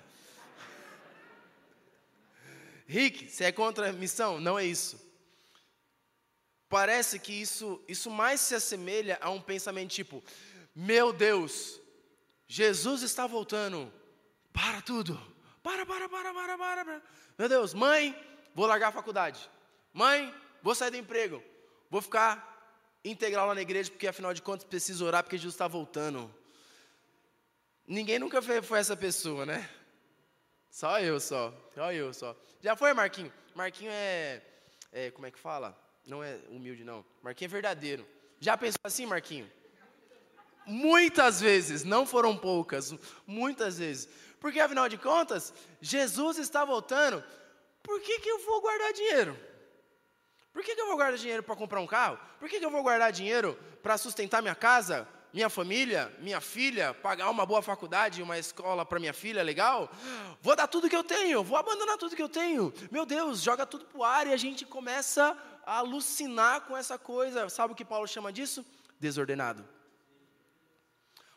Rick, 2.89 3.31
você 3.31 3.45
é 3.45 3.53
contra 3.53 3.91
a 3.91 3.93
missão? 3.93 4.41
Não 4.41 4.59
é 4.59 4.65
isso. 4.65 5.01
Parece 6.69 7.21
que 7.21 7.33
isso, 7.33 7.81
isso 7.87 8.11
mais 8.11 8.41
se 8.41 8.57
assemelha 8.57 9.19
a 9.21 9.31
um 9.31 9.41
pensamento 9.41 9.91
tipo: 9.91 10.23
meu 10.75 11.13
Deus, 11.13 11.81
Jesus 12.49 13.03
está 13.03 13.25
voltando, 13.25 13.93
para 14.53 14.83
tudo, 14.83 15.17
para, 15.67 15.85
para, 15.85 16.09
para, 16.09 16.33
para, 16.33 16.57
para. 16.57 17.03
Meu 17.37 17.49
Deus, 17.49 17.75
mãe, 17.75 18.17
vou 18.55 18.67
largar 18.67 18.89
a 18.91 18.93
faculdade, 18.93 19.51
mãe, 19.93 20.33
vou 20.63 20.77
sair 20.77 20.93
do 20.93 20.97
emprego, 20.97 21.43
vou 21.91 22.01
ficar 22.01 23.01
integral 23.05 23.49
lá 23.49 23.55
na 23.57 23.63
igreja, 23.63 23.91
porque 23.91 24.07
afinal 24.07 24.33
de 24.33 24.41
contas 24.41 24.65
precisa 24.65 25.05
orar 25.05 25.25
porque 25.25 25.37
Jesus 25.37 25.55
está 25.55 25.67
voltando. 25.67 26.33
Ninguém 27.85 28.21
nunca 28.21 28.41
foi 28.41 28.79
essa 28.79 28.97
pessoa, 28.97 29.45
né? 29.45 29.69
Só 30.71 31.01
eu, 31.01 31.19
só. 31.19 31.53
Só 31.75 31.93
eu, 31.93 32.15
só. 32.15 32.37
Já 32.61 32.77
foi, 32.77 32.93
Marquinho? 32.93 33.33
Marquinho 33.53 33.91
é, 33.93 34.43
é, 34.93 35.11
como 35.11 35.27
é 35.27 35.33
que 35.33 35.39
fala? 35.39 35.77
Não 36.07 36.23
é 36.23 36.39
humilde, 36.49 36.85
não. 36.85 37.05
Marquinho 37.23 37.49
é 37.49 37.51
verdadeiro. 37.51 38.07
Já 38.39 38.57
pensou 38.57 38.79
assim, 38.85 39.05
Marquinho? 39.05 39.51
Muitas 40.65 41.41
vezes, 41.41 41.85
não 41.85 42.05
foram 42.05 42.37
poucas, 42.37 42.93
muitas 43.25 43.79
vezes. 43.79 44.09
Porque 44.41 44.61
afinal 44.61 44.89
de 44.89 44.99
contas, 44.99 45.53
Jesus 45.81 46.39
está 46.39 46.65
voltando. 46.65 47.23
Por 47.83 48.01
que, 48.01 48.19
que 48.21 48.29
eu 48.29 48.39
vou 48.41 48.61
guardar 48.61 48.93
dinheiro? 48.93 49.39
Por 50.53 50.65
que, 50.65 50.75
que 50.75 50.81
eu 50.81 50.87
vou 50.87 50.97
guardar 50.97 51.19
dinheiro 51.19 51.43
para 51.43 51.55
comprar 51.55 51.81
um 51.81 51.87
carro? 51.87 52.19
Por 52.41 52.49
que, 52.49 52.59
que 52.59 52.65
eu 52.65 52.71
vou 52.71 52.83
guardar 52.83 53.13
dinheiro 53.13 53.59
para 53.83 53.99
sustentar 53.99 54.41
minha 54.41 54.55
casa, 54.55 55.07
minha 55.33 55.51
família, 55.51 56.11
minha 56.19 56.41
filha, 56.41 56.95
pagar 56.95 57.29
uma 57.29 57.45
boa 57.45 57.61
faculdade, 57.61 58.23
uma 58.23 58.39
escola 58.39 58.85
para 58.85 58.99
minha 58.99 59.13
filha 59.13 59.43
legal? 59.43 59.91
Vou 60.41 60.57
dar 60.57 60.67
tudo 60.67 60.89
que 60.89 60.97
eu 60.97 61.05
tenho, 61.05 61.45
vou 61.45 61.59
abandonar 61.59 61.99
tudo 61.99 62.17
que 62.17 62.23
eu 62.23 62.29
tenho. 62.29 62.73
Meu 62.91 63.05
Deus, 63.05 63.43
joga 63.43 63.67
tudo 63.67 63.85
para 63.85 63.99
o 63.99 64.05
ar 64.05 64.27
e 64.27 64.33
a 64.33 64.37
gente 64.37 64.65
começa 64.65 65.37
a 65.67 65.79
alucinar 65.79 66.63
com 66.63 66.77
essa 66.77 66.99
coisa. 66.99 67.49
Sabe 67.49 67.73
o 67.73 67.77
que 67.77 67.85
Paulo 67.85 68.09
chama 68.09 68.33
disso? 68.33 68.65
Desordenado. 68.99 69.63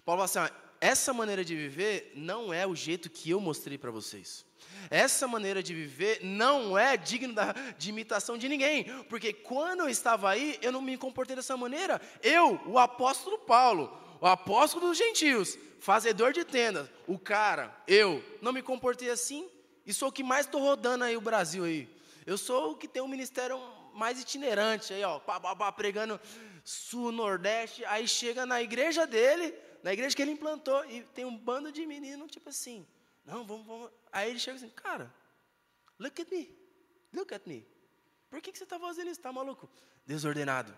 Paulo 0.05 0.25
fala 0.27 0.47
assim: 0.47 0.53
essa 0.81 1.13
maneira 1.13 1.43
de 1.43 1.55
viver 1.55 2.11
não 2.15 2.53
é 2.53 2.65
o 2.65 2.75
jeito 2.75 3.09
que 3.09 3.29
eu 3.29 3.39
mostrei 3.39 3.77
para 3.77 3.91
vocês. 3.91 4.45
Essa 4.89 5.27
maneira 5.27 5.61
de 5.61 5.73
viver 5.73 6.19
não 6.23 6.77
é 6.77 6.95
digna 6.95 7.53
de 7.77 7.89
imitação 7.89 8.37
de 8.37 8.47
ninguém, 8.47 8.85
porque 9.09 9.33
quando 9.33 9.81
eu 9.81 9.89
estava 9.89 10.29
aí, 10.29 10.57
eu 10.61 10.71
não 10.71 10.81
me 10.81 10.97
comportei 10.97 11.35
dessa 11.35 11.57
maneira. 11.57 12.01
Eu, 12.23 12.59
o 12.65 12.79
apóstolo 12.79 13.37
Paulo, 13.39 13.91
o 14.21 14.27
apóstolo 14.27 14.87
dos 14.87 14.97
gentios, 14.97 15.57
fazedor 15.79 16.33
de 16.33 16.43
tendas, 16.43 16.89
o 17.07 17.17
cara, 17.19 17.75
eu, 17.87 18.23
não 18.41 18.53
me 18.53 18.61
comportei 18.61 19.09
assim, 19.09 19.49
e 19.85 19.93
sou 19.93 20.09
o 20.09 20.11
que 20.11 20.23
mais 20.23 20.45
estou 20.45 20.61
rodando 20.61 21.03
aí 21.03 21.17
o 21.17 21.21
Brasil 21.21 21.63
aí. 21.65 21.89
Eu 22.25 22.37
sou 22.37 22.71
o 22.71 22.75
que 22.75 22.87
tem 22.87 23.01
um 23.01 23.07
ministério 23.07 23.59
mais 23.93 24.21
itinerante 24.21 24.93
aí, 24.93 25.03
ó, 25.03 25.19
pá, 25.19 25.39
pá, 25.39 25.55
pá, 25.55 25.71
pregando 25.71 26.19
sul, 26.63 27.11
nordeste, 27.11 27.83
aí 27.85 28.07
chega 28.07 28.45
na 28.45 28.61
igreja 28.61 29.05
dele, 29.05 29.53
na 29.83 29.93
igreja 29.93 30.15
que 30.15 30.21
ele 30.21 30.31
implantou, 30.31 30.83
e 30.85 31.03
tem 31.03 31.25
um 31.25 31.37
bando 31.37 31.71
de 31.71 31.85
menino, 31.85 32.27
tipo 32.27 32.49
assim, 32.49 32.85
não, 33.25 33.45
vamos, 33.45 33.65
vamos. 33.65 33.91
Aí 34.11 34.29
ele 34.29 34.39
chega 34.39 34.57
assim, 34.57 34.69
cara, 34.69 35.13
look 35.99 36.21
at 36.21 36.29
me, 36.31 36.57
look 37.13 37.33
at 37.33 37.45
me. 37.45 37.67
Por 38.29 38.41
que, 38.41 38.51
que 38.51 38.57
você 38.57 38.63
está 38.63 38.79
fazendo 38.79 39.09
isso? 39.09 39.19
Está 39.19 39.31
maluco? 39.31 39.69
Desordenado, 40.05 40.75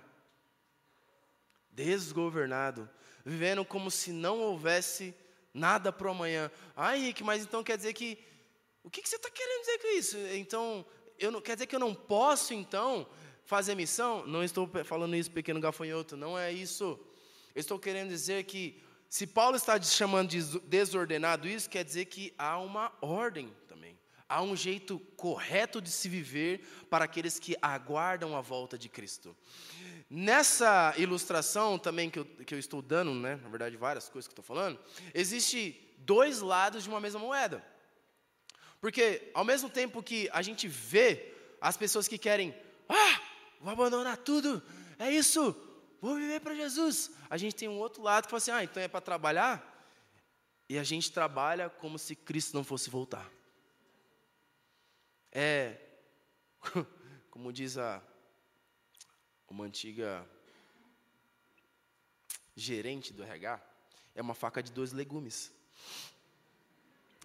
desgovernado, 1.69 2.89
vivendo 3.25 3.63
como 3.65 3.89
se 3.91 4.11
não 4.11 4.39
houvesse 4.39 5.15
nada 5.53 5.91
para 5.91 6.09
amanhã. 6.09 6.51
Ah, 6.75 6.97
Henrique, 6.97 7.23
mas 7.23 7.43
então 7.43 7.63
quer 7.63 7.77
dizer 7.77 7.93
que. 7.93 8.17
O 8.83 8.89
que, 8.89 9.01
que 9.01 9.09
você 9.09 9.15
está 9.15 9.29
querendo 9.29 9.61
dizer 9.61 9.77
com 9.77 9.87
isso? 9.97 10.17
Então, 10.33 10.85
eu 11.19 11.31
não, 11.31 11.39
quer 11.39 11.55
dizer 11.55 11.67
que 11.67 11.75
eu 11.75 11.79
não 11.79 11.93
posso, 11.93 12.51
então, 12.53 13.07
fazer 13.51 13.75
missão? 13.75 14.25
Não 14.25 14.41
estou 14.41 14.65
falando 14.85 15.13
isso, 15.13 15.29
pequeno 15.29 15.59
gafanhoto, 15.59 16.15
não 16.15 16.39
é 16.39 16.53
isso. 16.53 16.97
Eu 17.53 17.59
estou 17.59 17.77
querendo 17.77 18.07
dizer 18.07 18.45
que 18.45 18.81
se 19.09 19.27
Paulo 19.27 19.57
está 19.57 19.79
chamando 19.81 20.29
de 20.29 20.41
desordenado 20.61 21.49
isso, 21.49 21.69
quer 21.69 21.83
dizer 21.83 22.05
que 22.05 22.33
há 22.37 22.57
uma 22.57 22.93
ordem 23.01 23.53
também. 23.67 23.99
Há 24.29 24.41
um 24.41 24.55
jeito 24.55 24.99
correto 25.17 25.81
de 25.81 25.91
se 25.91 26.07
viver 26.07 26.65
para 26.89 27.03
aqueles 27.03 27.39
que 27.39 27.57
aguardam 27.61 28.37
a 28.37 28.39
volta 28.39 28.77
de 28.77 28.87
Cristo. 28.87 29.35
Nessa 30.09 30.93
ilustração 30.95 31.77
também 31.77 32.09
que 32.09 32.19
eu, 32.19 32.25
que 32.25 32.55
eu 32.55 32.59
estou 32.59 32.81
dando, 32.81 33.13
né, 33.13 33.37
na 33.43 33.49
verdade 33.49 33.75
várias 33.75 34.07
coisas 34.07 34.29
que 34.29 34.31
estou 34.31 34.45
falando, 34.45 34.79
existe 35.13 35.93
dois 35.97 36.39
lados 36.39 36.83
de 36.83 36.89
uma 36.89 37.01
mesma 37.01 37.19
moeda. 37.19 37.61
Porque 38.79 39.29
ao 39.33 39.43
mesmo 39.43 39.69
tempo 39.69 40.01
que 40.01 40.29
a 40.31 40.41
gente 40.41 40.69
vê 40.69 41.33
as 41.59 41.75
pessoas 41.75 42.07
que 42.07 42.17
querem, 42.17 42.55
ah, 42.87 43.20
vou 43.61 43.71
abandonar 43.71 44.17
tudo, 44.17 44.61
é 44.97 45.11
isso, 45.11 45.55
vou 46.01 46.15
viver 46.15 46.41
para 46.41 46.55
Jesus. 46.55 47.11
A 47.29 47.37
gente 47.37 47.55
tem 47.55 47.69
um 47.69 47.77
outro 47.77 48.01
lado 48.01 48.25
que 48.25 48.31
fala 48.31 48.37
assim: 48.39 48.51
ah, 48.51 48.63
então 48.63 48.81
é 48.81 48.87
para 48.87 49.01
trabalhar? 49.01 49.67
E 50.67 50.77
a 50.77 50.83
gente 50.83 51.11
trabalha 51.11 51.69
como 51.69 51.99
se 51.99 52.15
Cristo 52.15 52.53
não 52.53 52.63
fosse 52.63 52.89
voltar. 52.89 53.29
É, 55.31 55.77
como 57.29 57.53
diz 57.53 57.77
a, 57.77 58.01
uma 59.49 59.65
antiga 59.65 60.25
gerente 62.55 63.13
do 63.13 63.23
RH, 63.23 63.61
é 64.15 64.21
uma 64.21 64.33
faca 64.33 64.63
de 64.63 64.71
dois 64.71 64.91
legumes. 64.91 65.51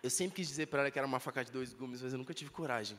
Eu 0.03 0.11
sempre 0.11 0.37
quis 0.37 0.49
dizer 0.49 0.66
para 0.66 0.81
ela 0.81 0.90
que 0.90 0.99
era 0.99 1.07
uma 1.07 1.20
faca 1.20 1.44
de 1.44 1.51
dois 1.51 1.72
legumes, 1.72 2.03
mas 2.03 2.12
eu 2.12 2.18
nunca 2.18 2.35
tive 2.35 2.51
coragem. 2.51 2.99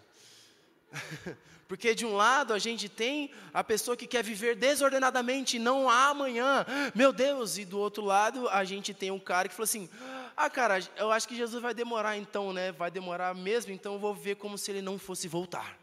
Porque 1.67 1.93
de 1.93 2.05
um 2.05 2.15
lado 2.15 2.53
a 2.53 2.59
gente 2.59 2.87
tem 2.87 3.31
a 3.53 3.61
pessoa 3.61 3.97
que 3.97 4.07
quer 4.07 4.23
viver 4.23 4.55
desordenadamente, 4.55 5.59
não 5.59 5.89
há 5.89 6.07
amanhã, 6.07 6.65
meu 6.95 7.11
Deus, 7.11 7.57
e 7.57 7.65
do 7.65 7.77
outro 7.77 8.05
lado 8.05 8.47
a 8.49 8.63
gente 8.63 8.93
tem 8.93 9.11
um 9.11 9.19
cara 9.19 9.49
que 9.49 9.53
fala 9.53 9.65
assim: 9.65 9.89
ah, 10.35 10.49
cara, 10.49 10.79
eu 10.95 11.11
acho 11.11 11.27
que 11.27 11.35
Jesus 11.35 11.61
vai 11.61 11.73
demorar 11.73 12.15
então, 12.15 12.53
né? 12.53 12.71
Vai 12.71 12.89
demorar 12.89 13.35
mesmo, 13.35 13.73
então 13.73 13.93
eu 13.93 13.99
vou 13.99 14.13
ver 14.13 14.35
como 14.35 14.57
se 14.57 14.71
ele 14.71 14.81
não 14.81 14.97
fosse 14.97 15.27
voltar. 15.27 15.77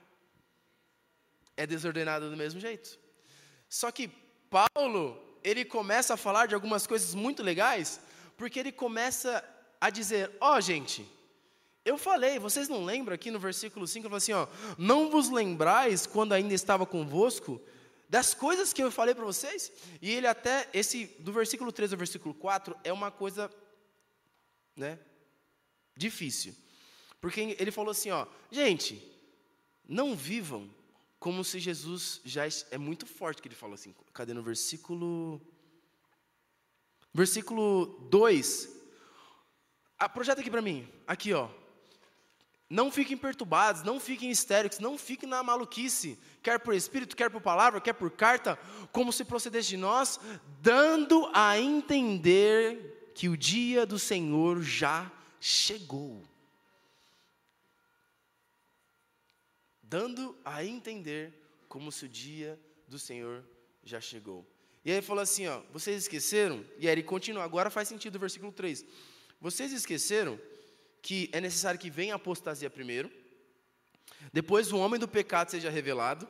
É 1.57 1.67
desordenado 1.67 2.31
do 2.31 2.37
mesmo 2.37 2.59
jeito. 2.59 2.99
Só 3.69 3.91
que 3.91 4.11
Paulo, 4.49 5.21
ele 5.43 5.65
começa 5.65 6.15
a 6.15 6.17
falar 6.17 6.47
de 6.47 6.55
algumas 6.55 6.87
coisas 6.87 7.15
muito 7.15 7.43
legais, 7.43 8.01
porque 8.39 8.59
ele 8.59 8.73
começa 8.73 9.45
a 9.79 9.91
dizer: 9.91 10.31
ó, 10.41 10.57
oh, 10.57 10.61
gente, 10.63 11.07
eu 11.85 11.99
falei, 11.99 12.39
vocês 12.39 12.69
não 12.69 12.85
lembram 12.85 13.15
aqui 13.15 13.31
no 13.31 13.39
versículo 13.39 13.87
5, 13.87 14.07
ele 14.07 14.09
fala 14.09 14.17
assim, 14.17 14.33
ó, 14.33 14.49
não 14.79 15.11
vos 15.11 15.29
lembrais 15.29 16.07
quando 16.07 16.33
ainda 16.33 16.55
estava 16.55 16.87
convosco 16.87 17.61
das 18.09 18.33
coisas 18.33 18.73
que 18.73 18.83
eu 18.83 18.91
falei 18.91 19.15
para 19.15 19.25
vocês? 19.25 19.71
E 20.01 20.11
ele 20.11 20.27
até, 20.27 20.69
esse, 20.73 21.07
do 21.19 21.33
versículo 21.33 21.71
3 21.71 21.93
ao 21.93 21.99
versículo 21.99 22.35
4, 22.35 22.75
é 22.83 22.93
uma 22.93 23.11
coisa, 23.11 23.51
né, 24.75 24.99
difícil. 25.95 26.55
Porque 27.21 27.57
ele 27.59 27.71
falou 27.71 27.91
assim, 27.91 28.11
ó, 28.11 28.27
gente, 28.51 29.03
não 29.87 30.17
vivam 30.17 30.71
como 31.19 31.45
se 31.45 31.59
Jesus 31.59 32.21
já, 32.25 32.45
é 32.71 32.79
muito 32.79 33.07
forte 33.07 33.43
que 33.43 33.49
ele 33.49 33.55
falou 33.55 33.75
assim, 33.75 33.95
cadê 34.13 34.33
no 34.33 34.43
versículo, 34.43 35.41
versículo 37.13 37.87
2, 38.11 38.69
ah, 39.99 40.09
projeta 40.09 40.41
aqui 40.41 40.51
para 40.51 40.63
mim, 40.63 40.89
aqui 41.07 41.33
ó, 41.33 41.49
não 42.75 42.91
fiquem 42.91 43.17
perturbados, 43.17 43.85
não 43.85 44.01
fiquem 44.01 44.33
histéricos, 44.33 44.81
não 44.81 44.99
fiquem 44.99 45.29
na 45.29 45.45
maluquice, 45.45 46.19
quer 46.43 46.59
por 46.59 46.75
espírito, 46.75 47.15
quer 47.15 47.31
por 47.31 47.41
palavra, 47.41 47.81
quer 47.81 47.93
por 47.93 48.11
carta, 48.11 48.59
como 48.91 49.13
se 49.13 49.25
procedesse 49.25 49.69
de 49.69 49.77
nós, 49.77 50.19
dando 50.61 51.31
a 51.33 51.57
entender 51.57 53.13
que 53.15 53.29
o 53.29 53.37
dia 53.37 53.87
do 53.87 53.97
Senhor 53.97 54.61
já 54.61 55.09
chegou. 55.39 56.21
Dando 59.81 60.37
a 60.45 60.65
entender 60.65 61.33
como 61.69 61.93
se 61.93 62.07
o 62.07 62.09
dia 62.09 62.59
do 62.89 62.99
Senhor 62.99 63.45
já 63.85 64.01
chegou. 64.01 64.45
E 64.85 64.91
aí 64.91 64.97
ele 64.97 65.07
falou 65.07 65.23
assim: 65.23 65.47
ó, 65.47 65.63
vocês 65.73 66.03
esqueceram? 66.03 66.65
E 66.77 66.89
aí 66.89 66.93
ele 66.93 67.05
continua, 67.05 67.45
agora 67.45 67.71
faz 67.71 67.87
sentido 67.87 68.17
o 68.17 68.19
versículo 68.19 68.51
3. 68.51 68.85
Vocês 69.41 69.73
esqueceram 69.73 70.41
que 71.05 71.29
é 71.35 71.41
necessário 71.41 71.79
que 71.79 71.91
venha 71.91 72.15
a 72.15 72.17
apostasia 72.17 72.71
primeiro, 72.71 73.13
depois 74.33 74.73
o 74.73 74.79
homem 74.79 74.99
do 74.99 75.07
pecado 75.07 75.51
seja 75.51 75.69
revelado, 75.69 76.27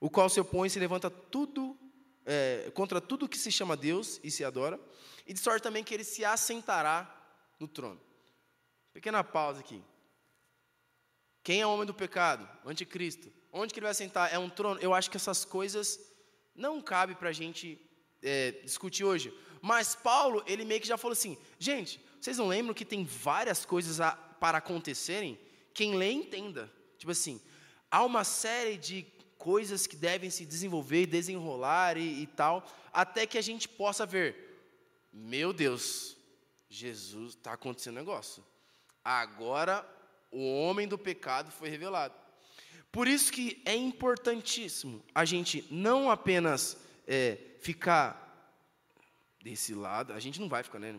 o 0.00 0.08
qual 0.08 0.30
se 0.30 0.40
opõe 0.40 0.68
e 0.68 0.70
se 0.70 0.80
levanta 0.80 1.10
tudo 1.10 1.78
é, 2.24 2.72
contra 2.74 2.98
tudo 2.98 3.28
que 3.28 3.36
se 3.36 3.52
chama 3.52 3.76
Deus 3.76 4.18
e 4.24 4.30
se 4.30 4.42
adora, 4.42 4.80
e 5.26 5.34
de 5.34 5.38
sorte 5.38 5.62
também 5.62 5.84
que 5.84 5.92
ele 5.92 6.02
se 6.02 6.24
assentará 6.24 7.14
no 7.60 7.68
trono. 7.68 8.00
Pequena 8.90 9.22
pausa 9.22 9.60
aqui. 9.60 9.84
Quem 11.44 11.60
é 11.60 11.66
o 11.66 11.74
homem 11.74 11.84
do 11.84 11.92
pecado? 11.92 12.48
O 12.64 12.70
anticristo. 12.70 13.30
Onde 13.52 13.74
que 13.74 13.80
ele 13.80 13.86
vai 13.86 13.94
sentar? 13.94 14.32
É 14.32 14.38
um 14.38 14.48
trono? 14.48 14.80
Eu 14.80 14.94
acho 14.94 15.10
que 15.10 15.18
essas 15.18 15.44
coisas 15.44 16.00
não 16.54 16.80
cabe 16.80 17.14
para 17.14 17.28
a 17.28 17.32
gente 17.32 17.78
é, 18.22 18.52
discutir 18.64 19.04
hoje. 19.04 19.30
Mas 19.60 19.94
Paulo, 19.94 20.42
ele 20.46 20.64
meio 20.64 20.80
que 20.80 20.88
já 20.88 20.96
falou 20.96 21.12
assim, 21.12 21.36
gente, 21.58 22.00
vocês 22.22 22.38
não 22.38 22.46
lembram 22.46 22.72
que 22.72 22.84
tem 22.84 23.04
várias 23.04 23.64
coisas 23.64 24.00
a, 24.00 24.12
para 24.12 24.58
acontecerem? 24.58 25.36
Quem 25.74 25.96
lê, 25.96 26.12
entenda. 26.12 26.72
Tipo 26.96 27.10
assim, 27.10 27.42
há 27.90 28.04
uma 28.04 28.22
série 28.22 28.76
de 28.76 29.04
coisas 29.36 29.88
que 29.88 29.96
devem 29.96 30.30
se 30.30 30.46
desenvolver, 30.46 31.06
desenrolar 31.06 31.96
e, 31.96 32.22
e 32.22 32.26
tal, 32.28 32.64
até 32.92 33.26
que 33.26 33.36
a 33.36 33.42
gente 33.42 33.68
possa 33.68 34.06
ver, 34.06 34.36
meu 35.12 35.52
Deus, 35.52 36.16
Jesus, 36.70 37.30
está 37.30 37.54
acontecendo 37.54 37.94
um 37.94 37.98
negócio. 37.98 38.44
Agora 39.04 39.84
o 40.30 40.60
homem 40.60 40.86
do 40.86 40.96
pecado 40.96 41.50
foi 41.50 41.70
revelado. 41.70 42.14
Por 42.92 43.08
isso 43.08 43.32
que 43.32 43.60
é 43.64 43.74
importantíssimo 43.74 45.04
a 45.12 45.24
gente 45.24 45.66
não 45.72 46.08
apenas 46.08 46.76
é, 47.04 47.36
ficar 47.58 48.31
desse 49.42 49.74
lado, 49.74 50.12
a 50.12 50.20
gente 50.20 50.40
não 50.40 50.48
vai 50.48 50.62
ficar, 50.62 50.78
né? 50.78 50.94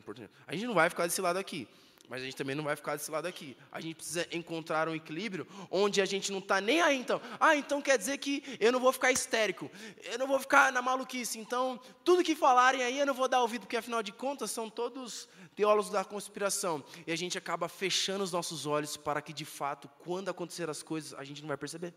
A 0.47 0.53
gente 0.53 0.67
não 0.67 0.73
vai 0.73 0.89
ficar 0.89 1.06
desse 1.06 1.21
lado 1.21 1.38
aqui. 1.38 1.67
Mas 2.10 2.21
a 2.21 2.25
gente 2.25 2.36
também 2.36 2.56
não 2.56 2.63
vai 2.63 2.75
ficar 2.75 2.95
desse 2.95 3.10
lado 3.10 3.25
aqui. 3.27 3.56
A 3.71 3.79
gente 3.79 3.95
precisa 3.95 4.27
encontrar 4.32 4.89
um 4.89 4.95
equilíbrio 4.95 5.47
onde 5.71 6.01
a 6.01 6.06
gente 6.06 6.32
não 6.32 6.39
está 6.39 6.60
nem 6.60 6.82
aí, 6.82 6.97
então. 6.97 7.21
Ah, 7.39 7.56
então 7.56 7.82
quer 7.82 7.97
dizer 7.97 8.17
que 8.17 8.43
eu 8.60 8.71
não 8.71 8.79
vou 8.79 8.91
ficar 8.91 9.12
histérico, 9.12 9.71
eu 10.03 10.19
não 10.19 10.27
vou 10.27 10.38
ficar 10.39 10.71
na 10.71 10.82
maluquice. 10.82 11.39
Então, 11.39 11.79
tudo 12.03 12.23
que 12.23 12.36
falarem 12.36 12.84
aí 12.84 12.99
eu 12.99 13.06
não 13.06 13.13
vou 13.13 13.29
dar 13.29 13.41
ouvido, 13.41 13.62
porque 13.62 13.77
afinal 13.77 14.03
de 14.03 14.12
contas 14.12 14.51
são 14.51 14.69
todos 14.69 15.29
teólogos 15.56 15.89
da 15.89 16.03
conspiração. 16.03 16.84
E 17.08 17.12
a 17.12 17.15
gente 17.15 17.38
acaba 17.38 17.69
fechando 17.69 18.23
os 18.23 18.34
nossos 18.34 18.65
olhos 18.65 18.97
para 18.97 19.21
que, 19.21 19.32
de 19.32 19.45
fato, 19.45 19.89
quando 19.99 20.29
acontecer 20.29 20.69
as 20.69 20.84
coisas, 20.84 21.13
a 21.13 21.23
gente 21.23 21.41
não 21.41 21.47
vai 21.47 21.58
perceber. 21.58 21.93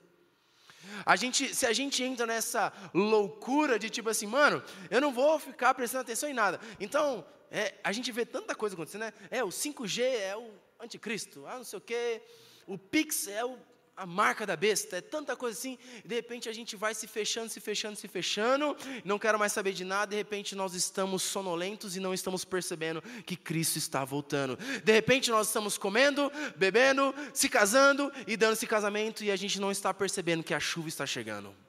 A 1.04 1.16
gente, 1.16 1.54
se 1.54 1.66
a 1.66 1.72
gente 1.72 2.02
entra 2.02 2.26
nessa 2.26 2.72
loucura 2.92 3.78
de 3.78 3.90
tipo 3.90 4.08
assim, 4.08 4.26
mano, 4.26 4.62
eu 4.90 5.00
não 5.00 5.12
vou 5.12 5.38
ficar 5.38 5.74
prestando 5.74 6.02
atenção 6.02 6.28
em 6.28 6.34
nada. 6.34 6.60
Então, 6.80 7.24
é, 7.50 7.74
a 7.82 7.92
gente 7.92 8.10
vê 8.12 8.24
tanta 8.24 8.54
coisa 8.54 8.74
acontecendo, 8.74 9.02
né? 9.02 9.12
É, 9.30 9.42
o 9.42 9.48
5G 9.48 10.02
é 10.02 10.36
o 10.36 10.50
anticristo, 10.80 11.46
ah, 11.46 11.56
não 11.56 11.64
sei 11.64 11.78
o 11.78 11.82
quê. 11.82 12.22
O 12.66 12.76
Pix 12.76 13.28
é 13.28 13.44
o, 13.44 13.58
a 13.96 14.04
marca 14.04 14.44
da 14.44 14.56
besta, 14.56 14.98
é 14.98 15.00
tanta 15.00 15.34
coisa 15.34 15.58
assim. 15.58 15.78
De 16.04 16.14
repente 16.14 16.48
a 16.48 16.52
gente 16.52 16.76
vai 16.76 16.94
se 16.94 17.06
fechando, 17.06 17.48
se 17.48 17.60
fechando, 17.60 17.96
se 17.96 18.06
fechando. 18.06 18.76
Não 19.04 19.18
quero 19.18 19.38
mais 19.38 19.52
saber 19.52 19.72
de 19.72 19.84
nada. 19.84 20.10
De 20.10 20.16
repente 20.16 20.54
nós 20.54 20.74
estamos 20.74 21.22
sonolentos 21.22 21.96
e 21.96 22.00
não 22.00 22.12
estamos 22.12 22.44
percebendo 22.44 23.02
que 23.24 23.36
Cristo 23.36 23.78
está 23.78 24.04
voltando. 24.04 24.58
De 24.84 24.92
repente 24.92 25.30
nós 25.30 25.46
estamos 25.46 25.78
comendo, 25.78 26.30
bebendo, 26.56 27.14
se 27.32 27.48
casando 27.48 28.12
e 28.26 28.36
dando 28.36 28.52
esse 28.52 28.66
casamento 28.66 29.24
e 29.24 29.30
a 29.30 29.36
gente 29.36 29.58
não 29.60 29.70
está 29.70 29.94
percebendo 29.94 30.44
que 30.44 30.52
a 30.52 30.60
chuva 30.60 30.88
está 30.88 31.06
chegando. 31.06 31.65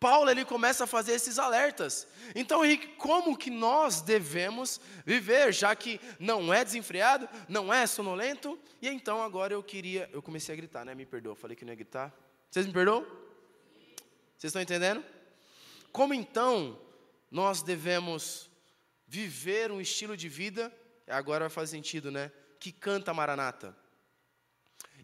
Paulo 0.00 0.30
ele 0.30 0.44
começa 0.44 0.84
a 0.84 0.86
fazer 0.86 1.12
esses 1.12 1.38
alertas. 1.38 2.06
Então, 2.34 2.64
Henrique, 2.64 2.88
como 2.96 3.36
que 3.36 3.50
nós 3.50 4.00
devemos 4.00 4.80
viver, 5.04 5.52
já 5.52 5.74
que 5.74 6.00
não 6.20 6.54
é 6.54 6.64
desenfreado, 6.64 7.28
não 7.48 7.72
é 7.72 7.86
sonolento? 7.86 8.58
E 8.80 8.88
então 8.88 9.20
agora 9.22 9.52
eu 9.52 9.62
queria, 9.62 10.08
eu 10.12 10.22
comecei 10.22 10.52
a 10.52 10.56
gritar, 10.56 10.84
né? 10.84 10.94
Me 10.94 11.04
perdoa, 11.04 11.34
falei 11.34 11.56
que 11.56 11.64
não 11.64 11.72
ia 11.72 11.76
gritar. 11.76 12.14
Vocês 12.48 12.64
me 12.64 12.72
perdoam? 12.72 13.02
Vocês 14.36 14.50
estão 14.50 14.62
entendendo? 14.62 15.04
Como 15.90 16.14
então 16.14 16.80
nós 17.28 17.60
devemos 17.60 18.48
viver 19.06 19.72
um 19.72 19.80
estilo 19.80 20.16
de 20.16 20.28
vida? 20.28 20.72
Agora 21.08 21.50
fazer 21.50 21.72
sentido, 21.72 22.10
né? 22.10 22.30
Que 22.60 22.70
canta 22.70 23.12
Maranata. 23.12 23.76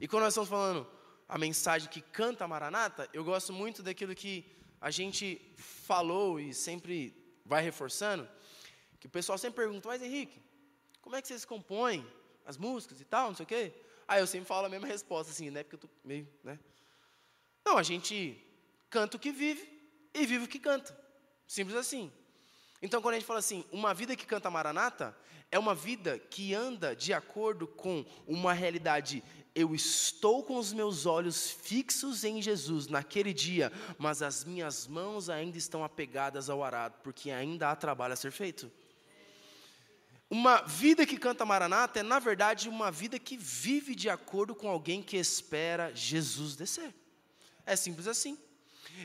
E 0.01 0.07
quando 0.07 0.23
nós 0.23 0.35
estamos 0.35 0.49
falando 0.49 0.87
a 1.29 1.37
mensagem 1.37 1.89
que 1.89 2.01
canta 2.01 2.47
Maranata, 2.47 3.09
eu 3.13 3.25
gosto 3.25 3.53
muito 3.53 3.83
daquilo 3.83 4.15
que 4.15 4.55
a 4.85 4.91
gente 4.91 5.41
falou 5.57 6.39
e 6.39 6.53
sempre 6.53 7.17
vai 7.43 7.63
reforçando, 7.63 8.29
que 9.01 9.07
o 9.07 9.11
pessoal 9.11 9.39
sempre 9.39 9.63
pergunta, 9.65 9.89
mas 9.89 10.03
Henrique, 10.03 10.43
como 11.01 11.17
é 11.17 11.23
que 11.23 11.29
vocês 11.29 11.47
compõem 11.47 12.07
as 12.45 12.59
músicas 12.59 13.01
e 13.01 13.05
tal, 13.07 13.29
não 13.29 13.35
sei 13.35 13.45
o 13.45 13.47
quê? 13.47 13.73
Aí 14.07 14.21
eu 14.21 14.27
sempre 14.27 14.47
falo 14.47 14.67
a 14.67 14.69
mesma 14.69 14.87
resposta, 14.87 15.33
assim, 15.33 15.49
né? 15.49 15.63
Porque 15.63 15.77
eu 15.77 15.81
tô 15.81 15.89
meio, 16.05 16.29
né? 16.43 16.59
Não, 17.65 17.79
a 17.79 17.83
gente 17.83 18.39
canta 18.91 19.17
o 19.17 19.19
que 19.19 19.33
vive 19.33 19.67
e 20.13 20.27
vive 20.27 20.45
o 20.45 20.49
que 20.49 20.59
canta. 20.59 20.95
Simples 21.49 21.79
assim. 21.79 22.13
Então, 22.83 23.01
quando 23.01 23.15
a 23.15 23.19
gente 23.19 23.27
fala 23.27 23.39
assim, 23.39 23.65
uma 23.73 23.95
vida 23.95 24.15
que 24.15 24.27
canta 24.27 24.51
Maranata, 24.51 25.17
é 25.51 25.59
uma 25.59 25.75
vida 25.75 26.19
que 26.19 26.53
anda 26.53 26.95
de 26.95 27.15
acordo 27.15 27.67
com 27.67 28.05
uma 28.27 28.53
realidade 28.53 29.25
eu 29.55 29.75
estou 29.75 30.43
com 30.43 30.57
os 30.57 30.73
meus 30.73 31.07
olhos 31.07 31.51
fixos 31.51 32.25
em 32.25 32.43
Jesus 32.43 32.89
naquele 32.89 33.33
dia, 33.33 33.73
mas 33.97 34.21
as 34.21 34.45
minhas 34.45 34.87
mãos 34.87 35.31
ainda 35.31 35.57
estão 35.57 35.85
apegadas 35.85 36.51
ao 36.51 36.65
arado, 36.65 36.97
porque 37.03 37.31
ainda 37.31 37.71
há 37.71 37.77
trabalho 37.77 38.15
a 38.15 38.17
ser 38.17 38.33
feito. 38.33 38.71
Uma 40.29 40.63
vida 40.63 41.07
que 41.07 41.17
canta 41.17 41.45
Maranata 41.45 42.01
é, 42.01 42.03
na 42.03 42.19
verdade, 42.19 42.69
uma 42.69 42.91
vida 42.91 43.19
que 43.19 43.37
vive 43.37 43.95
de 43.95 44.11
acordo 44.11 44.55
com 44.55 44.69
alguém 44.69 45.01
que 45.01 45.17
espera 45.17 45.95
Jesus 45.95 46.57
descer. 46.57 46.93
É 47.65 47.77
simples 47.77 48.09
assim. 48.09 48.37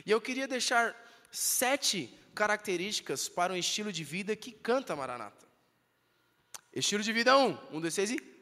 E 0.04 0.10
eu 0.10 0.20
queria 0.20 0.48
deixar 0.48 0.96
sete 1.30 2.12
características 2.34 3.28
para 3.28 3.52
um 3.52 3.56
estilo 3.56 3.92
de 3.92 4.02
vida 4.02 4.34
que 4.34 4.50
canta 4.50 4.96
Maranata. 4.96 5.46
Estilo 6.72 7.02
de 7.02 7.12
vida 7.12 7.36
1, 7.36 7.46
um, 7.46 7.76
um, 7.76 7.80
dois, 7.80 7.94
seis 7.94 8.10
e 8.10 8.39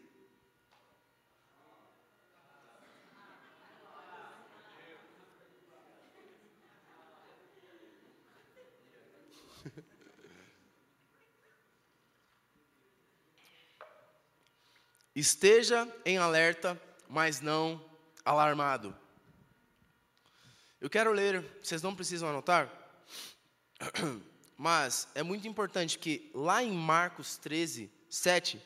Esteja 15.18 15.92
em 16.04 16.16
alerta, 16.16 16.80
mas 17.08 17.40
não 17.40 17.84
alarmado. 18.24 18.96
Eu 20.80 20.88
quero 20.88 21.10
ler, 21.10 21.44
vocês 21.60 21.82
não 21.82 21.92
precisam 21.92 22.28
anotar, 22.28 22.72
mas 24.56 25.08
é 25.16 25.24
muito 25.24 25.48
importante 25.48 25.98
que 25.98 26.30
lá 26.32 26.62
em 26.62 26.70
Marcos 26.70 27.36
13, 27.36 27.90
7, 28.08 28.62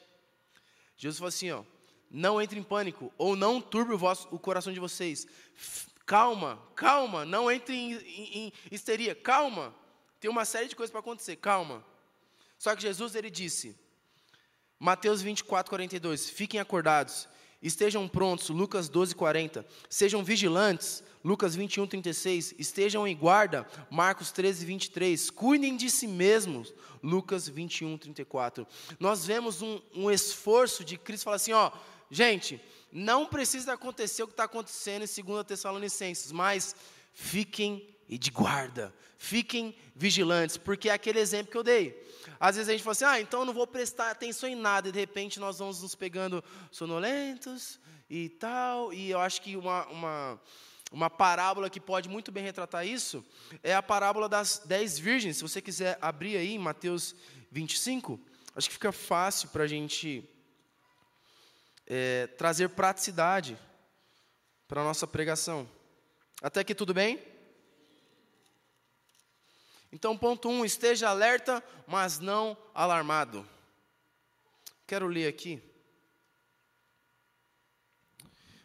Jesus 0.98 1.16
falou 1.16 1.30
assim: 1.30 1.50
ó, 1.52 1.64
não 2.10 2.38
entre 2.38 2.58
em 2.58 2.62
pânico, 2.62 3.10
ou 3.16 3.34
não 3.34 3.58
turbe 3.58 3.94
o, 3.94 3.98
vosso, 3.98 4.28
o 4.30 4.38
coração 4.38 4.74
de 4.74 4.78
vocês. 4.78 5.26
Calma, 6.04 6.62
calma, 6.76 7.24
não 7.24 7.50
entre 7.50 7.74
em, 7.74 7.94
em, 7.94 8.34
em 8.34 8.52
histeria, 8.70 9.14
calma. 9.14 9.74
Tem 10.20 10.30
uma 10.30 10.44
série 10.44 10.68
de 10.68 10.76
coisas 10.76 10.90
para 10.90 11.00
acontecer, 11.00 11.36
calma. 11.36 11.82
Só 12.58 12.76
que 12.76 12.82
Jesus 12.82 13.14
ele 13.14 13.30
disse: 13.30 13.74
Mateus 14.82 15.22
24, 15.22 15.70
42. 15.70 16.28
Fiquem 16.28 16.58
acordados, 16.58 17.28
estejam 17.62 18.08
prontos. 18.08 18.48
Lucas 18.48 18.88
12, 18.88 19.14
40. 19.14 19.64
Sejam 19.88 20.24
vigilantes. 20.24 21.04
Lucas 21.22 21.54
21, 21.54 21.86
36. 21.86 22.56
Estejam 22.58 23.06
em 23.06 23.16
guarda. 23.16 23.64
Marcos 23.88 24.32
13, 24.32 24.66
23. 24.66 25.30
Cuidem 25.30 25.76
de 25.76 25.88
si 25.88 26.08
mesmos. 26.08 26.74
Lucas 27.00 27.48
21, 27.48 27.96
34. 27.96 28.66
Nós 28.98 29.24
vemos 29.24 29.62
um, 29.62 29.80
um 29.94 30.10
esforço 30.10 30.84
de 30.84 30.98
Cristo 30.98 31.22
falar 31.22 31.36
assim: 31.36 31.52
ó, 31.52 31.70
gente, 32.10 32.60
não 32.90 33.24
precisa 33.24 33.74
acontecer 33.74 34.24
o 34.24 34.26
que 34.26 34.32
está 34.32 34.44
acontecendo 34.44 35.04
em 35.04 35.22
2 35.22 35.46
Tessalonicenses, 35.46 36.32
mas 36.32 36.74
fiquem 37.14 37.88
de 38.08 38.32
guarda, 38.32 38.92
fiquem 39.16 39.76
vigilantes, 39.94 40.56
porque 40.56 40.88
é 40.88 40.92
aquele 40.92 41.20
exemplo 41.20 41.52
que 41.52 41.56
eu 41.56 41.62
dei. 41.62 42.02
Às 42.38 42.56
vezes 42.56 42.68
a 42.68 42.72
gente 42.72 42.82
fala 42.82 42.92
assim, 42.92 43.04
ah, 43.04 43.20
então 43.20 43.40
eu 43.40 43.46
não 43.46 43.54
vou 43.54 43.66
prestar 43.66 44.11
atenção 44.11 44.48
em 44.48 44.54
nada, 44.54 44.88
e 44.88 44.92
de 44.92 44.98
repente 44.98 45.40
nós 45.40 45.58
vamos 45.58 45.82
nos 45.82 45.94
pegando 45.94 46.42
sonolentos 46.70 47.80
e 48.08 48.28
tal, 48.28 48.92
e 48.92 49.11
eu 49.11 49.20
acho 49.20 49.40
que 49.42 49.56
uma, 49.56 49.87
uma, 49.87 50.40
uma 50.90 51.11
parábola 51.11 51.70
que 51.70 51.80
pode 51.80 52.08
muito 52.08 52.30
bem 52.30 52.44
retratar 52.44 52.87
isso 52.87 53.24
é 53.62 53.74
a 53.74 53.82
parábola 53.82 54.28
das 54.28 54.62
dez 54.64 54.98
virgens. 54.98 55.37
Se 55.37 55.42
você 55.42 55.61
quiser 55.61 55.98
abrir 56.00 56.37
aí 56.37 56.54
em 56.54 56.58
Mateus 56.58 57.14
25, 57.50 58.20
acho 58.54 58.68
que 58.68 58.74
fica 58.74 58.92
fácil 58.92 59.48
para 59.48 59.64
a 59.64 59.68
gente 59.68 60.28
é, 61.87 62.26
trazer 62.38 62.68
praticidade 62.70 63.58
para 64.68 64.80
a 64.80 64.85
nossa 64.85 65.06
pregação. 65.06 65.68
Até 66.42 66.61
aqui 66.61 66.74
tudo 66.74 66.94
bem? 66.94 67.31
Então, 69.92 70.16
ponto 70.16 70.48
1, 70.48 70.52
um, 70.52 70.64
esteja 70.64 71.11
alerta, 71.11 71.62
mas 71.87 72.18
não 72.18 72.57
alarmado. 72.74 73.46
Quero 74.87 75.07
ler 75.07 75.28
aqui. 75.28 75.62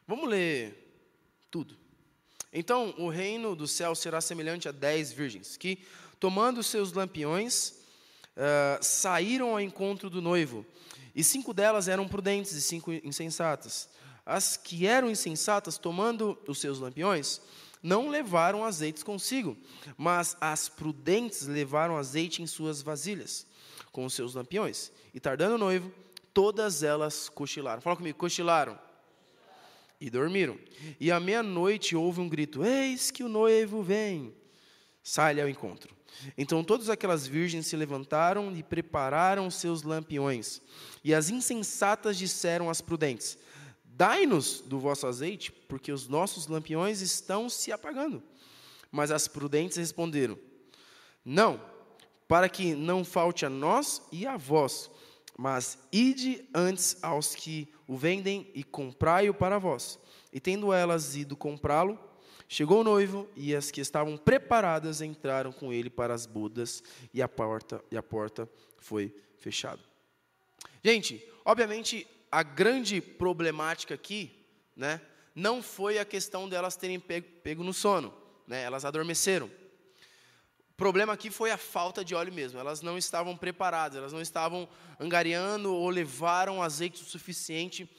Vamos 0.07 0.29
ler 0.29 1.03
tudo. 1.51 1.77
Então, 2.53 2.95
o 2.97 3.09
reino 3.09 3.57
do 3.57 3.67
céu 3.67 3.93
será 3.93 4.21
semelhante 4.21 4.69
a 4.69 4.71
dez 4.71 5.11
virgens, 5.11 5.57
que, 5.57 5.85
tomando 6.17 6.63
seus 6.63 6.93
lampiões, 6.93 7.71
uh, 8.37 8.81
saíram 8.81 9.49
ao 9.49 9.59
encontro 9.59 10.09
do 10.09 10.21
noivo. 10.21 10.65
E 11.13 11.25
cinco 11.25 11.53
delas 11.53 11.89
eram 11.89 12.07
prudentes 12.07 12.53
e 12.53 12.61
cinco 12.61 12.93
insensatas. 12.93 13.89
As 14.25 14.55
que 14.55 14.87
eram 14.87 15.09
insensatas, 15.09 15.77
tomando 15.77 16.37
os 16.47 16.59
seus 16.59 16.79
lampiões, 16.79 17.41
não 17.81 18.09
levaram 18.09 18.63
azeites 18.63 19.03
consigo, 19.03 19.57
mas 19.97 20.35
as 20.41 20.67
prudentes 20.67 21.47
levaram 21.47 21.97
azeite 21.97 22.41
em 22.41 22.47
suas 22.47 22.81
vasilhas, 22.81 23.45
com 23.91 24.05
os 24.05 24.13
seus 24.13 24.33
lampiões. 24.33 24.91
E 25.13 25.19
tardando 25.19 25.55
o 25.55 25.59
noivo, 25.59 25.91
todas 26.33 26.83
elas 26.83 27.29
cochilaram. 27.29 27.81
Fala 27.81 27.95
comigo, 27.95 28.17
cochilaram. 28.17 28.77
E 29.99 30.09
dormiram. 30.09 30.59
E 30.99 31.11
à 31.11 31.19
meia-noite 31.19 31.95
houve 31.95 32.21
um 32.21 32.29
grito: 32.29 32.63
Eis 32.63 33.09
que 33.09 33.23
o 33.23 33.29
noivo 33.29 33.81
vem. 33.81 34.33
Sai-lhe 35.01 35.41
ao 35.41 35.49
encontro. 35.49 35.95
Então 36.37 36.63
todas 36.63 36.89
aquelas 36.89 37.25
virgens 37.25 37.67
se 37.67 37.75
levantaram 37.75 38.55
e 38.55 38.63
prepararam 38.63 39.49
seus 39.49 39.83
lampiões. 39.83 40.61
E 41.03 41.13
as 41.13 41.29
insensatas 41.29 42.17
disseram 42.17 42.69
às 42.69 42.81
prudentes: 42.81 43.37
Dai-nos 43.97 44.61
do 44.61 44.77
vosso 44.77 45.07
azeite, 45.07 45.51
porque 45.51 45.91
os 45.91 46.07
nossos 46.07 46.45
lampiões 46.45 47.01
estão 47.01 47.49
se 47.49 47.71
apagando. 47.71 48.21
Mas 48.91 49.09
as 49.09 49.27
prudentes 49.27 49.75
responderam: 49.75 50.37
Não, 51.25 51.59
para 52.27 52.47
que 52.47 52.75
não 52.75 53.03
falte 53.03 53.43
a 53.43 53.49
nós 53.49 54.03
e 54.11 54.27
a 54.27 54.37
vós, 54.37 54.91
mas 55.35 55.79
ide 55.91 56.47
antes 56.53 56.95
aos 57.01 57.33
que 57.33 57.73
o 57.87 57.97
vendem 57.97 58.51
e 58.53 58.63
comprai-o 58.63 59.33
para 59.33 59.57
vós. 59.57 59.97
E 60.31 60.39
tendo 60.39 60.71
elas 60.71 61.15
ido 61.15 61.35
comprá-lo, 61.35 61.99
chegou 62.47 62.81
o 62.81 62.83
noivo 62.83 63.27
e 63.35 63.55
as 63.55 63.71
que 63.71 63.81
estavam 63.81 64.15
preparadas 64.15 65.01
entraram 65.01 65.51
com 65.51 65.73
ele 65.73 65.89
para 65.89 66.13
as 66.13 66.27
bodas 66.27 66.83
e 67.11 67.19
a 67.19 67.27
porta 67.27 67.83
e 67.89 67.97
a 67.97 68.03
porta 68.03 68.47
foi 68.77 69.11
fechada. 69.37 69.81
Gente, 70.83 71.27
obviamente 71.43 72.05
a 72.31 72.43
grande 72.43 73.01
problemática 73.01 73.93
aqui, 73.93 74.45
né, 74.75 75.01
não 75.33 75.61
foi 75.61 75.99
a 75.99 76.05
questão 76.05 76.47
delas 76.47 76.75
terem 76.75 76.99
pego, 76.99 77.27
pego 77.43 77.63
no 77.63 77.73
sono, 77.73 78.13
né, 78.47 78.63
elas 78.63 78.85
adormeceram. 78.85 79.49
O 80.71 80.73
problema 80.77 81.13
aqui 81.13 81.31
foi 81.31 81.49
a 81.49 81.57
falta 81.57 82.05
de 82.05 82.13
óleo 82.13 82.31
mesmo. 82.31 82.59
Elas 82.59 82.83
não 82.83 82.99
estavam 82.99 83.35
preparadas, 83.35 83.97
elas 83.97 84.13
não 84.13 84.21
estavam 84.21 84.69
angariando 84.99 85.73
ou 85.73 85.89
levaram 85.89 86.61
azeite 86.61 87.01
o 87.01 87.05
suficiente 87.05 87.89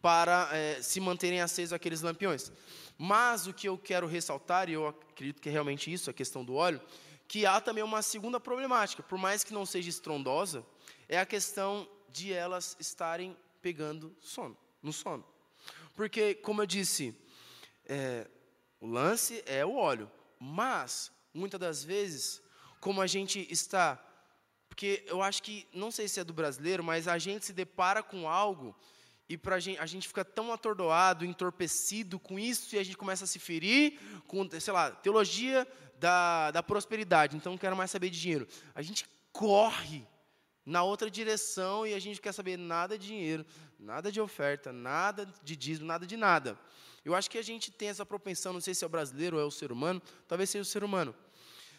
para 0.00 0.48
é, 0.52 0.80
se 0.80 1.00
manterem 1.00 1.40
acesos 1.40 1.72
aqueles 1.72 2.00
lampiões. 2.00 2.52
Mas 2.96 3.48
o 3.48 3.52
que 3.52 3.68
eu 3.68 3.76
quero 3.76 4.06
ressaltar, 4.06 4.68
e 4.68 4.74
eu 4.74 4.86
acredito 4.86 5.40
que 5.40 5.48
é 5.48 5.52
realmente 5.52 5.92
isso, 5.92 6.10
a 6.10 6.12
questão 6.12 6.44
do 6.44 6.54
óleo, 6.54 6.80
que 7.26 7.44
há 7.44 7.60
também 7.60 7.82
uma 7.82 8.02
segunda 8.02 8.38
problemática, 8.38 9.02
por 9.02 9.18
mais 9.18 9.42
que 9.42 9.52
não 9.52 9.66
seja 9.66 9.90
estrondosa, 9.90 10.64
é 11.08 11.18
a 11.18 11.26
questão 11.26 11.88
de 12.08 12.32
elas 12.32 12.76
estarem 12.80 13.36
pegando 13.60 14.14
sono, 14.20 14.56
no 14.82 14.92
sono. 14.92 15.24
Porque, 15.94 16.34
como 16.34 16.62
eu 16.62 16.66
disse, 16.66 17.14
é, 17.84 18.26
o 18.80 18.86
lance 18.86 19.42
é 19.46 19.64
o 19.64 19.74
óleo, 19.74 20.10
mas 20.38 21.10
muitas 21.34 21.58
das 21.58 21.84
vezes, 21.84 22.42
como 22.80 23.00
a 23.00 23.06
gente 23.06 23.46
está. 23.50 24.02
Porque 24.68 25.04
eu 25.08 25.22
acho 25.22 25.42
que, 25.42 25.66
não 25.72 25.90
sei 25.90 26.06
se 26.06 26.20
é 26.20 26.24
do 26.24 26.32
brasileiro, 26.32 26.84
mas 26.84 27.08
a 27.08 27.18
gente 27.18 27.46
se 27.46 27.52
depara 27.52 28.02
com 28.02 28.28
algo 28.28 28.76
e 29.28 29.36
pra 29.36 29.60
gente, 29.60 29.78
a 29.78 29.86
gente 29.86 30.08
fica 30.08 30.24
tão 30.24 30.52
atordoado, 30.52 31.24
entorpecido 31.24 32.18
com 32.18 32.38
isso, 32.38 32.74
e 32.74 32.78
a 32.78 32.82
gente 32.82 32.96
começa 32.96 33.24
a 33.24 33.26
se 33.26 33.38
ferir 33.38 34.00
com, 34.26 34.48
sei 34.58 34.72
lá, 34.72 34.90
teologia 34.90 35.66
da, 35.98 36.50
da 36.50 36.62
prosperidade, 36.62 37.36
então 37.36 37.52
não 37.52 37.58
quero 37.58 37.76
mais 37.76 37.90
saber 37.90 38.08
de 38.08 38.18
dinheiro. 38.18 38.48
A 38.74 38.80
gente 38.80 39.06
corre 39.30 40.06
na 40.68 40.82
outra 40.82 41.10
direção 41.10 41.86
e 41.86 41.94
a 41.94 41.98
gente 41.98 42.20
quer 42.20 42.32
saber 42.32 42.58
nada 42.58 42.98
de 42.98 43.06
dinheiro, 43.06 43.44
nada 43.80 44.12
de 44.12 44.20
oferta, 44.20 44.70
nada 44.70 45.26
de 45.42 45.56
dízimo, 45.56 45.86
nada 45.86 46.06
de 46.06 46.14
nada. 46.14 46.58
Eu 47.02 47.14
acho 47.14 47.30
que 47.30 47.38
a 47.38 47.42
gente 47.42 47.70
tem 47.70 47.88
essa 47.88 48.04
propensão, 48.04 48.52
não 48.52 48.60
sei 48.60 48.74
se 48.74 48.84
é 48.84 48.86
o 48.86 48.90
brasileiro 48.90 49.38
ou 49.38 49.42
é 49.42 49.46
o 49.46 49.50
ser 49.50 49.72
humano, 49.72 50.02
talvez 50.28 50.50
seja 50.50 50.62
o 50.62 50.66
ser 50.66 50.84
humano. 50.84 51.14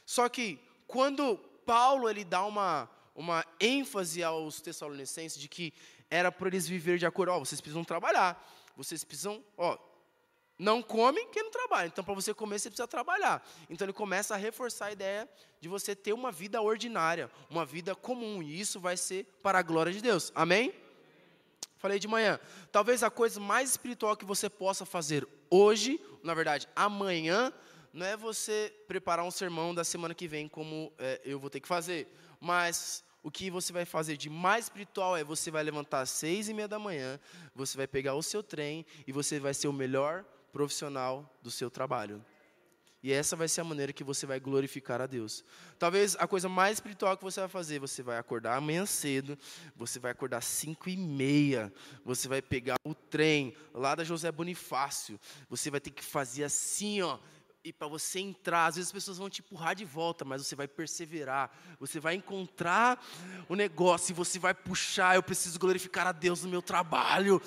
Só 0.08 0.28
que 0.28 0.60
quando 0.88 1.38
Paulo 1.68 2.10
ele 2.10 2.24
dá 2.24 2.44
uma, 2.44 2.90
uma 3.14 3.46
ênfase 3.60 4.24
aos 4.24 4.60
tessalonicenses 4.60 5.40
de 5.40 5.48
que 5.48 5.72
era 6.10 6.32
para 6.32 6.48
eles 6.48 6.68
viver 6.68 6.98
de 6.98 7.06
acordo, 7.06 7.32
ó, 7.32 7.38
vocês 7.38 7.62
precisam 7.62 7.84
trabalhar, 7.84 8.44
vocês 8.76 9.04
precisam, 9.04 9.44
ó, 9.56 9.78
não 10.60 10.84
comem 10.84 11.30
quem 11.30 11.41
não 11.41 11.49
trabalha. 11.49 11.88
Então, 11.88 12.03
para 12.03 12.14
você 12.14 12.34
comer, 12.34 12.60
você 12.60 12.70
precisa 12.70 12.88
trabalhar. 12.88 13.41
Então, 13.70 13.86
ele 13.86 13.93
começa 13.93 14.36
a 14.36 14.38
reforçar 14.38 14.88
a 14.88 14.91
ideia 14.91 15.28
de 15.62 15.70
você 15.70 15.95
ter 15.95 16.12
uma 16.12 16.34
vida 16.34 16.62
ordinária, 16.62 17.32
uma 17.49 17.66
vida 17.66 17.95
comum. 17.95 18.43
E 18.43 18.60
isso 18.60 18.78
vai 18.78 18.97
ser 18.97 19.26
para 19.41 19.60
a 19.60 19.62
glória 19.62 19.93
de 19.93 20.01
Deus. 20.01 20.34
Amém? 20.36 20.74
Falei 21.78 21.97
de 21.97 22.10
manhã. 22.10 22.38
Talvez 22.74 23.03
a 23.03 23.10
coisa 23.10 23.39
mais 23.39 23.70
espiritual 23.70 24.18
que 24.18 24.26
você 24.26 24.49
possa 24.49 24.86
fazer 24.86 25.26
hoje, 25.49 25.97
na 26.22 26.34
verdade, 26.34 26.68
amanhã, 26.76 27.53
não 27.93 28.05
é 28.05 28.18
você 28.18 28.74
preparar 28.86 29.26
um 29.26 29.32
sermão 29.32 29.74
da 29.74 29.86
semana 29.86 30.14
que 30.14 30.28
vem, 30.28 30.49
como 30.49 30.91
é, 30.99 31.22
eu 31.24 31.39
vou 31.39 31.49
ter 31.49 31.62
que 31.62 31.68
fazer, 31.70 32.14
mas 32.39 33.01
o 33.24 33.32
que 33.32 33.49
você 33.49 33.72
vai 33.72 33.86
fazer 33.86 34.18
de 34.18 34.30
mais 34.30 34.66
espiritual 34.66 35.16
é 35.16 35.24
você 35.24 35.49
vai 35.49 35.64
levantar 35.64 36.01
às 36.01 36.10
seis 36.10 36.49
e 36.49 36.53
meia 36.53 36.68
da 36.68 36.78
manhã, 36.78 37.18
você 37.55 37.78
vai 37.78 37.88
pegar 37.88 38.14
o 38.16 38.22
seu 38.22 38.43
trem 38.43 38.86
e 39.07 39.12
você 39.12 39.39
vai 39.39 39.53
ser 39.53 39.70
o 39.70 39.74
melhor 39.74 40.26
profissional 40.52 41.38
do 41.41 41.52
seu 41.52 41.70
trabalho. 41.70 42.24
E 43.02 43.14
essa 43.14 43.36
vai 43.36 43.47
ser 43.47 43.62
a 43.62 43.64
maneira 43.64 43.93
que 43.93 44.04
você 44.04 44.26
vai 44.26 44.39
glorificar 44.39 45.00
a 45.00 45.06
Deus. 45.06 45.43
Talvez 45.78 46.18
a 46.20 46.28
coisa 46.28 46.50
mais 46.50 46.78
espiritual 46.78 47.16
que 47.16 47.24
você 47.24 47.39
vai 47.39 47.47
fazer, 47.47 47.80
você 47.80 48.04
vai 48.04 48.18
acordar 48.18 48.58
amanhã 48.58 48.86
cedo, 48.86 49.38
você 49.74 50.00
vai 50.00 50.12
acordar 50.12 50.41
cinco 50.41 50.89
e 50.89 50.97
meia, 50.97 51.74
você 52.04 52.28
vai 52.28 52.41
pegar 52.41 52.76
o 52.86 52.93
trem 52.93 53.56
lá 53.74 53.95
da 53.95 54.04
José 54.04 54.30
Bonifácio, 54.32 55.18
você 55.50 55.72
vai 55.72 55.80
ter 55.80 55.91
que 55.91 56.04
fazer 56.04 56.43
assim, 56.43 57.02
ó, 57.02 57.20
e 57.64 57.72
para 57.72 57.88
você 57.88 58.20
entrar, 58.20 58.68
às 58.68 58.76
vezes 58.76 58.89
as 58.89 58.93
pessoas 58.93 59.18
vão 59.18 59.30
te 59.30 59.41
empurrar 59.41 59.76
de 59.76 59.86
volta, 59.86 60.24
mas 60.24 60.45
você 60.45 60.56
vai 60.56 60.68
perseverar, 60.68 61.52
você 61.80 62.00
vai 62.00 62.16
encontrar 62.16 63.02
o 63.47 63.56
negócio 63.56 64.12
e 64.12 64.16
você 64.16 64.39
vai 64.39 64.54
puxar. 64.54 65.16
Eu 65.16 65.24
preciso 65.24 65.60
glorificar 65.60 66.08
a 66.08 66.14
Deus 66.14 66.43
no 66.43 66.50
meu 66.50 66.62
trabalho. 66.62 67.41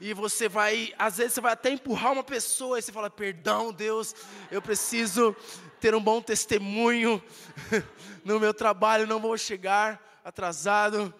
E 0.00 0.12
você 0.12 0.48
vai, 0.48 0.92
às 0.98 1.16
vezes 1.16 1.34
você 1.34 1.40
vai 1.40 1.52
até 1.52 1.70
empurrar 1.70 2.12
uma 2.12 2.24
pessoa 2.24 2.78
e 2.78 2.82
você 2.82 2.92
fala: 2.92 3.10
Perdão, 3.10 3.72
Deus, 3.72 4.14
eu 4.50 4.60
preciso 4.60 5.34
ter 5.80 5.94
um 5.94 6.00
bom 6.00 6.20
testemunho 6.20 7.22
no 8.24 8.40
meu 8.40 8.52
trabalho, 8.52 9.06
não 9.06 9.20
vou 9.20 9.36
chegar 9.36 10.20
atrasado. 10.24 11.14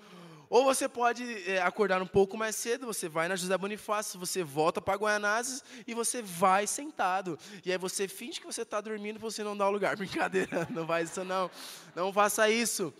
Ou 0.48 0.64
você 0.64 0.88
pode 0.88 1.24
é, 1.50 1.60
acordar 1.60 2.00
um 2.00 2.06
pouco 2.06 2.36
mais 2.36 2.54
cedo, 2.54 2.86
você 2.86 3.08
vai 3.08 3.26
na 3.26 3.34
José 3.34 3.56
Bonifácio, 3.58 4.18
você 4.18 4.44
volta 4.44 4.80
para 4.80 4.96
Guaianazes 4.96 5.64
e 5.86 5.92
você 5.92 6.22
vai 6.22 6.66
sentado. 6.66 7.36
E 7.64 7.72
aí 7.72 7.78
você 7.78 8.06
finge 8.06 8.40
que 8.40 8.46
você 8.46 8.62
está 8.62 8.80
dormindo, 8.80 9.18
você 9.18 9.42
não 9.42 9.56
dá 9.56 9.66
o 9.66 9.72
lugar. 9.72 9.96
Brincadeira, 9.98 10.66
não 10.70 10.86
vai 10.86 11.02
isso 11.02 11.24
não. 11.24 11.50
Não 11.94 12.12
faça 12.12 12.48
isso. 12.48 12.94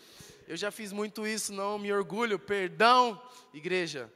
Eu 0.49 0.57
já 0.57 0.71
fiz 0.71 0.93
muito 0.93 1.27
isso, 1.27 1.53
não 1.53 1.79
me 1.79 1.93
orgulho. 1.93 2.39
Perdão, 2.39 3.21
igreja. 3.55 4.13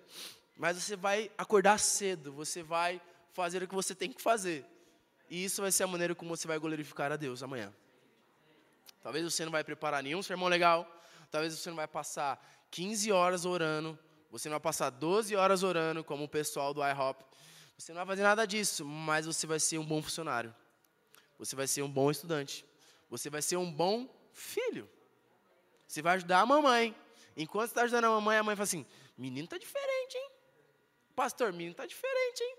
Mas 0.61 0.77
você 0.77 0.95
vai 0.95 1.31
acordar 1.39 1.79
cedo, 1.79 2.35
você 2.35 2.63
vai 2.63 3.01
fazer 3.33 3.63
o 3.63 3.67
que 3.67 3.75
você 3.75 3.95
tem 3.95 4.13
que 4.13 4.21
fazer. 4.21 4.63
E 5.31 5.43
isso 5.43 5.63
vai 5.63 5.73
ser 5.73 5.85
a 5.85 5.87
maneira 5.87 6.15
como 6.15 6.37
você 6.37 6.47
vai 6.47 6.59
glorificar 6.59 7.11
a 7.11 7.17
Deus 7.17 7.43
amanhã. 7.43 7.73
Talvez 9.03 9.25
você 9.25 9.43
não 9.43 9.51
vai 9.51 9.65
preparar 9.65 10.03
nenhum 10.03 10.23
sermão 10.23 10.49
legal, 10.49 10.87
talvez 11.31 11.59
você 11.59 11.71
não 11.71 11.77
vai 11.77 11.89
passar 11.89 12.39
15 12.71 13.11
horas 13.11 13.47
orando, 13.47 13.99
você 14.31 14.51
não 14.51 14.57
vai 14.57 14.61
passar 14.61 14.91
12 14.91 15.35
horas 15.35 15.63
orando, 15.63 16.05
como 16.05 16.25
o 16.25 16.29
pessoal 16.29 16.75
do 16.75 16.87
IHOP. 16.87 17.25
Você 17.79 17.93
não 17.93 18.01
vai 18.01 18.07
fazer 18.09 18.23
nada 18.23 18.47
disso, 18.47 18.85
mas 18.85 19.25
você 19.25 19.47
vai 19.47 19.59
ser 19.59 19.79
um 19.79 19.87
bom 19.87 20.03
funcionário. 20.03 20.55
Você 21.39 21.57
vai 21.57 21.67
ser 21.67 21.81
um 21.81 21.91
bom 21.91 22.11
estudante. 22.11 22.67
Você 23.09 23.31
vai 23.31 23.41
ser 23.41 23.57
um 23.57 23.73
bom 23.73 24.07
filho. 24.35 24.87
Você 25.89 26.03
vai 26.03 26.17
ajudar 26.17 26.41
a 26.41 26.45
mamãe. 26.45 26.95
Enquanto 27.35 27.69
você 27.69 27.73
está 27.73 27.83
ajudando 27.85 28.05
a 28.05 28.11
mamãe, 28.11 28.37
a 28.37 28.43
mãe 28.43 28.55
fala 28.55 28.65
assim: 28.65 28.85
menino 29.17 29.47
está 29.47 29.57
diferente? 29.57 29.90
Pastor, 31.21 31.53
menino 31.53 31.73
está 31.73 31.85
diferente, 31.85 32.43
hein? 32.43 32.57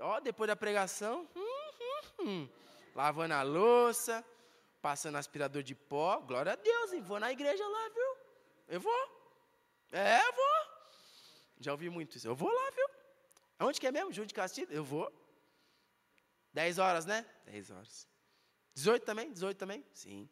Ó, 0.00 0.20
depois 0.20 0.46
da 0.46 0.54
pregação, 0.54 1.26
hum, 1.34 1.70
hum, 1.80 2.28
hum. 2.28 2.48
lavando 2.94 3.32
a 3.32 3.40
louça, 3.40 4.22
passando 4.82 5.16
aspirador 5.16 5.62
de 5.62 5.74
pó. 5.74 6.20
Glória 6.20 6.52
a 6.52 6.56
Deus, 6.56 6.92
hein? 6.92 7.00
Vou 7.00 7.18
na 7.18 7.32
igreja 7.32 7.66
lá, 7.66 7.88
viu? 7.88 8.16
Eu 8.68 8.80
vou. 8.82 9.32
É, 9.90 10.20
eu 10.20 10.32
vou. 10.34 10.54
Já 11.60 11.72
ouvi 11.72 11.88
muito 11.88 12.18
isso. 12.18 12.28
Eu 12.28 12.36
vou 12.36 12.52
lá, 12.52 12.70
viu? 12.72 12.90
Aonde 13.58 13.80
que 13.80 13.86
é 13.86 13.90
mesmo? 13.90 14.12
Júlio 14.12 14.28
de 14.28 14.34
Castilho? 14.34 14.70
Eu 14.70 14.84
vou. 14.84 15.10
10 16.52 16.78
horas, 16.78 17.06
né? 17.06 17.24
10 17.46 17.70
horas. 17.70 18.06
18 18.74 19.06
também? 19.06 19.32
18 19.32 19.56
também? 19.56 19.82
Sim. 19.94 20.28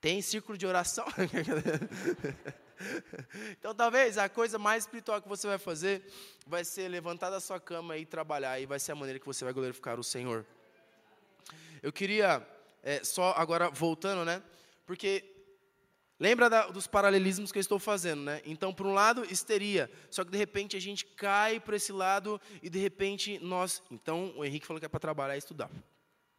Tem 0.00 0.20
círculo 0.20 0.58
de 0.58 0.66
oração? 0.66 1.06
então, 3.58 3.74
talvez 3.74 4.18
a 4.18 4.28
coisa 4.28 4.58
mais 4.58 4.84
espiritual 4.84 5.20
que 5.20 5.28
você 5.28 5.46
vai 5.46 5.58
fazer 5.58 6.04
vai 6.46 6.64
ser 6.64 6.88
levantar 6.88 7.30
da 7.30 7.40
sua 7.40 7.60
cama 7.60 7.96
e 7.96 8.06
trabalhar, 8.06 8.60
e 8.60 8.66
vai 8.66 8.78
ser 8.78 8.92
a 8.92 8.94
maneira 8.94 9.18
que 9.18 9.26
você 9.26 9.44
vai 9.44 9.52
glorificar 9.52 9.98
o 9.98 10.04
Senhor. 10.04 10.44
Eu 11.82 11.92
queria, 11.92 12.46
é, 12.82 13.02
só 13.04 13.32
agora 13.36 13.70
voltando, 13.70 14.24
né? 14.24 14.42
Porque 14.84 15.36
Lembra 16.18 16.48
da, 16.48 16.68
dos 16.68 16.86
paralelismos 16.86 17.52
que 17.52 17.58
eu 17.58 17.60
estou 17.60 17.78
fazendo, 17.78 18.22
né? 18.22 18.40
Então, 18.46 18.72
por 18.72 18.86
um 18.86 18.94
lado, 18.94 19.24
histeria. 19.30 19.90
Só 20.10 20.24
que 20.24 20.30
de 20.30 20.38
repente 20.38 20.74
a 20.74 20.80
gente 20.80 21.04
cai 21.04 21.60
para 21.60 21.76
esse 21.76 21.92
lado 21.92 22.40
e 22.62 22.70
de 22.70 22.78
repente 22.78 23.38
nós. 23.40 23.82
Então, 23.90 24.32
o 24.34 24.44
Henrique 24.44 24.66
falou 24.66 24.80
que 24.80 24.86
é 24.86 24.88
para 24.88 24.98
trabalhar 24.98 25.34
e 25.34 25.38
estudar. 25.38 25.70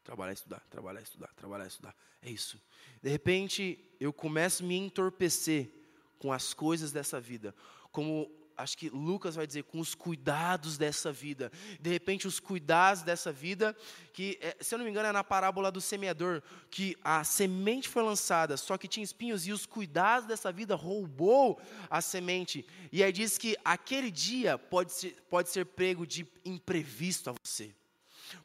Trabalhar, 0.03 0.33
estudar, 0.33 0.63
trabalhar, 0.69 1.01
estudar, 1.01 1.29
trabalhar, 1.35 1.67
estudar. 1.67 1.95
É 2.23 2.29
isso. 2.29 2.59
De 3.03 3.09
repente, 3.09 3.77
eu 3.99 4.11
começo 4.11 4.63
a 4.63 4.65
me 4.65 4.77
entorpecer 4.77 5.69
com 6.19 6.31
as 6.31 6.53
coisas 6.53 6.91
dessa 6.91 7.19
vida. 7.19 7.53
Como 7.91 8.29
acho 8.57 8.77
que 8.77 8.89
Lucas 8.89 9.35
vai 9.35 9.45
dizer, 9.45 9.63
com 9.63 9.79
os 9.79 9.93
cuidados 9.93 10.77
dessa 10.77 11.11
vida. 11.11 11.51
De 11.79 11.89
repente, 11.89 12.27
os 12.27 12.39
cuidados 12.39 13.03
dessa 13.03 13.31
vida, 13.31 13.77
que, 14.11 14.37
é, 14.41 14.57
se 14.59 14.73
eu 14.73 14.79
não 14.79 14.85
me 14.85 14.91
engano, 14.91 15.07
é 15.07 15.11
na 15.11 15.23
parábola 15.23 15.71
do 15.71 15.79
semeador, 15.79 16.41
que 16.71 16.97
a 17.03 17.23
semente 17.23 17.87
foi 17.87 18.01
lançada, 18.01 18.57
só 18.57 18.77
que 18.77 18.87
tinha 18.87 19.03
espinhos, 19.03 19.45
e 19.45 19.51
os 19.51 19.65
cuidados 19.65 20.27
dessa 20.27 20.51
vida 20.51 20.75
roubou 20.75 21.61
a 21.89 22.01
semente. 22.01 22.65
E 22.91 23.03
aí 23.03 23.11
diz 23.11 23.37
que 23.37 23.55
aquele 23.63 24.09
dia 24.09 24.57
pode 24.57 24.91
ser, 24.91 25.15
pode 25.29 25.49
ser 25.49 25.65
prego 25.65 26.05
de 26.05 26.27
imprevisto 26.43 27.29
a 27.29 27.33
você. 27.33 27.75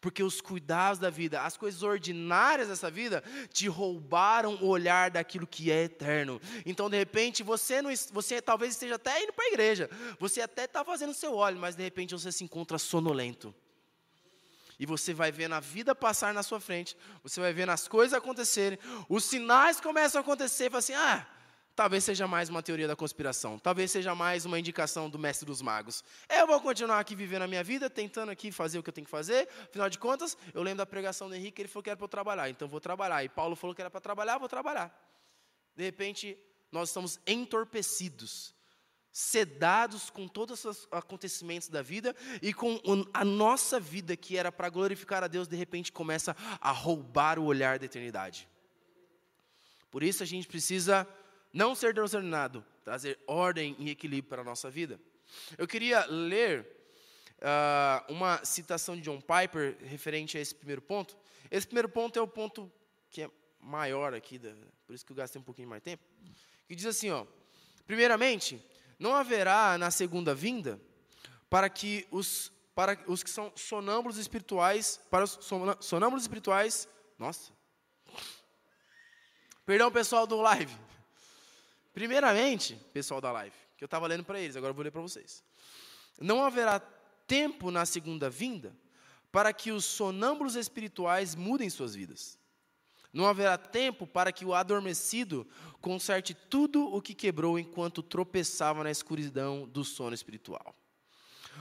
Porque 0.00 0.22
os 0.22 0.40
cuidados 0.40 0.98
da 0.98 1.10
vida, 1.10 1.42
as 1.42 1.56
coisas 1.56 1.82
ordinárias 1.82 2.68
dessa 2.68 2.90
vida, 2.90 3.22
te 3.52 3.68
roubaram 3.68 4.56
o 4.56 4.66
olhar 4.66 5.10
daquilo 5.10 5.46
que 5.46 5.70
é 5.70 5.84
eterno. 5.84 6.40
Então, 6.64 6.88
de 6.88 6.96
repente, 6.96 7.42
você, 7.42 7.80
não, 7.82 7.90
você 8.12 8.40
talvez 8.40 8.72
esteja 8.72 8.96
até 8.96 9.22
indo 9.22 9.32
para 9.32 9.44
a 9.44 9.48
igreja, 9.48 9.90
você 10.18 10.40
até 10.40 10.64
está 10.64 10.84
fazendo 10.84 11.14
seu 11.14 11.34
óleo, 11.34 11.58
mas 11.58 11.76
de 11.76 11.82
repente 11.82 12.14
você 12.14 12.30
se 12.30 12.44
encontra 12.44 12.78
sonolento. 12.78 13.54
E 14.78 14.86
você 14.86 15.14
vai 15.14 15.30
vendo 15.30 15.54
a 15.54 15.60
vida 15.60 15.94
passar 15.94 16.34
na 16.34 16.42
sua 16.42 16.58
frente, 16.58 16.96
você 17.22 17.40
vai 17.40 17.52
vendo 17.52 17.70
as 17.70 17.86
coisas 17.86 18.14
acontecerem, 18.14 18.78
os 19.08 19.24
sinais 19.24 19.80
começam 19.80 20.18
a 20.18 20.22
acontecer, 20.22 20.66
e 20.66 20.70
fala 20.70 20.78
assim: 20.78 20.94
ah, 20.94 21.26
Talvez 21.74 22.04
seja 22.04 22.26
mais 22.26 22.50
uma 22.50 22.62
teoria 22.62 22.86
da 22.86 22.94
conspiração. 22.94 23.58
Talvez 23.58 23.90
seja 23.90 24.14
mais 24.14 24.44
uma 24.44 24.58
indicação 24.58 25.08
do 25.08 25.18
mestre 25.18 25.46
dos 25.46 25.62
magos. 25.62 26.04
Eu 26.28 26.46
vou 26.46 26.60
continuar 26.60 26.98
aqui 26.98 27.14
vivendo 27.14 27.42
a 27.42 27.48
minha 27.48 27.64
vida, 27.64 27.88
tentando 27.88 28.30
aqui 28.30 28.52
fazer 28.52 28.78
o 28.78 28.82
que 28.82 28.90
eu 28.90 28.92
tenho 28.92 29.06
que 29.06 29.10
fazer. 29.10 29.48
Afinal 29.64 29.88
de 29.88 29.98
contas, 29.98 30.36
eu 30.52 30.62
lembro 30.62 30.78
da 30.78 30.86
pregação 30.86 31.30
do 31.30 31.34
Henrique, 31.34 31.62
ele 31.62 31.68
falou 31.68 31.82
que 31.82 31.88
era 31.88 31.96
para 31.96 32.04
eu 32.04 32.08
trabalhar, 32.08 32.50
então 32.50 32.68
vou 32.68 32.78
trabalhar. 32.78 33.24
E 33.24 33.28
Paulo 33.28 33.56
falou 33.56 33.74
que 33.74 33.80
era 33.80 33.90
para 33.90 34.02
trabalhar, 34.02 34.36
vou 34.36 34.50
trabalhar. 34.50 34.94
De 35.74 35.82
repente, 35.82 36.38
nós 36.70 36.90
estamos 36.90 37.18
entorpecidos, 37.26 38.54
sedados 39.10 40.10
com 40.10 40.28
todos 40.28 40.62
os 40.66 40.86
acontecimentos 40.90 41.68
da 41.68 41.80
vida 41.80 42.14
e 42.42 42.52
com 42.52 42.78
a 43.14 43.24
nossa 43.24 43.80
vida 43.80 44.14
que 44.14 44.36
era 44.36 44.52
para 44.52 44.68
glorificar 44.68 45.24
a 45.24 45.26
Deus, 45.26 45.48
de 45.48 45.56
repente 45.56 45.90
começa 45.90 46.36
a 46.60 46.70
roubar 46.70 47.38
o 47.38 47.44
olhar 47.44 47.78
da 47.78 47.86
eternidade. 47.86 48.46
Por 49.90 50.02
isso 50.02 50.22
a 50.22 50.26
gente 50.26 50.46
precisa 50.46 51.08
não 51.52 51.74
ser 51.74 51.92
desordenado, 51.94 52.64
trazer 52.84 53.18
ordem 53.26 53.76
e 53.78 53.90
equilíbrio 53.90 54.28
para 54.28 54.42
a 54.42 54.44
nossa 54.44 54.70
vida. 54.70 55.00
Eu 55.58 55.66
queria 55.66 56.04
ler 56.06 56.66
uh, 57.38 58.12
uma 58.12 58.44
citação 58.44 58.96
de 58.96 59.02
John 59.02 59.20
Piper 59.20 59.76
referente 59.84 60.38
a 60.38 60.40
esse 60.40 60.54
primeiro 60.54 60.80
ponto. 60.80 61.16
Esse 61.50 61.66
primeiro 61.66 61.88
ponto 61.88 62.18
é 62.18 62.22
o 62.22 62.28
ponto 62.28 62.70
que 63.10 63.22
é 63.22 63.30
maior 63.60 64.14
aqui, 64.14 64.38
da, 64.38 64.52
por 64.86 64.94
isso 64.94 65.04
que 65.04 65.12
eu 65.12 65.16
gastei 65.16 65.40
um 65.40 65.44
pouquinho 65.44 65.68
mais 65.68 65.82
tempo. 65.82 66.02
Que 66.66 66.74
diz 66.74 66.86
assim, 66.86 67.10
ó: 67.10 67.26
primeiramente, 67.86 68.64
não 68.98 69.14
haverá 69.14 69.76
na 69.76 69.90
segunda 69.90 70.34
vinda 70.34 70.80
para 71.50 71.68
que 71.68 72.06
os 72.10 72.50
para 72.74 72.98
os 73.06 73.22
que 73.22 73.28
são 73.28 73.52
sonâmbulos 73.54 74.16
espirituais, 74.16 74.98
para 75.10 75.24
os 75.24 75.38
sonâmbulos 75.80 76.24
espirituais, 76.24 76.88
nossa. 77.18 77.52
Perdão, 79.66 79.92
pessoal 79.92 80.26
do 80.26 80.40
live. 80.40 80.74
Primeiramente, 81.92 82.74
pessoal 82.92 83.20
da 83.20 83.30
live, 83.32 83.54
que 83.76 83.84
eu 83.84 83.86
estava 83.86 84.06
lendo 84.06 84.24
para 84.24 84.40
eles, 84.40 84.56
agora 84.56 84.70
eu 84.70 84.74
vou 84.74 84.84
ler 84.84 84.90
para 84.90 85.02
vocês. 85.02 85.44
Não 86.20 86.42
haverá 86.42 86.80
tempo 87.26 87.70
na 87.70 87.84
segunda 87.84 88.30
vinda 88.30 88.74
para 89.30 89.52
que 89.52 89.70
os 89.70 89.84
sonâmbulos 89.84 90.56
espirituais 90.56 91.34
mudem 91.34 91.68
suas 91.68 91.94
vidas. 91.94 92.38
Não 93.12 93.26
haverá 93.26 93.58
tempo 93.58 94.06
para 94.06 94.32
que 94.32 94.44
o 94.44 94.54
adormecido 94.54 95.46
conserte 95.80 96.32
tudo 96.32 96.94
o 96.94 97.02
que 97.02 97.14
quebrou 97.14 97.58
enquanto 97.58 98.02
tropeçava 98.02 98.82
na 98.82 98.90
escuridão 98.90 99.68
do 99.68 99.84
sono 99.84 100.14
espiritual. 100.14 100.74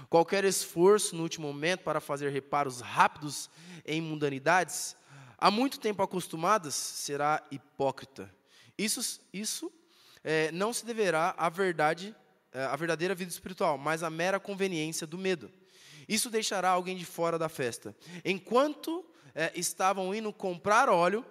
Qualquer 0.10 0.46
esforço 0.46 1.16
no 1.16 1.24
último 1.24 1.48
momento 1.48 1.84
para 1.84 2.00
fazer 2.00 2.30
reparos 2.30 2.80
rápidos 2.80 3.50
em 3.86 4.00
mundanidades, 4.00 4.96
há 5.38 5.52
muito 5.52 5.78
tempo 5.80 6.02
acostumadas, 6.02 6.74
será 6.74 7.46
hipócrita. 7.52 8.34
Isso, 8.78 9.22
isso 9.34 9.72
é, 10.24 10.52
não 10.52 10.74
se 10.74 10.86
deverá 10.86 11.34
à 11.38 11.50
verdade, 11.50 12.16
é, 12.52 12.64
à 12.64 12.76
verdadeira 12.76 13.16
vida 13.16 13.32
espiritual, 13.32 13.78
mas 13.78 14.04
à 14.04 14.10
mera 14.10 14.40
conveniência 14.40 15.08
do 15.08 15.18
medo. 15.18 15.52
Isso 16.08 16.30
deixará 16.30 16.70
alguém 16.70 16.98
de 16.98 17.06
fora 17.06 17.38
da 17.40 17.50
festa. 17.50 17.96
Enquanto 18.26 19.06
é, 19.34 19.52
estavam 19.56 20.14
indo 20.14 20.32
comprar 20.34 20.90
óleo, 20.90 21.26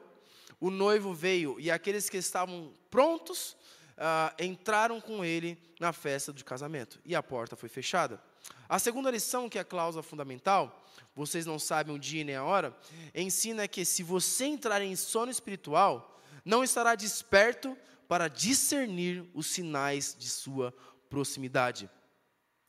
o 0.60 0.70
noivo 0.70 1.14
veio 1.14 1.58
e 1.58 1.70
aqueles 1.70 2.08
que 2.08 2.18
estavam 2.18 2.72
prontos 2.90 3.56
ah, 3.96 4.34
entraram 4.38 5.00
com 5.00 5.24
ele 5.24 5.58
na 5.78 5.92
festa 5.92 6.32
de 6.32 6.42
casamento 6.42 7.00
e 7.04 7.14
a 7.14 7.22
porta 7.22 7.56
foi 7.56 7.68
fechada. 7.68 8.20
A 8.68 8.78
segunda 8.78 9.10
lição, 9.10 9.48
que 9.48 9.58
é 9.58 9.60
a 9.60 9.64
cláusula 9.64 10.02
fundamental, 10.02 10.84
vocês 11.14 11.44
não 11.44 11.58
sabem 11.58 11.94
o 11.94 11.98
dia 11.98 12.24
nem 12.24 12.36
a 12.36 12.44
hora, 12.44 12.76
ensina 13.14 13.68
que 13.68 13.84
se 13.84 14.02
você 14.02 14.44
entrar 14.44 14.80
em 14.80 14.96
sono 14.96 15.30
espiritual, 15.30 16.18
não 16.44 16.64
estará 16.64 16.94
desperto 16.94 17.76
para 18.10 18.26
discernir 18.26 19.24
os 19.32 19.46
sinais 19.46 20.16
de 20.18 20.28
sua 20.28 20.74
proximidade. 21.08 21.88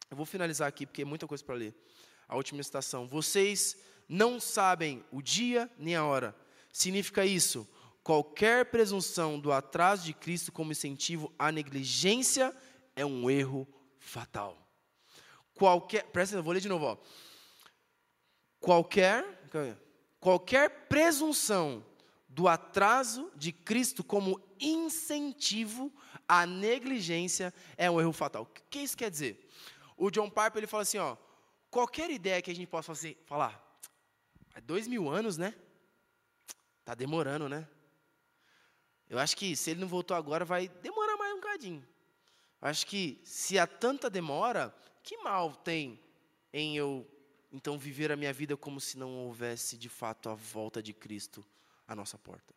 Eu 0.07 0.15
vou 0.15 0.23
finalizar 0.23 0.67
aqui 0.67 0.85
porque 0.85 1.01
é 1.01 1.05
muita 1.05 1.25
coisa 1.25 1.43
para 1.43 1.55
ler. 1.55 1.73
A 2.27 2.35
última 2.35 2.61
citação. 2.61 3.07
Vocês 3.07 3.75
não 4.07 4.39
sabem 4.39 5.03
o 5.11 5.19
dia 5.19 5.67
nem 5.79 5.95
a 5.95 6.05
hora. 6.05 6.35
Significa 6.71 7.25
isso? 7.25 7.67
Qualquer 8.03 8.65
presunção 8.65 9.39
do 9.39 9.51
atraso 9.51 10.05
de 10.05 10.13
Cristo 10.13 10.51
como 10.51 10.73
incentivo 10.73 11.33
à 11.39 11.51
negligência 11.51 12.55
é 12.95 13.03
um 13.03 13.27
erro 13.27 13.67
fatal. 13.97 14.55
Qualquer, 15.55 16.03
presta 16.03 16.35
atenção, 16.35 16.43
vou 16.43 16.53
ler 16.53 16.61
de 16.61 16.69
novo. 16.69 16.85
Ó. 16.85 16.97
Qualquer, 18.59 19.25
qualquer 20.19 20.69
presunção 20.87 21.83
do 22.33 22.47
atraso 22.47 23.29
de 23.35 23.51
Cristo 23.51 24.03
como 24.03 24.41
incentivo 24.59 25.93
à 26.27 26.45
negligência 26.45 27.53
é 27.75 27.91
um 27.91 27.99
erro 27.99 28.13
fatal. 28.13 28.43
O 28.43 28.45
que 28.45 28.79
isso 28.79 28.97
quer 28.97 29.11
dizer? 29.11 29.49
O 29.97 30.09
John 30.09 30.29
Piper 30.29 30.57
ele 30.57 30.67
fala 30.67 30.83
assim, 30.83 30.97
ó, 30.97 31.17
qualquer 31.69 32.09
ideia 32.09 32.41
que 32.41 32.49
a 32.49 32.55
gente 32.55 32.69
possa 32.69 32.87
fazer, 32.87 33.21
falar, 33.25 33.61
é 34.55 34.61
dois 34.61 34.87
mil 34.87 35.09
anos, 35.09 35.37
né? 35.37 35.53
Tá 36.85 36.95
demorando, 36.95 37.49
né? 37.49 37.67
Eu 39.09 39.19
acho 39.19 39.35
que 39.35 39.55
se 39.57 39.71
ele 39.71 39.81
não 39.81 39.87
voltou 39.87 40.15
agora, 40.15 40.45
vai 40.45 40.69
demorar 40.69 41.17
mais 41.17 41.33
um 41.33 41.41
bocadinho. 41.41 41.85
Acho 42.61 42.87
que 42.87 43.19
se 43.25 43.59
há 43.59 43.67
tanta 43.67 44.09
demora, 44.09 44.73
que 45.03 45.17
mal 45.17 45.53
tem 45.53 45.99
em 46.53 46.77
eu 46.77 47.05
então 47.51 47.77
viver 47.77 48.09
a 48.09 48.15
minha 48.15 48.31
vida 48.31 48.55
como 48.55 48.79
se 48.79 48.97
não 48.97 49.25
houvesse 49.25 49.77
de 49.77 49.89
fato 49.89 50.29
a 50.29 50.33
volta 50.33 50.81
de 50.81 50.93
Cristo 50.93 51.45
à 51.91 51.95
nossa 51.95 52.17
porta. 52.17 52.53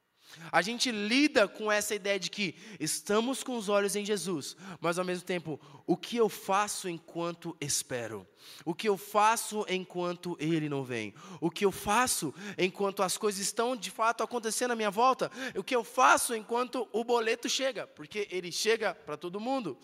A 0.50 0.62
gente 0.62 0.90
lida 0.90 1.46
com 1.46 1.70
essa 1.70 1.94
ideia 1.94 2.18
de 2.18 2.30
que 2.30 2.56
estamos 2.80 3.42
com 3.42 3.56
os 3.56 3.68
olhos 3.68 3.94
em 3.94 4.04
Jesus, 4.04 4.56
mas 4.80 4.98
ao 4.98 5.04
mesmo 5.04 5.24
tempo, 5.24 5.60
o 5.86 5.96
que 5.96 6.16
eu 6.16 6.28
faço 6.28 6.88
enquanto 6.88 7.56
espero? 7.60 8.26
O 8.64 8.74
que 8.74 8.88
eu 8.88 8.96
faço 8.96 9.64
enquanto 9.68 10.36
Ele 10.40 10.68
não 10.68 10.82
vem? 10.82 11.14
O 11.40 11.50
que 11.50 11.64
eu 11.64 11.70
faço 11.70 12.34
enquanto 12.58 13.02
as 13.02 13.16
coisas 13.16 13.40
estão 13.40 13.76
de 13.76 13.90
fato 13.90 14.22
acontecendo 14.22 14.72
à 14.72 14.76
minha 14.76 14.90
volta? 14.90 15.30
O 15.54 15.62
que 15.62 15.76
eu 15.76 15.84
faço 15.84 16.34
enquanto 16.34 16.88
o 16.92 17.04
boleto 17.04 17.48
chega? 17.48 17.86
Porque 17.86 18.26
ele 18.30 18.50
chega 18.50 18.94
para 18.94 19.16
todo 19.16 19.38
mundo. 19.38 19.78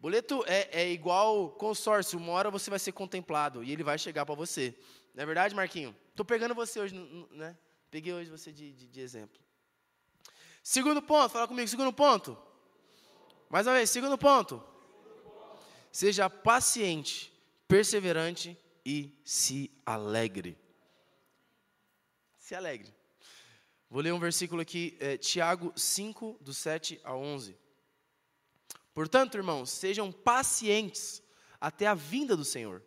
Boleto 0.00 0.44
é, 0.46 0.68
é 0.82 0.90
igual 0.90 1.50
consórcio, 1.50 2.18
uma 2.18 2.32
hora 2.32 2.50
você 2.50 2.70
vai 2.70 2.78
ser 2.78 2.92
contemplado 2.92 3.62
e 3.62 3.72
ele 3.72 3.84
vai 3.84 3.98
chegar 3.98 4.26
para 4.26 4.34
você. 4.34 4.74
Não 5.14 5.22
é 5.22 5.26
verdade, 5.26 5.54
Marquinho? 5.54 5.94
Estou 6.10 6.24
pegando 6.24 6.54
você 6.54 6.80
hoje, 6.80 6.94
né? 7.30 7.56
Peguei 7.90 8.12
hoje 8.12 8.30
você 8.30 8.52
de, 8.52 8.72
de, 8.72 8.88
de 8.88 9.00
exemplo. 9.00 9.40
Segundo 10.62 11.00
ponto, 11.00 11.30
fala 11.30 11.46
comigo, 11.46 11.68
segundo 11.68 11.92
ponto. 11.92 12.36
Mais 13.48 13.66
uma 13.66 13.74
vez, 13.74 13.88
segundo 13.90 14.18
ponto. 14.18 14.62
Seja 15.92 16.28
paciente, 16.28 17.32
perseverante 17.68 18.58
e 18.84 19.16
se 19.24 19.70
alegre. 19.86 20.58
Se 22.38 22.54
alegre. 22.54 22.92
Vou 23.88 24.02
ler 24.02 24.12
um 24.12 24.18
versículo 24.18 24.60
aqui, 24.60 24.96
é, 24.98 25.16
Tiago 25.16 25.72
5, 25.76 26.38
do 26.40 26.52
7 26.52 27.00
a 27.04 27.14
11. 27.14 27.56
Portanto, 28.92 29.36
irmãos, 29.36 29.70
sejam 29.70 30.10
pacientes 30.10 31.22
até 31.60 31.86
a 31.86 31.94
vinda 31.94 32.36
do 32.36 32.44
Senhor. 32.44 32.82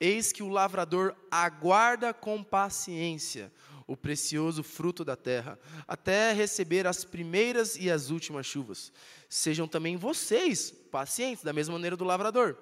Eis 0.00 0.32
que 0.32 0.42
o 0.42 0.48
lavrador 0.48 1.14
aguarda 1.30 2.14
com 2.14 2.42
paciência 2.42 3.52
o 3.86 3.96
precioso 3.96 4.62
fruto 4.62 5.04
da 5.04 5.16
terra, 5.16 5.58
até 5.86 6.32
receber 6.32 6.86
as 6.86 7.04
primeiras 7.04 7.76
e 7.76 7.90
as 7.90 8.10
últimas 8.10 8.46
chuvas. 8.46 8.92
Sejam 9.28 9.66
também 9.66 9.96
vocês 9.96 10.70
pacientes, 10.90 11.42
da 11.42 11.52
mesma 11.52 11.74
maneira 11.74 11.96
do 11.96 12.04
lavrador, 12.04 12.56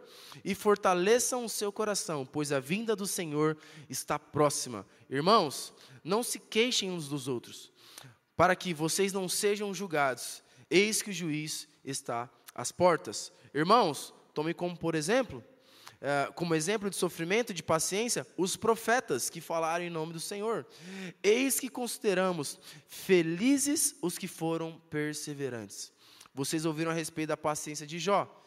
e 0.45 0.55
fortaleçam 0.55 1.45
o 1.45 1.49
seu 1.49 1.73
coração, 1.73 2.25
pois 2.25 2.53
a 2.53 2.61
vinda 2.61 2.95
do 2.95 3.07
Senhor 3.07 3.57
está 3.89 4.19
próxima. 4.19 4.87
Irmãos, 5.09 5.73
não 6.05 6.23
se 6.23 6.39
queixem 6.39 6.91
uns 6.91 7.09
dos 7.09 7.29
outros, 7.29 7.73
para 8.37 8.57
que 8.57 8.73
vocês 8.73 9.13
não 9.13 9.29
sejam 9.29 9.75
julgados. 9.75 10.43
Eis 10.71 11.03
que 11.03 11.11
o 11.11 11.15
juiz 11.15 11.69
está 11.85 12.31
às 12.55 12.71
portas. 12.71 13.33
Irmãos, 13.53 14.15
tome 14.33 14.55
como 14.55 14.77
por 14.77 14.95
exemplo 14.95 15.45
como 16.35 16.55
exemplo 16.55 16.89
de 16.89 16.97
sofrimento 16.97 17.51
e 17.51 17.55
de 17.55 17.63
paciência, 17.63 18.27
os 18.37 18.57
profetas 18.57 19.29
que 19.29 19.41
falaram 19.41 19.85
em 19.85 19.91
nome 19.91 20.13
do 20.13 20.21
Senhor. 20.21 20.67
Eis 21.23 21.61
que 21.61 21.69
consideramos 21.69 22.59
felizes 22.87 23.95
os 24.01 24.17
que 24.17 24.27
foram 24.27 24.81
perseverantes. 24.91 25.93
Vocês 26.35 26.65
ouviram 26.65 26.91
a 26.91 26.95
respeito 26.95 27.29
da 27.29 27.37
paciência 27.37 27.87
de 27.87 27.99
Jó, 27.99 28.41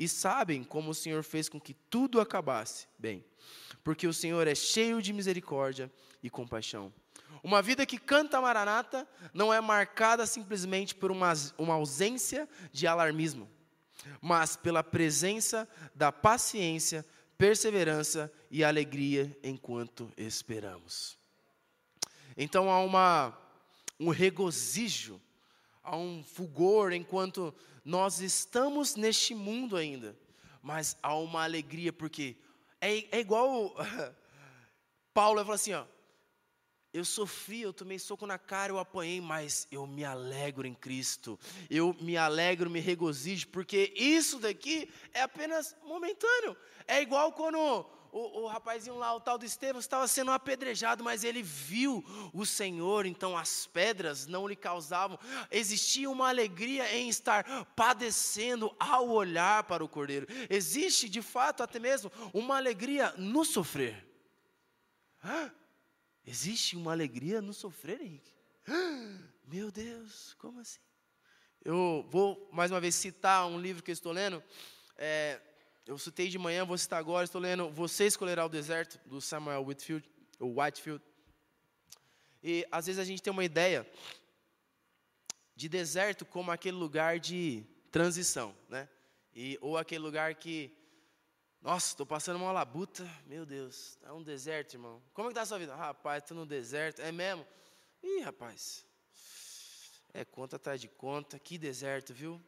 e 0.00 0.08
sabem 0.08 0.64
como 0.64 0.92
o 0.92 0.94
Senhor 0.94 1.22
fez 1.22 1.46
com 1.46 1.60
que 1.60 1.74
tudo 1.74 2.22
acabasse 2.22 2.86
bem, 2.98 3.22
porque 3.84 4.06
o 4.06 4.14
Senhor 4.14 4.48
é 4.48 4.54
cheio 4.54 5.02
de 5.02 5.12
misericórdia 5.12 5.92
e 6.22 6.30
compaixão. 6.30 6.90
Uma 7.42 7.60
vida 7.60 7.84
que 7.84 7.98
canta 7.98 8.40
Maranata 8.40 9.06
não 9.34 9.52
é 9.52 9.60
marcada 9.60 10.24
simplesmente 10.24 10.94
por 10.94 11.10
uma, 11.10 11.34
uma 11.58 11.74
ausência 11.74 12.48
de 12.72 12.86
alarmismo, 12.86 13.46
mas 14.20 14.56
pela 14.56 14.82
presença 14.82 15.68
da 15.94 16.10
paciência, 16.10 17.04
perseverança 17.36 18.32
e 18.50 18.62
alegria 18.62 19.36
enquanto 19.42 20.12
esperamos. 20.16 21.18
Então 22.36 22.70
há 22.70 22.80
uma, 22.80 23.38
um 23.98 24.10
regozijo, 24.10 25.20
há 25.82 25.96
um 25.96 26.22
fulgor 26.22 26.92
enquanto 26.92 27.54
nós 27.84 28.20
estamos 28.20 28.94
neste 28.94 29.34
mundo 29.34 29.76
ainda, 29.76 30.16
mas 30.62 30.96
há 31.02 31.14
uma 31.14 31.42
alegria, 31.42 31.92
porque 31.92 32.36
é, 32.80 33.16
é 33.16 33.20
igual 33.20 33.74
Paulo 35.12 35.42
fala 35.42 35.54
assim: 35.54 35.72
ó, 35.72 35.84
eu 36.92 37.04
sofri, 37.04 37.60
eu 37.62 37.72
tomei 37.72 37.98
soco 37.98 38.26
na 38.26 38.38
cara, 38.38 38.72
eu 38.72 38.78
apanhei, 38.78 39.20
mas 39.20 39.66
eu 39.70 39.86
me 39.86 40.04
alegro 40.04 40.66
em 40.66 40.74
Cristo. 40.74 41.38
Eu 41.68 41.96
me 42.00 42.16
alegro, 42.16 42.68
me 42.68 42.80
regozijo, 42.80 43.48
porque 43.48 43.92
isso 43.94 44.40
daqui 44.40 44.90
é 45.12 45.22
apenas 45.22 45.76
momentâneo. 45.84 46.56
É 46.88 47.00
igual 47.00 47.32
quando 47.32 47.56
o, 48.12 48.40
o 48.40 48.46
rapazinho 48.48 48.96
lá, 48.96 49.14
o 49.14 49.20
tal 49.20 49.38
do 49.38 49.44
Estevão, 49.44 49.78
estava 49.78 50.08
sendo 50.08 50.32
apedrejado, 50.32 51.04
mas 51.04 51.22
ele 51.22 51.42
viu 51.42 52.04
o 52.32 52.44
Senhor, 52.44 53.06
então 53.06 53.38
as 53.38 53.68
pedras 53.68 54.26
não 54.26 54.48
lhe 54.48 54.56
causavam. 54.56 55.16
Existia 55.48 56.10
uma 56.10 56.28
alegria 56.28 56.92
em 56.96 57.08
estar 57.08 57.66
padecendo 57.76 58.74
ao 58.80 59.08
olhar 59.08 59.62
para 59.62 59.84
o 59.84 59.88
Cordeiro. 59.88 60.26
Existe, 60.48 61.08
de 61.08 61.22
fato, 61.22 61.62
até 61.62 61.78
mesmo 61.78 62.10
uma 62.34 62.56
alegria 62.56 63.14
no 63.16 63.44
sofrer. 63.44 64.04
Hã? 65.22 65.52
Existe 66.30 66.76
uma 66.76 66.92
alegria 66.92 67.42
no 67.42 67.52
sofrer, 67.52 68.00
Henrique? 68.00 68.32
Meu 69.48 69.68
Deus, 69.68 70.32
como 70.34 70.60
assim? 70.60 70.78
Eu 71.64 72.06
vou 72.08 72.48
mais 72.52 72.70
uma 72.70 72.80
vez 72.80 72.94
citar 72.94 73.48
um 73.48 73.60
livro 73.60 73.82
que 73.82 73.90
eu 73.90 73.92
estou 73.92 74.12
lendo. 74.12 74.40
É, 74.96 75.40
eu 75.84 75.98
citei 75.98 76.28
de 76.28 76.38
manhã, 76.38 76.64
vou 76.64 76.78
citar 76.78 77.00
agora. 77.00 77.24
Estou 77.24 77.40
lendo 77.40 77.68
Você 77.70 78.06
Escolherá 78.06 78.46
o 78.46 78.48
Deserto, 78.48 79.00
do 79.08 79.20
Samuel 79.20 79.66
Whitfield, 79.66 80.08
ou 80.38 80.60
Whitefield. 80.60 81.02
E 82.44 82.64
às 82.70 82.86
vezes 82.86 83.00
a 83.00 83.04
gente 83.04 83.20
tem 83.20 83.32
uma 83.32 83.44
ideia 83.44 83.84
de 85.56 85.68
deserto 85.68 86.24
como 86.24 86.52
aquele 86.52 86.76
lugar 86.76 87.18
de 87.18 87.66
transição, 87.90 88.56
né? 88.68 88.88
E, 89.34 89.58
ou 89.60 89.76
aquele 89.76 90.04
lugar 90.04 90.36
que 90.36 90.72
nossa, 91.62 91.88
estou 91.88 92.06
passando 92.06 92.36
uma 92.36 92.52
labuta, 92.52 93.06
meu 93.26 93.44
Deus, 93.44 93.98
é 94.02 94.10
um 94.12 94.22
deserto, 94.22 94.74
irmão. 94.74 95.02
Como 95.12 95.28
é 95.28 95.28
que 95.28 95.32
está 95.32 95.42
a 95.42 95.46
sua 95.46 95.58
vida? 95.58 95.76
Rapaz, 95.76 96.22
estou 96.22 96.34
no 96.34 96.46
deserto, 96.46 97.00
é 97.02 97.12
mesmo? 97.12 97.46
Ih, 98.02 98.20
rapaz, 98.20 98.84
é 100.14 100.24
conta 100.24 100.56
atrás 100.56 100.80
de 100.80 100.88
conta, 100.88 101.38
que 101.38 101.58
deserto, 101.58 102.14
viu? 102.14 102.40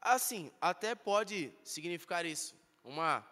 Assim, 0.00 0.52
até 0.60 0.94
pode 0.94 1.52
significar 1.64 2.24
isso, 2.24 2.54
uma, 2.84 3.26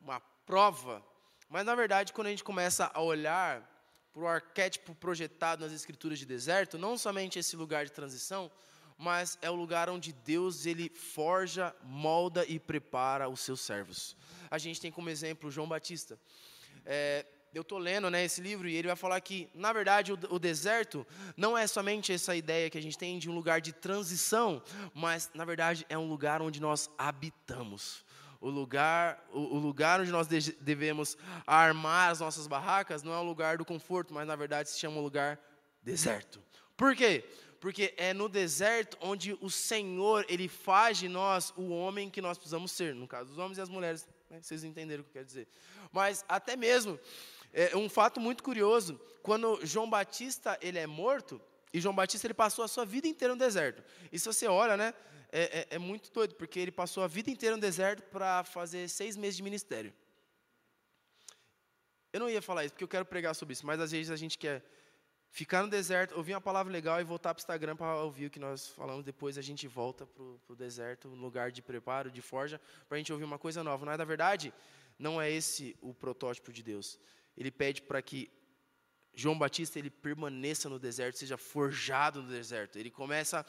uma 0.00 0.18
prova, 0.44 1.04
mas 1.48 1.64
na 1.64 1.76
verdade, 1.76 2.12
quando 2.12 2.26
a 2.26 2.30
gente 2.30 2.42
começa 2.42 2.90
a 2.92 3.00
olhar 3.00 3.62
para 4.12 4.22
o 4.22 4.26
arquétipo 4.26 4.92
projetado 4.92 5.64
nas 5.64 5.72
escrituras 5.72 6.18
de 6.18 6.26
deserto, 6.26 6.76
não 6.76 6.98
somente 6.98 7.38
esse 7.38 7.54
lugar 7.54 7.84
de 7.84 7.92
transição, 7.92 8.50
mas 9.00 9.38
é 9.40 9.48
o 9.48 9.54
lugar 9.54 9.88
onde 9.88 10.12
Deus 10.12 10.66
ele 10.66 10.90
forja, 10.90 11.74
molda 11.82 12.44
e 12.46 12.58
prepara 12.58 13.30
os 13.30 13.40
seus 13.40 13.62
servos. 13.62 14.14
A 14.50 14.58
gente 14.58 14.78
tem 14.78 14.92
como 14.92 15.08
exemplo 15.08 15.50
João 15.50 15.66
Batista. 15.66 16.18
É, 16.84 17.24
eu 17.54 17.62
estou 17.62 17.78
lendo 17.78 18.10
né, 18.10 18.22
esse 18.22 18.42
livro 18.42 18.68
e 18.68 18.76
ele 18.76 18.88
vai 18.88 18.96
falar 18.96 19.18
que, 19.22 19.48
na 19.54 19.72
verdade, 19.72 20.12
o, 20.12 20.18
o, 20.28 20.38
deserto 20.38 21.06
não 21.34 21.56
é 21.56 21.66
somente 21.66 22.12
essa 22.12 22.36
ideia 22.36 22.68
que 22.68 22.76
a 22.76 22.82
gente 22.82 22.98
tem 22.98 23.18
de 23.18 23.30
um 23.30 23.34
lugar 23.34 23.62
de 23.62 23.72
transição, 23.72 24.62
mas, 24.92 25.30
na 25.32 25.46
verdade, 25.46 25.86
é 25.88 25.96
um 25.96 26.06
lugar 26.06 26.42
onde 26.42 26.60
nós 26.60 26.90
habitamos. 26.98 28.04
O 28.38 28.50
lugar, 28.50 29.26
o, 29.32 29.56
o 29.56 29.58
lugar 29.58 30.02
onde 30.02 30.10
nós 30.10 30.28
de, 30.28 30.52
devemos 30.60 31.16
armar 31.46 32.10
as 32.10 32.20
nossas 32.20 32.46
barracas 32.46 33.02
não 33.02 33.14
é 33.14 33.18
o 33.18 33.24
lugar 33.24 33.56
do 33.56 33.64
conforto, 33.64 34.12
mas, 34.12 34.28
na 34.28 34.36
verdade, 34.36 34.68
se 34.68 34.78
chama 34.78 34.98
um 34.98 35.02
lugar 35.02 35.40
deserto. 35.82 36.38
Por 36.76 36.94
quê? 36.94 37.24
Porque 37.60 37.92
é 37.98 38.14
no 38.14 38.28
deserto 38.28 38.96
onde 39.02 39.36
o 39.40 39.50
Senhor, 39.50 40.24
ele 40.28 40.48
faz 40.48 40.96
de 40.96 41.08
nós 41.08 41.52
o 41.56 41.68
homem 41.68 42.08
que 42.08 42.22
nós 42.22 42.38
precisamos 42.38 42.72
ser, 42.72 42.94
no 42.94 43.06
caso 43.06 43.28
dos 43.28 43.38
homens 43.38 43.58
e 43.58 43.60
as 43.60 43.68
mulheres, 43.68 44.08
né? 44.30 44.40
vocês 44.40 44.64
entenderam 44.64 45.02
o 45.02 45.04
que 45.04 45.10
eu 45.10 45.14
quero 45.14 45.26
dizer. 45.26 45.46
Mas 45.92 46.24
até 46.26 46.56
mesmo, 46.56 46.98
é 47.52 47.76
um 47.76 47.88
fato 47.88 48.18
muito 48.18 48.42
curioso, 48.42 48.98
quando 49.22 49.60
João 49.64 49.88
Batista, 49.90 50.58
ele 50.62 50.78
é 50.78 50.86
morto, 50.86 51.40
e 51.72 51.80
João 51.80 51.94
Batista, 51.94 52.26
ele 52.26 52.34
passou 52.34 52.64
a 52.64 52.68
sua 52.68 52.86
vida 52.86 53.06
inteira 53.06 53.34
no 53.34 53.38
deserto. 53.38 53.84
E 54.10 54.18
se 54.18 54.26
você 54.26 54.46
olha, 54.46 54.76
né, 54.76 54.94
é, 55.30 55.60
é, 55.60 55.66
é 55.76 55.78
muito 55.78 56.10
doido, 56.10 56.34
porque 56.36 56.58
ele 56.58 56.72
passou 56.72 57.02
a 57.04 57.06
vida 57.06 57.30
inteira 57.30 57.54
no 57.56 57.60
deserto 57.60 58.02
para 58.04 58.42
fazer 58.42 58.88
seis 58.88 59.16
meses 59.16 59.36
de 59.36 59.42
ministério. 59.42 59.92
Eu 62.12 62.20
não 62.20 62.28
ia 62.28 62.42
falar 62.42 62.64
isso, 62.64 62.72
porque 62.72 62.84
eu 62.84 62.88
quero 62.88 63.04
pregar 63.04 63.34
sobre 63.34 63.52
isso, 63.52 63.66
mas 63.66 63.78
às 63.78 63.92
vezes 63.92 64.10
a 64.10 64.16
gente 64.16 64.36
quer 64.36 64.64
ficar 65.30 65.62
no 65.62 65.68
deserto, 65.68 66.16
ouvir 66.16 66.34
uma 66.34 66.40
palavra 66.40 66.72
legal 66.72 67.00
e 67.00 67.04
voltar 67.04 67.32
para 67.32 67.40
o 67.40 67.42
Instagram 67.42 67.76
para 67.76 68.02
ouvir 68.02 68.26
o 68.26 68.30
que 68.30 68.38
nós 68.38 68.68
falamos. 68.68 69.04
Depois 69.04 69.38
a 69.38 69.42
gente 69.42 69.66
volta 69.68 70.04
para 70.06 70.24
o 70.24 70.56
deserto, 70.56 71.08
um 71.08 71.20
lugar 71.20 71.52
de 71.52 71.62
preparo, 71.62 72.10
de 72.10 72.20
forja, 72.20 72.60
para 72.88 72.96
a 72.96 72.98
gente 72.98 73.12
ouvir 73.12 73.24
uma 73.24 73.38
coisa 73.38 73.62
nova. 73.62 73.86
Não 73.86 73.92
é, 73.92 73.96
na 73.96 74.04
verdade, 74.04 74.52
não 74.98 75.20
é 75.20 75.30
esse 75.30 75.76
o 75.80 75.94
protótipo 75.94 76.52
de 76.52 76.62
Deus. 76.62 76.98
Ele 77.36 77.50
pede 77.50 77.82
para 77.82 78.02
que 78.02 78.30
João 79.14 79.38
Batista 79.38 79.78
ele 79.78 79.90
permaneça 79.90 80.68
no 80.68 80.78
deserto, 80.78 81.18
seja 81.18 81.36
forjado 81.36 82.22
no 82.22 82.28
deserto. 82.28 82.78
Ele 82.78 82.90
começa 82.90 83.46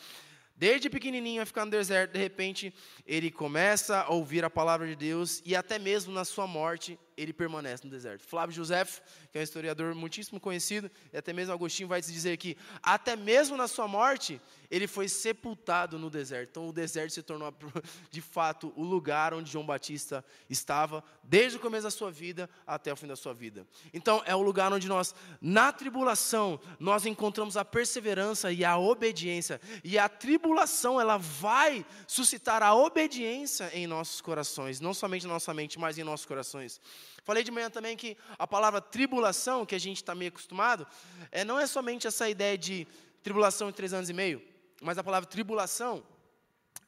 desde 0.56 0.90
pequenininho 0.90 1.42
a 1.42 1.46
ficar 1.46 1.66
no 1.66 1.72
deserto, 1.72 2.12
de 2.12 2.20
repente 2.20 2.74
ele 3.06 3.32
começa 3.32 4.02
a 4.02 4.10
ouvir 4.10 4.46
a 4.46 4.50
palavra 4.50 4.88
de 4.88 4.96
Deus 4.96 5.42
e 5.44 5.56
até 5.56 5.80
mesmo 5.80 6.14
na 6.14 6.24
sua 6.24 6.46
morte 6.46 7.00
ele 7.22 7.34
permanece 7.34 7.84
no 7.84 7.90
deserto. 7.90 8.24
Flávio 8.24 8.56
José, 8.56 8.84
que 9.32 9.38
é 9.38 9.40
um 9.40 9.44
historiador 9.44 9.94
muitíssimo 9.94 10.40
conhecido, 10.40 10.90
e 11.14 11.18
até 11.18 11.34
mesmo 11.34 11.54
Agostinho 11.54 11.88
vai 11.88 12.02
dizer 12.02 12.38
que 12.38 12.58
até 12.82 13.16
mesmo 13.16 13.56
na 13.56 13.68
sua 13.68 13.88
morte, 13.88 14.42
ele 14.72 14.88
foi 14.88 15.10
sepultado 15.10 16.00
no 16.00 16.10
deserto. 16.10 16.50
Então 16.52 16.70
o 16.70 16.74
deserto 16.74 17.12
se 17.12 17.22
tornou 17.22 17.54
de 18.10 18.22
fato 18.22 18.72
o 18.76 18.84
lugar 18.84 19.34
onde 19.34 19.52
João 19.52 19.66
Batista 19.66 20.24
estava 20.50 21.04
desde 21.22 21.58
o 21.58 21.62
começo 21.62 21.84
da 21.84 21.92
sua 21.92 22.10
vida 22.10 22.50
até 22.66 22.92
o 22.92 22.96
fim 22.96 23.08
da 23.08 23.18
sua 23.18 23.34
vida. 23.34 23.68
Então 23.94 24.24
é 24.26 24.34
o 24.34 24.42
lugar 24.42 24.72
onde 24.72 24.88
nós 24.88 25.14
na 25.42 25.74
tribulação 25.74 26.60
nós 26.80 27.06
encontramos 27.06 27.58
a 27.58 27.66
perseverança 27.66 28.52
e 28.52 28.64
a 28.64 28.78
obediência. 28.78 29.60
E 29.84 30.00
a 30.00 30.08
tribulação 30.08 31.00
ela 31.00 31.18
vai 31.18 31.86
suscitar 32.08 32.64
a 32.64 32.74
obediência 32.74 33.70
em 33.74 33.86
nossos 33.86 34.22
corações, 34.22 34.80
não 34.80 34.94
somente 34.94 35.28
na 35.28 35.34
nossa 35.34 35.54
mente, 35.54 35.78
mas 35.78 35.98
em 35.98 36.04
nossos 36.04 36.26
corações. 36.26 36.80
Falei 37.24 37.44
de 37.44 37.52
manhã 37.52 37.70
também 37.70 37.96
que 37.96 38.18
a 38.38 38.48
palavra 38.48 38.82
tribulação, 38.82 39.66
que 39.66 39.76
a 39.76 39.80
gente 39.80 39.98
está 39.98 40.16
meio 40.16 40.30
acostumado, 40.30 40.88
é, 41.32 41.44
não 41.44 41.60
é 41.60 41.68
somente 41.68 42.08
essa 42.08 42.30
ideia 42.30 42.58
de 42.58 42.88
tribulação 43.22 43.70
de 43.70 43.76
três 43.76 43.94
anos 43.94 44.10
e 44.10 44.14
meio, 44.14 44.42
mas 44.82 44.98
a 44.98 45.04
palavra 45.04 45.30
tribulação 45.30 46.04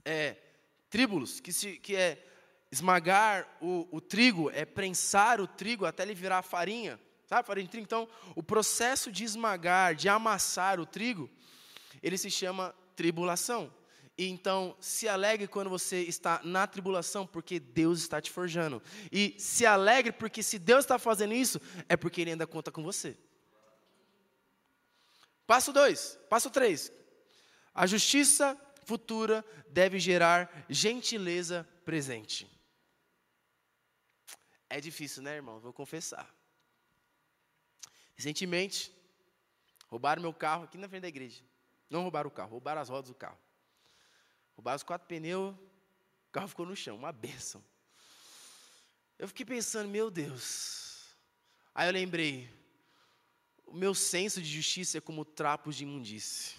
é 0.03 0.35
tribulos, 0.89 1.39
que, 1.39 1.53
se, 1.53 1.77
que 1.77 1.95
é 1.95 2.25
esmagar 2.71 3.47
o, 3.61 3.87
o 3.91 4.01
trigo, 4.01 4.49
é 4.49 4.65
prensar 4.65 5.39
o 5.39 5.47
trigo 5.47 5.85
até 5.85 6.03
ele 6.03 6.15
virar 6.15 6.41
farinha, 6.41 6.99
sabe, 7.27 7.45
farinha 7.45 7.65
de 7.65 7.71
trigo. 7.71 7.85
Então, 7.85 8.07
o 8.35 8.41
processo 8.41 9.11
de 9.11 9.23
esmagar, 9.23 9.93
de 9.93 10.09
amassar 10.09 10.79
o 10.79 10.85
trigo, 10.85 11.29
ele 12.01 12.17
se 12.17 12.31
chama 12.31 12.73
tribulação. 12.95 13.71
Então, 14.17 14.77
se 14.79 15.07
alegre 15.07 15.47
quando 15.47 15.69
você 15.69 16.01
está 16.03 16.39
na 16.43 16.67
tribulação, 16.67 17.25
porque 17.25 17.59
Deus 17.59 17.99
está 17.99 18.21
te 18.21 18.29
forjando. 18.29 18.81
E 19.11 19.35
se 19.39 19.65
alegre 19.65 20.11
porque 20.11 20.43
se 20.43 20.59
Deus 20.59 20.83
está 20.83 20.99
fazendo 20.99 21.33
isso, 21.33 21.59
é 21.89 21.97
porque 21.97 22.21
Ele 22.21 22.31
ainda 22.31 22.45
conta 22.45 22.71
com 22.71 22.83
você. 22.83 23.17
Passo 25.47 25.73
2, 25.73 26.19
passo 26.29 26.49
3. 26.49 26.91
A 27.73 27.87
justiça 27.87 28.59
futura 28.85 29.43
deve 29.67 29.99
gerar 29.99 30.65
gentileza 30.69 31.67
presente. 31.83 32.47
É 34.69 34.79
difícil, 34.79 35.23
né, 35.23 35.35
irmão? 35.35 35.59
Vou 35.59 35.73
confessar. 35.73 36.31
Recentemente, 38.15 38.91
roubaram 39.87 40.21
meu 40.21 40.33
carro 40.33 40.65
aqui 40.65 40.77
na 40.77 40.87
frente 40.87 41.01
da 41.01 41.07
igreja. 41.07 41.43
Não 41.89 42.03
roubaram 42.03 42.27
o 42.27 42.31
carro, 42.31 42.51
roubaram 42.51 42.81
as 42.81 42.89
rodas 42.89 43.09
do 43.09 43.15
carro. 43.15 43.37
Roubaram 44.55 44.75
os 44.75 44.83
quatro 44.83 45.07
pneus, 45.07 45.53
o 45.53 46.31
carro 46.31 46.47
ficou 46.47 46.65
no 46.65 46.75
chão, 46.75 46.95
uma 46.95 47.11
benção. 47.11 47.63
Eu 49.17 49.27
fiquei 49.27 49.45
pensando, 49.45 49.89
meu 49.89 50.09
Deus. 50.09 51.07
Aí 51.73 51.87
eu 51.87 51.93
lembrei, 51.93 52.49
o 53.65 53.73
meu 53.73 53.95
senso 53.95 54.41
de 54.41 54.49
justiça 54.49 54.97
é 54.97 55.01
como 55.01 55.25
trapos 55.25 55.75
de 55.75 55.83
imundície. 55.83 56.55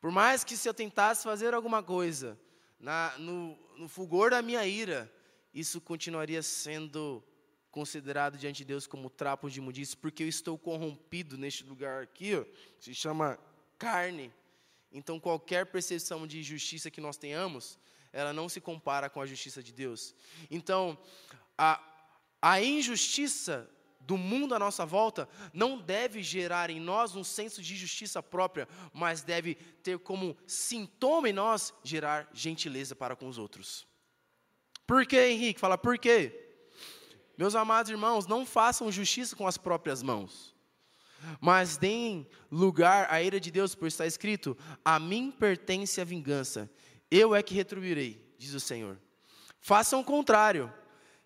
Por 0.00 0.10
mais 0.10 0.42
que 0.42 0.56
se 0.56 0.68
eu 0.68 0.74
tentasse 0.74 1.22
fazer 1.22 1.52
alguma 1.52 1.82
coisa, 1.82 2.38
na, 2.78 3.16
no, 3.18 3.56
no 3.76 3.88
fulgor 3.88 4.30
da 4.30 4.40
minha 4.40 4.66
ira, 4.66 5.12
isso 5.52 5.80
continuaria 5.80 6.42
sendo 6.42 7.22
considerado 7.70 8.36
diante 8.36 8.58
de 8.58 8.64
Deus 8.64 8.86
como 8.86 9.08
trapos 9.08 9.52
de 9.52 9.60
imundícia, 9.60 9.96
porque 10.00 10.22
eu 10.22 10.28
estou 10.28 10.58
corrompido 10.58 11.38
neste 11.38 11.62
lugar 11.64 12.02
aqui, 12.02 12.34
ó, 12.34 12.44
se 12.80 12.94
chama 12.94 13.38
carne. 13.78 14.32
Então, 14.92 15.20
qualquer 15.20 15.66
percepção 15.66 16.26
de 16.26 16.42
justiça 16.42 16.90
que 16.90 17.00
nós 17.00 17.16
tenhamos, 17.16 17.78
ela 18.12 18.32
não 18.32 18.48
se 18.48 18.60
compara 18.60 19.08
com 19.08 19.20
a 19.20 19.26
justiça 19.26 19.62
de 19.62 19.72
Deus. 19.72 20.14
Então, 20.50 20.98
a, 21.56 21.80
a 22.42 22.60
injustiça 22.60 23.70
do 24.00 24.16
mundo 24.16 24.54
à 24.54 24.58
nossa 24.58 24.84
volta 24.84 25.28
não 25.52 25.78
deve 25.78 26.22
gerar 26.22 26.70
em 26.70 26.80
nós 26.80 27.14
um 27.14 27.22
senso 27.22 27.62
de 27.62 27.76
justiça 27.76 28.22
própria, 28.22 28.66
mas 28.92 29.22
deve 29.22 29.54
ter 29.82 29.98
como 29.98 30.36
sintoma 30.46 31.28
em 31.28 31.32
nós 31.32 31.72
gerar 31.84 32.28
gentileza 32.32 32.96
para 32.96 33.14
com 33.14 33.28
os 33.28 33.38
outros. 33.38 33.86
Por 34.86 35.06
quê, 35.06 35.28
Henrique? 35.28 35.60
Fala, 35.60 35.78
por 35.78 35.98
quê? 35.98 36.48
Meus 37.38 37.54
amados 37.54 37.90
irmãos, 37.90 38.26
não 38.26 38.44
façam 38.44 38.90
justiça 38.90 39.36
com 39.36 39.46
as 39.46 39.56
próprias 39.56 40.02
mãos, 40.02 40.54
mas 41.40 41.76
deem 41.76 42.26
lugar 42.50 43.06
à 43.10 43.22
ira 43.22 43.40
de 43.40 43.50
Deus, 43.50 43.74
por 43.74 43.88
estar 43.88 44.06
escrito: 44.06 44.56
A 44.84 44.98
mim 44.98 45.30
pertence 45.30 46.00
a 46.00 46.04
vingança, 46.04 46.70
eu 47.10 47.34
é 47.34 47.42
que 47.42 47.54
retribuirei, 47.54 48.24
diz 48.38 48.54
o 48.54 48.60
Senhor. 48.60 48.98
Façam 49.60 50.00
o 50.00 50.04
contrário. 50.04 50.72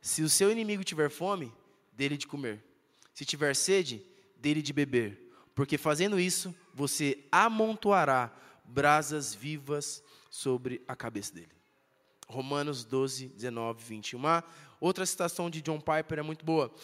Se 0.00 0.22
o 0.22 0.28
seu 0.28 0.52
inimigo 0.52 0.84
tiver 0.84 1.08
fome, 1.08 1.52
dele 1.92 2.16
de 2.16 2.26
comer. 2.26 2.62
Se 3.14 3.24
tiver 3.24 3.54
sede, 3.56 4.04
dele 4.36 4.60
de 4.60 4.72
beber. 4.72 5.32
Porque 5.54 5.78
fazendo 5.78 6.18
isso, 6.18 6.54
você 6.74 7.24
amontoará 7.30 8.30
brasas 8.64 9.34
vivas 9.34 10.02
sobre 10.28 10.82
a 10.88 10.96
cabeça 10.96 11.32
dele. 11.32 11.52
Romanos 12.26 12.84
12, 12.84 13.28
19, 13.28 13.84
21. 13.84 14.18
Uma 14.18 14.44
outra 14.80 15.06
citação 15.06 15.48
de 15.48 15.62
John 15.62 15.80
Piper 15.80 16.18
é 16.18 16.22
muito 16.22 16.44
boa. 16.44 16.74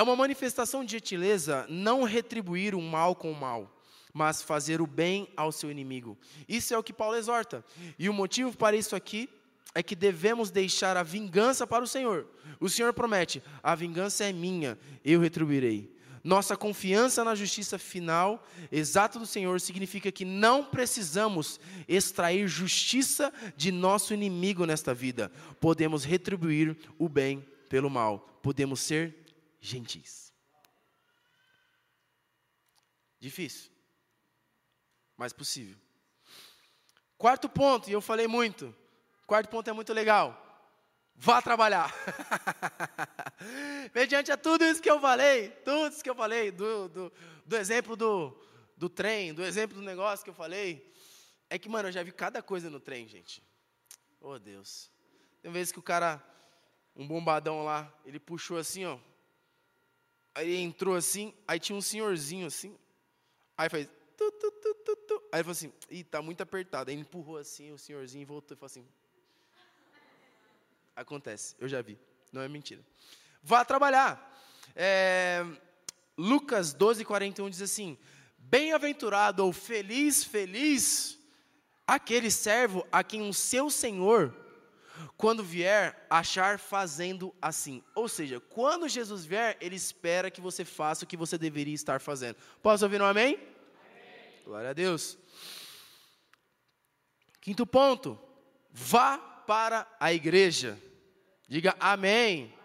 É 0.00 0.02
uma 0.02 0.16
manifestação 0.16 0.82
de 0.82 0.92
gentileza 0.92 1.66
não 1.68 2.04
retribuir 2.04 2.74
o 2.74 2.80
mal 2.80 3.14
com 3.14 3.30
o 3.30 3.38
mal, 3.38 3.70
mas 4.14 4.40
fazer 4.40 4.80
o 4.80 4.86
bem 4.86 5.28
ao 5.36 5.52
seu 5.52 5.70
inimigo. 5.70 6.16
Isso 6.48 6.72
é 6.72 6.78
o 6.78 6.82
que 6.82 6.90
Paulo 6.90 7.18
exorta. 7.18 7.62
E 7.98 8.08
o 8.08 8.14
motivo 8.14 8.56
para 8.56 8.74
isso 8.74 8.96
aqui 8.96 9.28
é 9.74 9.82
que 9.82 9.94
devemos 9.94 10.50
deixar 10.50 10.96
a 10.96 11.02
vingança 11.02 11.66
para 11.66 11.84
o 11.84 11.86
Senhor. 11.86 12.26
O 12.58 12.66
Senhor 12.66 12.94
promete: 12.94 13.42
a 13.62 13.74
vingança 13.74 14.24
é 14.24 14.32
minha, 14.32 14.78
eu 15.04 15.20
retribuirei. 15.20 15.94
Nossa 16.24 16.56
confiança 16.56 17.22
na 17.22 17.34
justiça 17.34 17.78
final, 17.78 18.42
exata 18.72 19.18
do 19.18 19.26
Senhor, 19.26 19.60
significa 19.60 20.10
que 20.10 20.24
não 20.24 20.64
precisamos 20.64 21.60
extrair 21.86 22.48
justiça 22.48 23.30
de 23.54 23.70
nosso 23.70 24.14
inimigo 24.14 24.64
nesta 24.64 24.94
vida. 24.94 25.30
Podemos 25.60 26.04
retribuir 26.04 26.74
o 26.98 27.06
bem 27.06 27.44
pelo 27.68 27.90
mal. 27.90 28.26
Podemos 28.42 28.80
ser 28.80 29.19
gentis. 29.60 30.32
Difícil, 33.18 33.70
mas 35.16 35.32
possível. 35.32 35.76
Quarto 37.18 37.48
ponto, 37.48 37.90
e 37.90 37.92
eu 37.92 38.00
falei 38.00 38.26
muito. 38.26 38.74
Quarto 39.26 39.50
ponto 39.50 39.68
é 39.68 39.72
muito 39.72 39.92
legal 39.92 40.50
vá 41.20 41.42
trabalhar. 41.42 41.94
Mediante 43.94 44.32
a 44.32 44.38
tudo 44.38 44.64
isso 44.64 44.80
que 44.80 44.90
eu 44.90 44.98
falei, 44.98 45.50
tudo 45.50 45.92
isso 45.92 46.02
que 46.02 46.08
eu 46.08 46.14
falei, 46.14 46.50
do, 46.50 46.88
do, 46.88 47.12
do, 47.44 47.56
exemplo 47.56 47.94
do, 47.94 48.34
do 48.74 48.88
trem, 48.88 49.34
do 49.34 49.44
exemplo 49.44 49.76
do 49.76 49.82
negócio 49.82 50.24
que 50.24 50.30
eu 50.30 50.34
falei, 50.34 50.90
é 51.50 51.58
que, 51.58 51.68
mano, 51.68 51.88
eu 51.88 51.92
já 51.92 52.02
vi 52.02 52.10
cada 52.10 52.42
coisa 52.42 52.70
no 52.70 52.80
trem, 52.80 53.06
gente. 53.06 53.42
Oh, 54.18 54.38
Deus. 54.38 54.90
Tem 55.42 55.52
vezes 55.52 55.70
que 55.70 55.78
o 55.78 55.82
cara, 55.82 56.24
um 56.96 57.06
bombadão 57.06 57.64
lá, 57.64 57.92
ele 58.06 58.18
puxou 58.18 58.56
assim, 58.56 58.86
ó. 58.86 58.98
Aí 60.34 60.56
entrou 60.56 60.94
assim, 60.94 61.34
aí 61.46 61.58
tinha 61.58 61.76
um 61.76 61.82
senhorzinho 61.82 62.46
assim. 62.46 62.76
Aí 63.56 63.68
fez. 63.68 63.88
Tu, 64.16 64.30
tu, 64.32 64.50
tu. 64.96 65.22
Aí 65.32 65.38
ele 65.38 65.44
falou 65.44 65.52
assim: 65.52 65.72
Ih, 65.90 66.04
tá 66.04 66.22
muito 66.22 66.42
apertado. 66.42 66.90
Aí 66.90 66.94
ele 66.94 67.02
empurrou 67.02 67.36
assim, 67.36 67.72
o 67.72 67.78
senhorzinho 67.78 68.26
voltou 68.26 68.54
e 68.54 68.58
falou 68.58 68.66
assim: 68.66 68.86
Acontece, 70.94 71.56
eu 71.58 71.68
já 71.68 71.80
vi, 71.80 71.98
não 72.32 72.42
é 72.42 72.48
mentira. 72.48 72.84
Vá 73.42 73.64
trabalhar. 73.64 74.28
É, 74.76 75.44
Lucas 76.16 76.72
12, 76.72 77.04
41 77.04 77.50
diz 77.50 77.62
assim: 77.62 77.98
Bem-aventurado 78.38 79.44
ou 79.44 79.52
feliz, 79.52 80.22
feliz 80.22 81.18
aquele 81.86 82.30
servo 82.30 82.86
a 82.92 83.02
quem 83.02 83.28
o 83.28 83.34
seu 83.34 83.68
senhor, 83.68 84.34
quando 85.16 85.42
vier, 85.42 86.06
achar 86.08 86.58
fazendo 86.58 87.34
assim. 87.40 87.82
Ou 87.94 88.08
seja, 88.08 88.40
quando 88.40 88.88
Jesus 88.88 89.24
vier, 89.24 89.56
ele 89.60 89.76
espera 89.76 90.30
que 90.30 90.40
você 90.40 90.64
faça 90.64 91.04
o 91.04 91.06
que 91.08 91.16
você 91.16 91.36
deveria 91.36 91.74
estar 91.74 92.00
fazendo. 92.00 92.36
Posso 92.62 92.84
ouvir 92.84 93.00
um 93.00 93.04
amém? 93.04 93.34
amém. 93.34 94.42
Glória 94.44 94.70
a 94.70 94.72
Deus. 94.72 95.18
Quinto 97.40 97.66
ponto: 97.66 98.18
vá 98.70 99.18
para 99.18 99.86
a 99.98 100.12
igreja. 100.12 100.78
Diga 101.48 101.74
amém. 101.80 102.44
amém. 102.44 102.60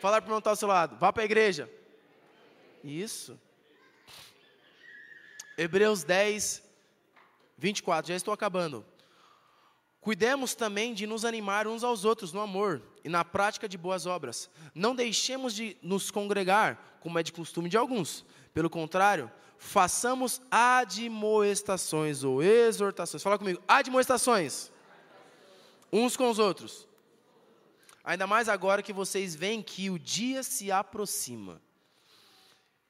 Falar 0.00 0.20
para 0.20 0.26
o 0.26 0.28
irmão 0.28 0.38
está 0.38 0.50
ao 0.50 0.56
seu 0.56 0.68
lado. 0.68 0.96
Vá 0.96 1.12
para 1.12 1.22
a 1.22 1.24
igreja. 1.24 1.70
Isso. 2.82 3.38
Hebreus 5.56 6.02
10, 6.02 6.62
24. 7.56 8.08
Já 8.08 8.16
estou 8.16 8.34
acabando. 8.34 8.84
Cuidemos 10.02 10.54
também 10.54 10.92
de 10.92 11.06
nos 11.06 11.24
animar 11.24 11.66
uns 11.66 11.82
aos 11.82 12.04
outros 12.04 12.30
no 12.30 12.40
amor 12.40 12.82
e 13.02 13.08
na 13.08 13.24
prática 13.24 13.66
de 13.66 13.78
boas 13.78 14.04
obras. 14.04 14.50
Não 14.74 14.94
deixemos 14.94 15.54
de 15.54 15.78
nos 15.80 16.10
congregar, 16.10 16.98
como 17.00 17.18
é 17.18 17.22
de 17.22 17.32
costume 17.32 17.70
de 17.70 17.78
alguns. 17.78 18.22
Pelo 18.52 18.68
contrário, 18.68 19.30
façamos 19.56 20.42
admoestações 20.50 22.22
ou 22.22 22.42
exortações. 22.42 23.22
Fala 23.22 23.38
comigo, 23.38 23.62
admoestações. 23.66 24.70
Uns 25.90 26.16
com 26.16 26.28
os 26.28 26.38
outros 26.38 26.86
Ainda 28.04 28.26
mais 28.26 28.48
agora 28.48 28.82
que 28.82 28.92
vocês 28.92 29.34
veem 29.34 29.62
que 29.62 29.88
o 29.88 29.98
dia 29.98 30.42
se 30.42 30.72
aproxima. 30.72 31.62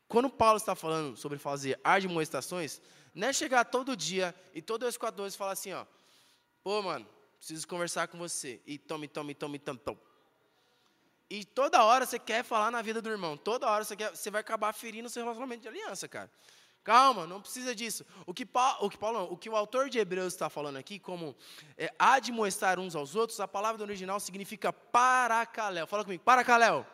Quando 0.09 0.31
Paulo 0.31 0.57
está 0.57 0.75
falando 0.75 1.17
sobre 1.17 1.39
fazer 1.39 1.79
admoestações, 1.85 2.81
não 3.15 3.29
é 3.29 3.33
chegar 3.33 3.65
todo 3.65 3.97
dia 3.97 4.35
e 4.55 4.63
todo 4.63 4.81
dois 4.81 4.97
quatro 4.97 5.19
dois 5.19 5.37
falar 5.37 5.53
assim, 5.53 5.73
ó, 5.73 5.85
pô, 6.63 6.83
mano, 6.83 7.07
preciso 7.39 7.67
conversar 7.67 8.09
com 8.09 8.19
você. 8.19 8.61
E 8.67 8.79
tome, 8.79 9.09
tome, 9.09 9.35
tome, 9.35 9.59
tome. 9.59 9.99
E 11.29 11.45
toda 11.45 11.83
hora 11.83 12.05
você 12.05 12.19
quer 12.19 12.45
falar 12.45 12.71
na 12.71 12.83
vida 12.83 13.01
do 13.01 13.09
irmão. 13.09 13.37
Toda 13.37 13.67
hora 13.67 13.85
você, 13.85 13.97
quer, 13.97 14.15
você 14.15 14.31
vai 14.31 14.43
acabar 14.43 14.73
ferindo 14.73 15.07
o 15.07 15.11
seu 15.11 15.23
relacionamento 15.23 15.63
de 15.63 15.69
aliança, 15.69 16.07
cara. 16.07 16.31
Calma, 16.85 17.27
não 17.27 17.41
precisa 17.41 17.75
disso. 17.75 18.05
O 18.27 18.35
que, 18.35 18.47
o, 18.81 18.91
que 18.91 18.99
Paulo, 18.99 19.33
o 19.33 19.37
que 19.37 19.49
o 19.49 19.57
autor 19.57 19.89
de 19.89 19.99
Hebreus 19.99 20.35
está 20.35 20.51
falando 20.51 20.77
aqui, 20.77 20.99
como 20.99 21.35
é, 21.79 21.91
admoestar 21.99 22.79
uns 22.79 22.95
aos 22.95 23.15
outros, 23.15 23.39
a 23.41 23.47
palavra 23.47 23.83
original 23.83 24.19
significa 24.19 24.73
paracaléu. 24.73 25.87
Fala 25.87 26.05
comigo, 26.05 26.23
paracaléu. 26.23 26.85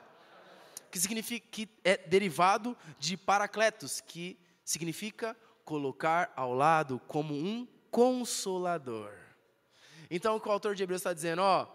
Que 0.91 1.01
significa 1.01 1.47
que 1.51 1.69
é 1.83 1.97
derivado 1.97 2.77
de 2.99 3.17
paracletos, 3.17 4.01
que 4.01 4.39
significa 4.65 5.37
colocar 5.65 6.33
ao 6.37 6.55
lado 6.55 7.01
como 7.09 7.35
um 7.35 7.67
consolador. 7.91 9.28
Então 10.11 10.41
o 10.45 10.51
autor 10.51 10.75
de 10.75 10.83
Hebreus 10.83 11.01
está 11.01 11.13
dizendo, 11.13 11.43
ó, 11.43 11.67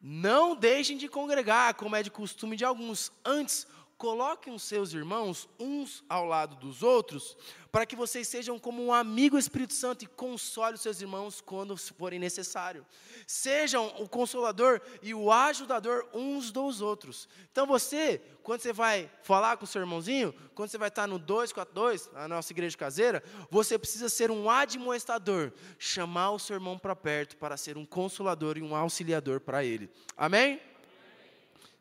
não 0.00 0.56
deixem 0.56 0.96
de 0.96 1.08
congregar, 1.08 1.74
como 1.74 1.94
é 1.94 2.02
de 2.02 2.10
costume 2.10 2.56
de 2.56 2.64
alguns, 2.64 3.12
antes 3.24 3.66
Coloquem 4.00 4.54
os 4.54 4.62
seus 4.62 4.94
irmãos 4.94 5.46
uns 5.58 6.02
ao 6.08 6.24
lado 6.24 6.56
dos 6.56 6.82
outros, 6.82 7.36
para 7.70 7.84
que 7.84 7.94
vocês 7.94 8.26
sejam 8.26 8.58
como 8.58 8.82
um 8.82 8.94
amigo 8.94 9.36
Espírito 9.36 9.74
Santo 9.74 10.06
e 10.06 10.08
console 10.08 10.76
os 10.76 10.80
seus 10.80 11.02
irmãos 11.02 11.42
quando 11.42 11.76
forem 11.76 12.18
necessário. 12.18 12.86
Sejam 13.26 13.88
o 13.98 14.08
consolador 14.08 14.80
e 15.02 15.12
o 15.12 15.30
ajudador 15.30 16.08
uns 16.14 16.50
dos 16.50 16.80
outros. 16.80 17.28
Então 17.52 17.66
você, 17.66 18.22
quando 18.42 18.62
você 18.62 18.72
vai 18.72 19.10
falar 19.22 19.58
com 19.58 19.64
o 19.64 19.68
seu 19.68 19.82
irmãozinho, 19.82 20.34
quando 20.54 20.70
você 20.70 20.78
vai 20.78 20.88
estar 20.88 21.06
no 21.06 21.18
242, 21.18 22.10
na 22.14 22.26
nossa 22.26 22.54
igreja 22.54 22.78
caseira, 22.78 23.22
você 23.50 23.78
precisa 23.78 24.08
ser 24.08 24.30
um 24.30 24.48
admoestador, 24.48 25.52
chamar 25.78 26.30
o 26.30 26.38
seu 26.38 26.54
irmão 26.54 26.78
para 26.78 26.96
perto 26.96 27.36
para 27.36 27.54
ser 27.54 27.76
um 27.76 27.84
consolador 27.84 28.56
e 28.56 28.62
um 28.62 28.74
auxiliador 28.74 29.40
para 29.40 29.62
ele. 29.62 29.90
Amém? 30.16 30.52
Amém. 30.52 30.62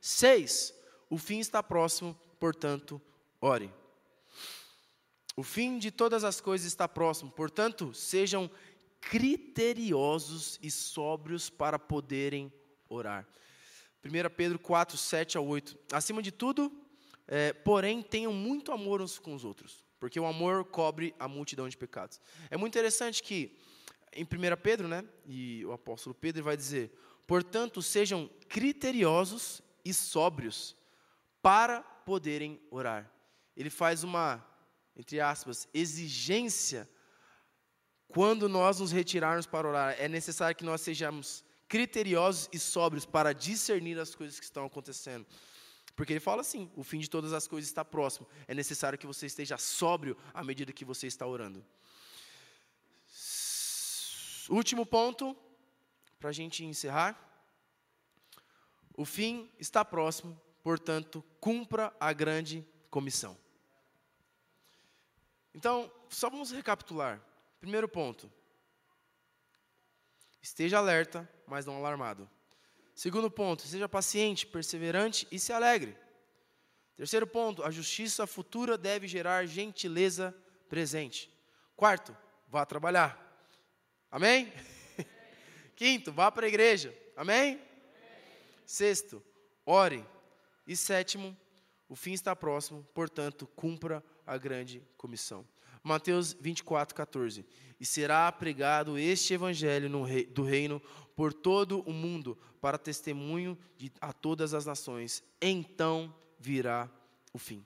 Seis 0.02 0.78
o 1.10 1.18
fim 1.18 1.40
está 1.40 1.64
próximo, 1.64 2.18
portanto, 2.40 3.02
ore. 3.42 3.72
O 5.36 5.44
fim 5.44 5.78
de 5.78 5.90
todas 5.90 6.24
as 6.24 6.40
coisas 6.42 6.68
está 6.68 6.88
próximo, 6.88 7.32
portanto, 7.32 7.94
sejam 7.94 8.50
criteriosos 9.02 10.60
e 10.62 10.70
sóbrios 10.70 11.50
para 11.50 11.80
poderem 11.80 12.52
orar. 12.90 13.28
1 14.04 14.36
Pedro 14.36 14.60
4, 14.60 14.98
7 14.98 15.38
a 15.38 15.42
8. 15.42 15.78
Acima 15.92 16.22
de 16.22 16.32
tudo, 16.32 16.72
é, 17.28 17.54
porém, 17.54 18.02
tenham 18.02 18.34
muito 18.34 18.72
amor 18.72 19.02
uns 19.02 19.18
com 19.18 19.34
os 19.34 19.44
outros, 19.46 19.84
porque 20.00 20.20
o 20.20 20.26
amor 20.26 20.66
cobre 20.66 21.14
a 21.20 21.28
multidão 21.28 21.68
de 21.68 21.78
pecados. 21.78 22.20
É 22.50 22.58
muito 22.58 22.74
interessante 22.74 23.22
que 23.24 23.58
em 24.14 24.24
1 24.24 24.28
Pedro, 24.62 24.88
né? 24.88 25.04
E 25.26 25.66
o 25.66 25.72
apóstolo 25.72 26.16
Pedro 26.16 26.44
vai 26.44 26.58
dizer: 26.58 26.92
portanto, 27.28 27.82
sejam 27.82 28.30
criteriosos 28.48 29.62
e 29.84 29.94
sóbrios 29.94 30.76
para 31.42 31.82
poderem 31.82 32.62
orar. 32.70 33.12
Ele 33.56 33.70
faz 33.70 34.04
uma, 34.04 34.46
entre 34.96 35.20
aspas, 35.20 35.68
exigência 35.74 36.90
quando 38.08 38.50
nós 38.50 38.80
nos 38.80 38.92
retirarmos 38.92 39.46
para 39.46 39.68
orar. 39.68 39.96
É 40.00 40.08
necessário 40.08 40.56
que 40.56 40.64
nós 40.64 40.82
sejamos 40.82 41.44
criteriosos 41.68 42.50
e 42.52 42.58
sóbrios 42.58 43.06
para 43.06 43.34
discernir 43.34 44.00
as 44.00 44.16
coisas 44.16 44.40
que 44.40 44.46
estão 44.46 44.66
acontecendo. 44.66 45.26
Porque 45.96 46.14
ele 46.14 46.20
fala 46.20 46.42
assim: 46.42 46.72
o 46.76 46.84
fim 46.84 47.00
de 47.00 47.10
todas 47.10 47.34
as 47.34 47.48
coisas 47.48 47.70
está 47.70 47.86
próximo. 47.86 48.28
É 48.48 48.54
necessário 48.54 48.98
que 48.98 49.06
você 49.06 49.26
esteja 49.26 49.58
sóbrio 49.58 50.18
à 50.34 50.44
medida 50.44 50.74
que 50.74 50.86
você 50.86 51.08
está 51.08 51.26
orando. 51.26 51.64
Último 54.50 54.86
ponto, 54.86 55.38
para 56.20 56.30
a 56.30 56.34
gente 56.34 56.66
encerrar. 56.66 57.26
O 58.98 59.06
fim 59.06 59.50
está 59.60 59.86
próximo, 59.86 60.40
portanto, 60.64 61.24
cumpra 61.40 61.94
a 62.00 62.12
grande 62.14 62.66
comissão. 62.90 63.38
Então, 65.54 65.92
só 66.10 66.30
vamos 66.30 66.52
recapitular. 66.52 67.22
Primeiro 67.60 67.88
ponto. 67.88 68.32
Esteja 70.42 70.78
alerta, 70.78 71.30
mas 71.46 71.66
não 71.66 71.76
alarmado. 71.76 72.30
Segundo 72.96 73.30
ponto, 73.30 73.64
seja 73.64 73.88
paciente, 73.88 74.46
perseverante 74.46 75.28
e 75.32 75.40
se 75.40 75.52
alegre. 75.52 75.98
Terceiro 76.96 77.26
ponto, 77.26 77.64
a 77.64 77.72
justiça 77.72 78.28
futura 78.28 78.78
deve 78.78 79.08
gerar 79.08 79.46
gentileza 79.46 80.36
presente. 80.68 81.32
Quarto, 81.76 82.16
vá 82.48 82.66
trabalhar. 82.66 83.18
Amém? 84.12 84.52
Quinto, 85.78 86.12
vá 86.12 86.30
para 86.30 86.46
a 86.46 86.50
igreja. 86.50 86.94
Amém? 87.16 87.62
Sexto, 88.66 89.24
ore. 89.66 90.06
E 90.70 90.78
sétimo, 90.78 91.36
o 91.88 91.96
fim 91.96 92.12
está 92.12 92.36
próximo, 92.36 92.88
portanto, 92.94 93.48
cumpra 93.56 94.04
a 94.24 94.38
grande 94.38 94.84
comissão. 94.96 95.44
Mateus 95.82 96.34
24, 96.34 96.94
14. 96.94 97.44
E 97.80 97.86
será 97.88 98.32
pregado 98.32 98.96
este 98.96 99.34
evangelho 99.34 100.04
rei, 100.04 100.28
do 100.28 100.44
reino 100.44 100.80
por 101.16 101.34
todo 101.34 101.80
o 101.90 101.92
mundo, 101.92 102.38
para 102.62 102.78
testemunho 102.78 103.58
de, 103.78 103.92
a 104.00 104.14
todas 104.14 104.54
as 104.54 104.68
nações. 104.68 105.24
Então 105.42 106.16
virá 106.38 106.88
o 107.34 107.40
fim. 107.40 107.66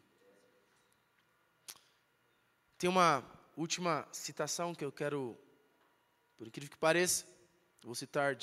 Tem 2.78 2.89
uma 2.89 3.22
última 3.58 4.08
citação 4.14 4.74
que 4.74 4.86
eu 4.86 4.93
quero, 4.93 5.38
por 6.38 6.47
incrível 6.47 6.72
que 6.72 6.78
pareça, 6.78 7.26
vou 7.84 7.95
citar 7.95 8.38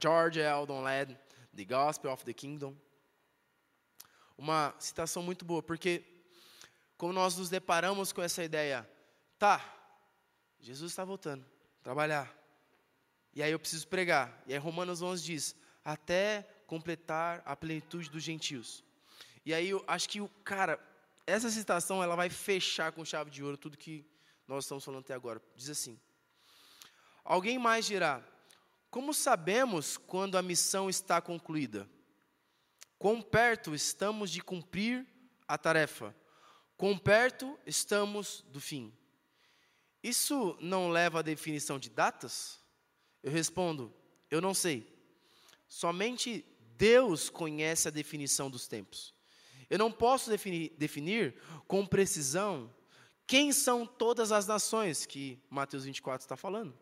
George 0.00 0.40
Eldon 0.40 0.80
Ladd, 0.80 1.14
The 1.54 1.64
Gospel 1.66 2.10
of 2.10 2.24
the 2.24 2.32
Kingdom. 2.32 2.74
Uma 4.38 4.72
citação 4.78 5.22
muito 5.22 5.44
boa, 5.44 5.60
porque 5.60 6.04
como 6.96 7.12
nós 7.12 7.36
nos 7.36 7.50
deparamos 7.50 8.12
com 8.12 8.22
essa 8.22 8.42
ideia, 8.44 8.88
tá, 9.36 9.60
Jesus 10.60 10.92
está 10.92 11.04
voltando, 11.04 11.44
trabalhar. 11.82 12.32
E 13.34 13.42
aí 13.42 13.50
eu 13.50 13.58
preciso 13.58 13.86
pregar. 13.88 14.40
E 14.46 14.52
aí 14.52 14.58
Romanos 14.58 15.02
11 15.02 15.24
diz: 15.24 15.56
até 15.84 16.48
completar 16.66 17.42
a 17.44 17.56
plenitude 17.56 18.08
dos 18.10 18.22
gentios. 18.22 18.84
E 19.44 19.52
aí 19.52 19.70
eu 19.70 19.84
acho 19.88 20.08
que 20.08 20.20
o 20.20 20.28
cara, 20.44 20.78
essa 21.26 21.50
citação 21.50 22.02
ela 22.02 22.14
vai 22.14 22.30
fechar 22.30 22.92
com 22.92 23.04
chave 23.04 23.30
de 23.30 23.42
ouro 23.42 23.56
tudo 23.56 23.76
que 23.76 24.06
nós 24.46 24.64
estamos 24.64 24.84
falando 24.84 25.00
até 25.00 25.14
agora. 25.14 25.42
Diz 25.56 25.68
assim: 25.68 25.98
Alguém 27.24 27.58
mais 27.58 27.86
dirá: 27.86 28.22
Como 28.88 29.12
sabemos 29.12 29.96
quando 29.96 30.38
a 30.38 30.42
missão 30.42 30.88
está 30.88 31.20
concluída? 31.20 31.88
Quão 32.98 33.22
perto 33.22 33.74
estamos 33.74 34.30
de 34.30 34.40
cumprir 34.40 35.06
a 35.46 35.56
tarefa? 35.56 36.14
Quão 36.76 36.98
perto 36.98 37.58
estamos 37.64 38.44
do 38.48 38.60
fim? 38.60 38.92
Isso 40.02 40.56
não 40.60 40.90
leva 40.90 41.20
à 41.20 41.22
definição 41.22 41.78
de 41.78 41.90
datas? 41.90 42.60
Eu 43.22 43.30
respondo: 43.30 43.94
eu 44.30 44.40
não 44.40 44.52
sei. 44.52 44.86
Somente 45.68 46.44
Deus 46.76 47.28
conhece 47.28 47.88
a 47.88 47.90
definição 47.92 48.50
dos 48.50 48.66
tempos. 48.66 49.14
Eu 49.68 49.78
não 49.78 49.92
posso 49.92 50.30
definir, 50.30 50.72
definir 50.78 51.34
com 51.66 51.86
precisão 51.86 52.72
quem 53.26 53.52
são 53.52 53.84
todas 53.84 54.32
as 54.32 54.46
nações 54.46 55.04
que 55.04 55.38
Mateus 55.50 55.84
24 55.84 56.24
está 56.24 56.36
falando. 56.36 56.76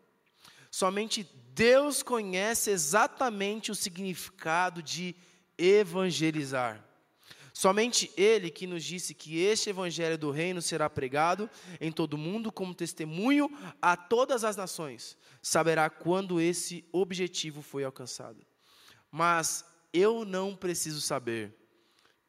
Somente 0.71 1.23
Deus 1.53 2.01
conhece 2.01 2.69
exatamente 2.69 3.71
o 3.71 3.75
significado 3.75 4.81
de 4.81 5.15
evangelizar. 5.57 6.83
Somente 7.53 8.11
Ele 8.15 8.51
que 8.51 8.67
nos 8.67 8.83
disse 8.83 9.15
que 9.15 9.39
este 9.39 9.71
Evangelho 9.71 10.15
do 10.15 10.29
Reino 10.29 10.61
será 10.61 10.87
pregado 10.87 11.49
em 11.81 11.91
todo 11.91 12.13
o 12.13 12.17
mundo 12.17 12.51
como 12.51 12.75
testemunho 12.75 13.49
a 13.81 13.97
todas 13.97 14.43
as 14.43 14.55
nações, 14.55 15.17
saberá 15.41 15.89
quando 15.89 16.39
esse 16.39 16.85
objetivo 16.91 17.63
foi 17.63 17.83
alcançado. 17.83 18.45
Mas 19.11 19.65
eu 19.91 20.23
não 20.23 20.55
preciso 20.55 21.01
saber. 21.01 21.51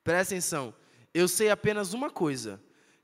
Presta 0.02 0.34
atenção, 0.34 0.74
eu 1.12 1.28
sei 1.28 1.50
apenas 1.50 1.92
uma 1.92 2.08
coisa: 2.08 2.58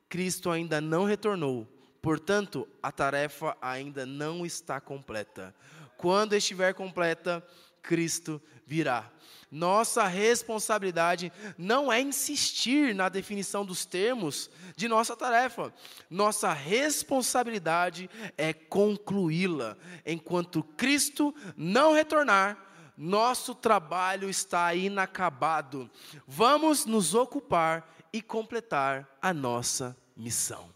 Cristo 0.09 0.51
ainda 0.51 0.81
não 0.81 1.05
retornou, 1.05 1.69
portanto, 2.01 2.67
a 2.83 2.91
tarefa 2.91 3.55
ainda 3.61 4.07
não 4.07 4.47
está 4.47 4.81
completa. 4.81 5.55
Quando 5.99 6.35
estiver 6.35 6.73
completa, 6.73 7.47
Cristo 7.85 8.43
virá. 8.67 9.11
Nossa 9.51 10.05
responsabilidade 10.09 11.33
não 11.57 11.93
é 11.93 12.01
insistir 12.01 12.93
na 12.93 13.09
definição 13.09 13.65
dos 13.65 13.85
termos 13.85 14.51
de 14.75 14.89
nossa 14.89 15.15
tarefa. 15.17 15.73
Nossa 16.11 16.53
responsabilidade 16.53 18.11
é 18.37 18.53
concluí-la. 18.53 19.77
Enquanto 20.05 20.65
Cristo 20.77 21.33
não 21.57 21.93
retornar, 21.93 22.59
nosso 22.97 23.55
trabalho 23.55 24.29
está 24.29 24.75
inacabado. 24.75 25.89
Vamos 26.27 26.85
nos 26.85 27.15
ocupar 27.15 27.95
e 28.13 28.21
completar 28.21 29.09
a 29.23 29.33
nossa 29.33 29.97
missão. 30.17 30.75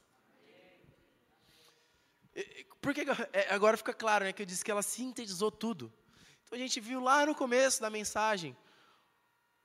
Porque 2.80 3.04
é, 3.32 3.52
agora 3.52 3.76
fica 3.76 3.92
claro, 3.92 4.24
né, 4.24 4.32
que 4.32 4.42
eu 4.42 4.46
disse 4.46 4.64
que 4.64 4.70
ela 4.70 4.82
sintetizou 4.82 5.50
tudo. 5.50 5.92
Então 6.48 6.56
a 6.56 6.62
gente 6.62 6.80
viu 6.80 6.98
lá 6.98 7.26
no 7.26 7.34
começo 7.34 7.78
da 7.78 7.90
mensagem 7.90 8.56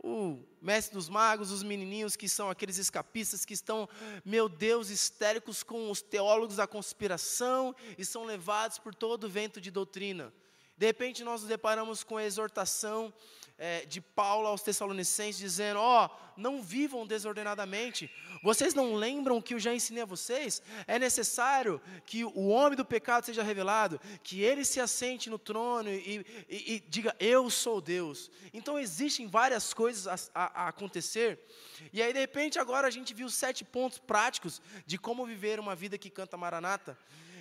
o 0.03 0.37
mestre 0.61 0.93
dos 0.93 1.07
magos, 1.07 1.49
os 1.49 1.63
menininhos 1.63 2.17
que 2.17 2.27
são 2.27 2.49
aqueles 2.49 2.77
escapistas 2.77 3.45
que 3.45 3.53
estão, 3.53 3.87
meu 4.25 4.49
Deus, 4.49 4.89
histéricos 4.89 5.63
com 5.63 5.89
os 5.89 6.01
teólogos 6.01 6.57
da 6.57 6.67
conspiração 6.67 7.73
e 7.97 8.03
são 8.03 8.25
levados 8.25 8.79
por 8.79 8.93
todo 8.93 9.23
o 9.23 9.29
vento 9.29 9.61
de 9.61 9.71
doutrina. 9.71 10.33
De 10.83 10.87
repente 10.87 11.23
nós 11.23 11.39
nos 11.39 11.49
deparamos 11.49 12.03
com 12.03 12.17
a 12.17 12.25
exortação 12.25 13.13
é, 13.57 13.85
de 13.85 14.01
Paulo 14.01 14.47
aos 14.49 14.61
Tessalonicenses, 14.61 15.37
dizendo: 15.37 15.79
Ó, 15.79 16.05
oh, 16.05 16.33
não 16.35 16.61
vivam 16.61 17.07
desordenadamente. 17.07 18.11
Vocês 18.43 18.73
não 18.73 18.93
lembram 18.93 19.41
que 19.41 19.53
eu 19.53 19.59
já 19.61 19.73
ensinei 19.73 20.03
a 20.03 20.05
vocês? 20.05 20.61
É 20.85 20.99
necessário 20.99 21.81
que 22.05 22.25
o 22.25 22.49
homem 22.49 22.75
do 22.75 22.83
pecado 22.83 23.25
seja 23.25 23.41
revelado, 23.41 23.97
que 24.21 24.41
ele 24.41 24.65
se 24.65 24.81
assente 24.81 25.29
no 25.29 25.39
trono 25.39 25.89
e, 25.89 26.25
e, 26.49 26.73
e 26.73 26.79
diga: 26.81 27.15
Eu 27.17 27.49
sou 27.49 27.79
Deus. 27.79 28.29
Então 28.53 28.77
existem 28.77 29.25
várias 29.25 29.73
coisas 29.73 30.05
a, 30.05 30.43
a, 30.43 30.65
a 30.65 30.67
acontecer. 30.67 31.39
E 31.93 32.03
aí, 32.03 32.11
de 32.11 32.19
repente, 32.19 32.59
agora 32.59 32.89
a 32.89 32.91
gente 32.91 33.13
viu 33.13 33.29
sete 33.29 33.63
pontos 33.63 33.99
práticos 33.99 34.61
de 34.85 34.97
como 34.97 35.25
viver 35.25 35.61
uma 35.61 35.77
vida 35.77 35.97
que 35.97 36.09
canta 36.09 36.35
Maranata. 36.35 36.97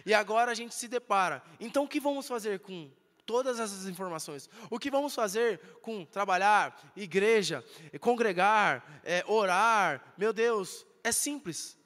E 0.06 0.14
agora 0.14 0.52
a 0.52 0.54
gente 0.54 0.76
se 0.76 0.86
depara. 0.86 1.42
Então, 1.58 1.82
o 1.82 1.88
que 1.88 1.98
vamos 1.98 2.28
fazer 2.28 2.60
com 2.60 2.88
todas 3.26 3.60
essas 3.60 3.86
informações. 3.86 4.48
O 4.70 4.78
que 4.78 4.90
vamos 4.90 5.14
fazer 5.14 5.58
com 5.80 6.04
trabalhar, 6.04 6.92
igreja, 6.96 7.64
congregar, 8.00 9.00
é, 9.04 9.24
orar? 9.26 10.14
Meu 10.16 10.32
Deus, 10.32 10.86
é 11.02 11.12
simples. 11.12 11.78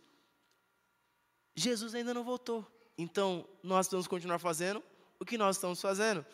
Jesus 1.55 1.95
ainda 1.95 2.13
não 2.13 2.25
voltou. 2.25 2.67
Então, 2.99 3.47
nós 3.63 3.89
vamos 3.89 4.07
continuar 4.07 4.39
fazendo 4.39 4.83
o 5.19 5.25
que 5.25 5.39
nós 5.39 5.57
estamos 5.57 5.81
fazendo. 5.81 6.25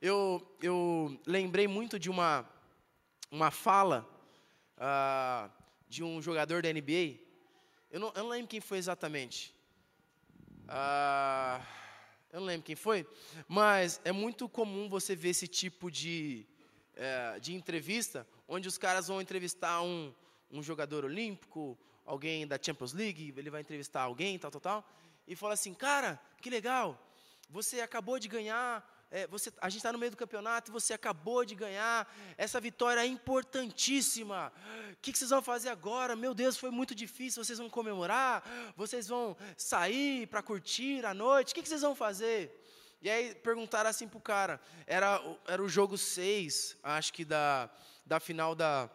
Eu, 0.00 0.56
eu 0.60 1.20
lembrei 1.26 1.68
muito 1.68 1.98
de 1.98 2.10
uma, 2.10 2.48
uma 3.30 3.50
fala 3.50 4.08
uh, 4.76 5.50
de 5.88 6.02
um 6.02 6.20
jogador 6.20 6.62
da 6.62 6.72
NBA. 6.72 7.20
Eu 7.90 8.00
não, 8.00 8.12
eu 8.14 8.22
não 8.24 8.28
lembro 8.28 8.48
quem 8.48 8.60
foi 8.60 8.78
exatamente. 8.78 9.54
Uh, 10.64 11.81
eu 12.32 12.40
não 12.40 12.46
lembro 12.46 12.64
quem 12.64 12.74
foi, 12.74 13.06
mas 13.46 14.00
é 14.04 14.10
muito 14.10 14.48
comum 14.48 14.88
você 14.88 15.14
ver 15.14 15.28
esse 15.28 15.46
tipo 15.46 15.90
de, 15.90 16.46
é, 16.96 17.38
de 17.38 17.54
entrevista, 17.54 18.26
onde 18.48 18.66
os 18.66 18.78
caras 18.78 19.08
vão 19.08 19.20
entrevistar 19.20 19.82
um, 19.82 20.14
um 20.50 20.62
jogador 20.62 21.04
olímpico, 21.04 21.78
alguém 22.06 22.46
da 22.46 22.58
Champions 22.60 22.94
League, 22.94 23.34
ele 23.36 23.50
vai 23.50 23.60
entrevistar 23.60 24.00
alguém, 24.00 24.38
tal, 24.38 24.50
tal, 24.50 24.60
tal, 24.62 24.90
e 25.28 25.36
fala 25.36 25.52
assim, 25.52 25.74
cara, 25.74 26.18
que 26.40 26.48
legal, 26.48 26.98
você 27.50 27.82
acabou 27.82 28.18
de 28.18 28.28
ganhar 28.28 28.82
é, 29.12 29.26
você, 29.26 29.52
a 29.60 29.68
gente 29.68 29.80
está 29.80 29.92
no 29.92 29.98
meio 29.98 30.10
do 30.10 30.16
campeonato 30.16 30.70
e 30.70 30.72
você 30.72 30.94
acabou 30.94 31.44
de 31.44 31.54
ganhar, 31.54 32.10
essa 32.38 32.58
vitória 32.58 33.02
é 33.02 33.06
importantíssima. 33.06 34.50
O 34.90 34.96
que, 35.02 35.12
que, 35.12 35.18
vocês 35.18 35.28
vão 35.28 35.42
fazer 35.42 35.68
agora? 35.68 36.16
Meu 36.16 36.32
Deus, 36.32 36.56
foi 36.56 36.70
muito 36.70 36.94
difícil. 36.94 37.44
Vocês 37.44 37.58
vão 37.58 37.68
comemorar? 37.68 38.42
Vocês 38.74 39.06
vão 39.06 39.36
sair 39.54 40.26
para 40.28 40.42
curtir 40.42 41.04
à 41.04 41.12
noite? 41.12 41.52
O 41.52 41.54
que, 41.54 41.62
que 41.62 41.68
vocês 41.68 41.82
vão 41.82 41.94
fazer? 41.94 42.58
E 43.02 43.10
aí 43.10 43.34
perguntaram 43.34 43.90
assim 43.90 44.08
para 44.08 44.16
o 44.16 44.20
cara: 44.20 44.58
era, 44.86 45.20
era 45.46 45.62
o 45.62 45.68
jogo 45.68 45.98
6, 45.98 46.78
acho 46.82 47.12
que 47.12 47.22
da, 47.22 47.68
da 48.06 48.18
final 48.18 48.54
da, 48.54 48.88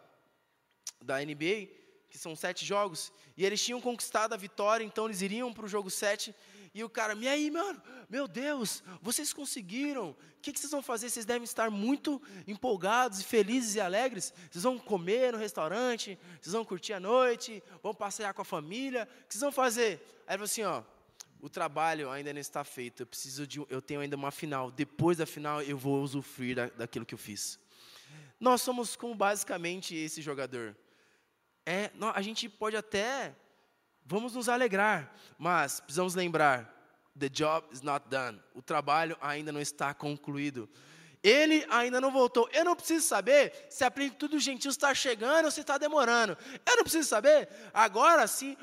da 1.00 1.20
NBA, 1.20 1.68
que 2.10 2.18
são 2.18 2.34
sete 2.34 2.64
jogos, 2.64 3.12
e 3.36 3.44
eles 3.46 3.64
tinham 3.64 3.80
conquistado 3.80 4.32
a 4.32 4.36
vitória, 4.36 4.82
então 4.82 5.04
eles 5.04 5.22
iriam 5.22 5.52
para 5.54 5.64
o 5.64 5.68
jogo 5.68 5.88
7. 5.88 6.34
E 6.78 6.84
o 6.84 6.88
cara, 6.88 7.12
e 7.14 7.26
aí, 7.26 7.50
mano, 7.50 7.82
meu 8.08 8.28
Deus, 8.28 8.84
vocês 9.02 9.32
conseguiram. 9.32 10.10
O 10.10 10.16
que, 10.40 10.52
que, 10.52 10.60
vocês 10.60 10.70
vão 10.70 10.80
fazer? 10.80 11.10
Vocês 11.10 11.26
devem 11.26 11.42
estar 11.42 11.72
muito 11.72 12.22
empolgados 12.46 13.18
e 13.18 13.24
felizes 13.24 13.74
e 13.74 13.80
alegres. 13.80 14.32
Vocês 14.48 14.62
vão 14.62 14.78
comer 14.78 15.32
no 15.32 15.38
restaurante, 15.40 16.16
vocês 16.40 16.52
vão 16.52 16.64
curtir 16.64 16.92
a 16.92 17.00
noite, 17.00 17.60
vão 17.82 17.92
passear 17.92 18.32
com 18.32 18.42
a 18.42 18.44
família. 18.44 19.08
O 19.24 19.26
que 19.26 19.34
vocês 19.34 19.40
vão 19.40 19.50
fazer? 19.50 20.00
Aí 20.24 20.36
ele 20.36 20.38
falou 20.38 20.44
assim, 20.44 20.62
ó, 20.62 20.84
o 21.40 21.48
trabalho 21.48 22.12
ainda 22.12 22.32
não 22.32 22.40
está 22.40 22.62
feito. 22.62 23.02
Eu 23.02 23.08
preciso 23.08 23.44
de, 23.44 23.60
eu 23.68 23.82
tenho 23.82 24.00
ainda 24.00 24.14
uma 24.14 24.30
final. 24.30 24.70
Depois 24.70 25.18
da 25.18 25.26
final, 25.26 25.60
eu 25.62 25.76
vou 25.76 26.00
usufruir 26.00 26.54
da, 26.54 26.66
daquilo 26.66 27.04
que 27.04 27.14
eu 27.14 27.18
fiz. 27.18 27.58
Nós 28.38 28.62
somos 28.62 28.94
como 28.94 29.16
basicamente 29.16 29.96
esse 29.96 30.22
jogador. 30.22 30.76
É, 31.66 31.90
a 32.14 32.22
gente 32.22 32.48
pode 32.48 32.76
até 32.76 33.34
Vamos 34.08 34.32
nos 34.32 34.48
alegrar, 34.48 35.14
mas 35.36 35.80
precisamos 35.80 36.14
lembrar: 36.14 36.74
the 37.18 37.28
job 37.28 37.66
is 37.70 37.82
not 37.82 38.08
done. 38.08 38.40
O 38.54 38.62
trabalho 38.62 39.14
ainda 39.20 39.52
não 39.52 39.60
está 39.60 39.92
concluído. 39.92 40.66
Ele 41.22 41.66
ainda 41.68 42.00
não 42.00 42.10
voltou. 42.10 42.48
Eu 42.54 42.64
não 42.64 42.74
preciso 42.74 43.06
saber 43.06 43.66
se 43.68 43.84
a 43.84 43.90
plenitude 43.90 44.32
dos 44.32 44.42
gentios 44.42 44.76
está 44.76 44.94
chegando 44.94 45.44
ou 45.44 45.50
se 45.50 45.60
está 45.60 45.76
demorando. 45.76 46.38
Eu 46.64 46.76
não 46.76 46.84
preciso 46.84 47.06
saber 47.06 47.50
agora 47.74 48.26
sim 48.26 48.56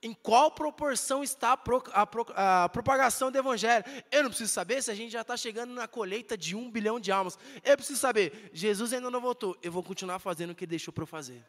em 0.00 0.14
qual 0.14 0.52
proporção 0.52 1.24
está 1.24 1.58
a, 1.92 2.68
propagação 2.68 3.32
do 3.32 3.38
evangelho. 3.38 3.84
Eu 4.12 4.22
não 4.22 4.30
preciso 4.30 4.52
saber 4.52 4.80
se 4.80 4.92
a 4.92 4.94
gente 4.94 5.10
já 5.10 5.22
está 5.22 5.36
chegando 5.36 5.74
na 5.74 5.88
colheita 5.88 6.38
de 6.38 6.54
um 6.54 6.70
bilhão 6.70 7.00
de 7.00 7.10
almas. 7.10 7.36
Eu 7.64 7.76
preciso 7.76 7.98
saber, 7.98 8.48
Jesus 8.52 8.92
ainda 8.92 9.10
não 9.10 9.20
voltou. 9.20 9.58
Eu 9.60 9.72
vou 9.72 9.82
continuar 9.82 10.20
fazendo 10.20 10.50
o 10.50 10.54
que 10.54 10.64
ele 10.64 10.70
deixou 10.70 10.94
para 10.94 11.02
eu 11.02 11.08
fazer. 11.08 11.44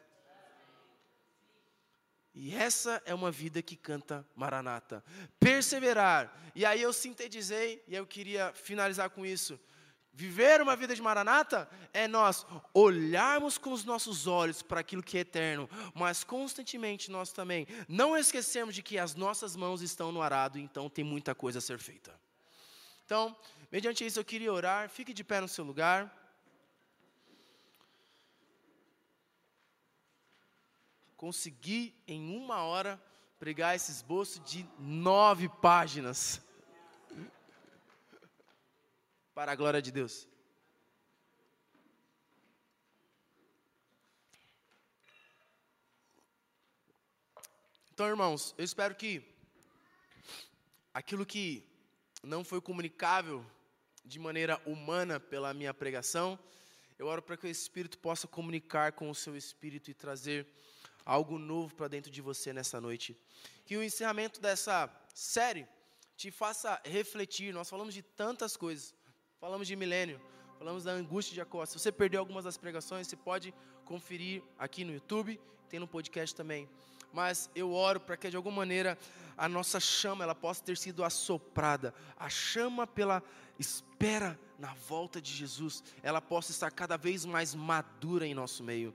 E 2.38 2.54
essa 2.54 3.02
é 3.06 3.14
uma 3.14 3.30
vida 3.30 3.62
que 3.62 3.74
canta 3.74 4.22
Maranata. 4.36 5.02
Perseverar. 5.40 6.30
E 6.54 6.66
aí 6.66 6.82
eu 6.82 6.92
sintetizei, 6.92 7.82
e 7.88 7.94
eu 7.94 8.06
queria 8.06 8.52
finalizar 8.52 9.08
com 9.08 9.24
isso. 9.24 9.58
Viver 10.12 10.60
uma 10.60 10.76
vida 10.76 10.94
de 10.94 11.00
Maranata 11.00 11.66
é 11.94 12.06
nós 12.06 12.46
olharmos 12.74 13.56
com 13.56 13.72
os 13.72 13.84
nossos 13.84 14.26
olhos 14.26 14.60
para 14.60 14.80
aquilo 14.80 15.02
que 15.02 15.16
é 15.16 15.20
eterno, 15.20 15.68
mas 15.94 16.24
constantemente 16.24 17.10
nós 17.10 17.32
também 17.32 17.66
não 17.88 18.14
esquecermos 18.14 18.74
de 18.74 18.82
que 18.82 18.98
as 18.98 19.14
nossas 19.14 19.56
mãos 19.56 19.80
estão 19.80 20.12
no 20.12 20.20
arado, 20.20 20.58
então 20.58 20.90
tem 20.90 21.04
muita 21.04 21.34
coisa 21.34 21.58
a 21.58 21.62
ser 21.62 21.78
feita. 21.78 22.18
Então, 23.06 23.34
mediante 23.72 24.04
isso 24.04 24.18
eu 24.20 24.24
queria 24.24 24.52
orar, 24.52 24.90
fique 24.90 25.14
de 25.14 25.24
pé 25.24 25.40
no 25.40 25.48
seu 25.48 25.64
lugar. 25.64 26.14
Consegui 31.16 31.94
em 32.06 32.36
uma 32.36 32.62
hora 32.62 33.02
pregar 33.38 33.74
esse 33.74 33.90
esboço 33.90 34.40
de 34.40 34.68
nove 34.78 35.48
páginas. 35.48 36.40
Para 39.34 39.52
a 39.52 39.56
glória 39.56 39.82
de 39.82 39.90
Deus. 39.90 40.26
Então, 47.92 48.06
irmãos, 48.06 48.54
eu 48.58 48.64
espero 48.64 48.94
que 48.94 49.22
aquilo 50.92 51.24
que 51.24 51.66
não 52.22 52.44
foi 52.44 52.60
comunicável 52.60 53.44
de 54.04 54.18
maneira 54.18 54.60
humana 54.66 55.18
pela 55.18 55.54
minha 55.54 55.72
pregação, 55.72 56.38
eu 56.98 57.06
oro 57.06 57.22
para 57.22 57.36
que 57.36 57.46
o 57.46 57.50
Espírito 57.50 57.98
possa 57.98 58.26
comunicar 58.26 58.92
com 58.92 59.10
o 59.10 59.14
seu 59.14 59.36
espírito 59.36 59.90
e 59.90 59.94
trazer 59.94 60.46
algo 61.06 61.38
novo 61.38 61.74
para 61.74 61.88
dentro 61.88 62.10
de 62.10 62.20
você 62.20 62.52
nessa 62.52 62.80
noite. 62.80 63.16
Que 63.64 63.76
o 63.76 63.82
encerramento 63.82 64.40
dessa 64.40 64.90
série 65.14 65.66
te 66.16 66.30
faça 66.30 66.80
refletir. 66.84 67.54
Nós 67.54 67.70
falamos 67.70 67.94
de 67.94 68.02
tantas 68.02 68.56
coisas. 68.56 68.92
Falamos 69.38 69.68
de 69.68 69.76
milênio, 69.76 70.20
falamos 70.58 70.82
da 70.84 70.92
angústia 70.92 71.30
de 71.30 71.36
Jacó. 71.36 71.64
Se 71.66 71.78
você 71.78 71.92
perdeu 71.92 72.18
algumas 72.18 72.44
das 72.44 72.56
pregações, 72.56 73.06
você 73.06 73.16
pode 73.16 73.54
conferir 73.84 74.42
aqui 74.58 74.82
no 74.82 74.92
YouTube, 74.92 75.38
tem 75.68 75.78
no 75.78 75.86
podcast 75.86 76.34
também. 76.34 76.68
Mas 77.12 77.48
eu 77.54 77.72
oro 77.72 78.00
para 78.00 78.16
que 78.16 78.30
de 78.30 78.36
alguma 78.36 78.56
maneira 78.56 78.98
a 79.36 79.48
nossa 79.48 79.78
chama 79.78 80.24
ela 80.24 80.34
possa 80.34 80.64
ter 80.64 80.76
sido 80.76 81.04
assoprada, 81.04 81.94
a 82.16 82.28
chama 82.28 82.86
pela 82.86 83.22
espera 83.58 84.38
na 84.58 84.72
volta 84.74 85.20
de 85.20 85.32
Jesus, 85.32 85.84
ela 86.02 86.20
possa 86.20 86.50
estar 86.50 86.70
cada 86.70 86.96
vez 86.96 87.24
mais 87.24 87.54
madura 87.54 88.26
em 88.26 88.34
nosso 88.34 88.64
meio. 88.64 88.94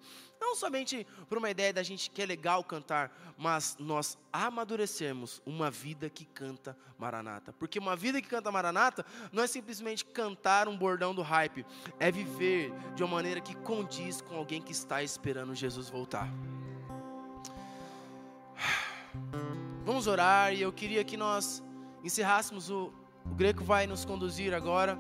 Não 0.52 0.56
somente 0.58 1.08
por 1.30 1.38
uma 1.38 1.50
ideia 1.50 1.72
da 1.72 1.82
gente 1.82 2.12
que 2.12 2.22
é 2.22 2.26
legal 2.26 2.62
cantar, 2.62 3.10
mas 3.38 3.78
nós 3.80 4.18
amadurecermos 4.34 5.42
uma 5.46 5.72
vida 5.72 6.10
que 6.10 6.26
canta 6.26 6.76
Maranata. 7.00 7.54
Porque 7.54 7.80
uma 7.80 7.96
vida 7.96 8.22
que 8.22 8.28
canta 8.28 8.52
Maranata 8.52 9.06
não 9.32 9.44
é 9.44 9.48
simplesmente 9.48 10.04
cantar 10.04 10.68
um 10.68 10.78
bordão 10.78 11.16
do 11.16 11.22
hype, 11.22 11.66
é 11.98 12.12
viver 12.12 12.74
de 12.96 13.02
uma 13.02 13.16
maneira 13.16 13.40
que 13.40 13.56
condiz 13.56 14.20
com 14.20 14.36
alguém 14.36 14.62
que 14.62 14.74
está 14.74 15.02
esperando 15.02 15.56
Jesus 15.56 15.90
voltar. 15.90 16.28
Vamos 19.86 20.06
orar 20.06 20.54
e 20.54 20.62
eu 20.62 20.74
queria 20.74 21.06
que 21.06 21.16
nós 21.16 21.64
encerrássemos 22.04 22.70
o. 22.70 22.92
O 23.24 23.36
Greco 23.36 23.64
vai 23.64 23.88
nos 23.88 24.04
conduzir 24.04 24.54
agora 24.54 25.00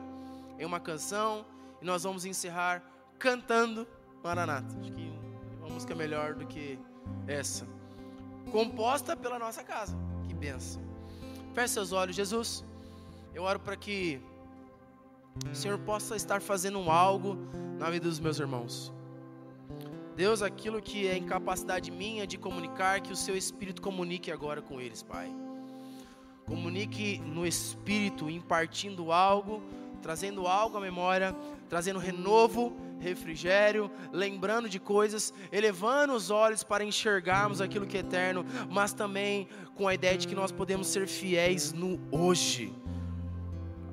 em 0.58 0.64
uma 0.64 0.80
canção 0.80 1.46
e 1.82 1.86
nós 1.86 2.04
vamos 2.04 2.24
encerrar 2.24 2.82
cantando 3.20 3.86
Maranata. 4.24 4.80
Música 5.74 5.96
melhor 5.96 6.36
do 6.36 6.46
que 6.46 6.80
essa. 7.28 7.68
Composta 8.52 9.16
pela 9.16 9.38
nossa 9.40 9.64
casa. 9.64 9.96
Que 10.28 10.34
benção. 10.34 10.82
Feche 11.54 11.74
seus 11.74 11.92
olhos, 11.92 12.16
Jesus. 12.16 12.66
Eu 13.34 13.44
oro 13.44 13.60
para 13.60 13.76
que 13.76 14.22
o 15.52 15.56
Senhor 15.56 15.78
possa 15.80 16.16
estar 16.16 16.42
fazendo 16.42 16.80
algo 16.90 17.38
na 17.80 17.90
vida 17.90 18.08
dos 18.08 18.20
meus 18.20 18.40
irmãos. 18.40 18.94
Deus, 20.16 20.42
aquilo 20.42 20.82
que 20.82 21.08
é 21.08 21.18
incapacidade 21.18 21.90
minha 21.90 22.28
de 22.28 22.38
comunicar, 22.38 23.02
que 23.02 23.14
o 23.14 23.16
seu 23.16 23.36
Espírito 23.36 23.82
comunique 23.82 24.32
agora 24.32 24.62
com 24.62 24.80
eles, 24.80 25.02
Pai. 25.02 25.32
Comunique 26.46 27.20
no 27.20 27.48
Espírito, 27.48 28.30
impartindo 28.30 29.12
algo 29.12 29.62
trazendo 30.02 30.48
algo 30.48 30.78
à 30.78 30.82
memória, 30.82 31.36
trazendo 31.70 32.00
renovo, 32.00 32.74
refrigério, 33.02 33.90
lembrando 34.14 34.70
de 34.70 34.80
coisas, 34.80 35.34
elevando 35.52 36.14
os 36.14 36.30
olhos 36.30 36.64
para 36.64 36.84
enxergarmos 36.84 37.60
aquilo 37.60 37.86
que 37.86 37.98
é 37.98 38.02
eterno, 38.02 38.46
mas 38.70 38.94
também 38.94 39.48
com 39.76 39.88
a 39.88 39.94
ideia 39.94 40.18
de 40.18 40.28
que 40.28 40.36
nós 40.36 40.52
podemos 40.52 40.88
ser 40.88 41.08
fiéis 41.08 41.74
no 41.74 42.00
hoje. 42.12 42.74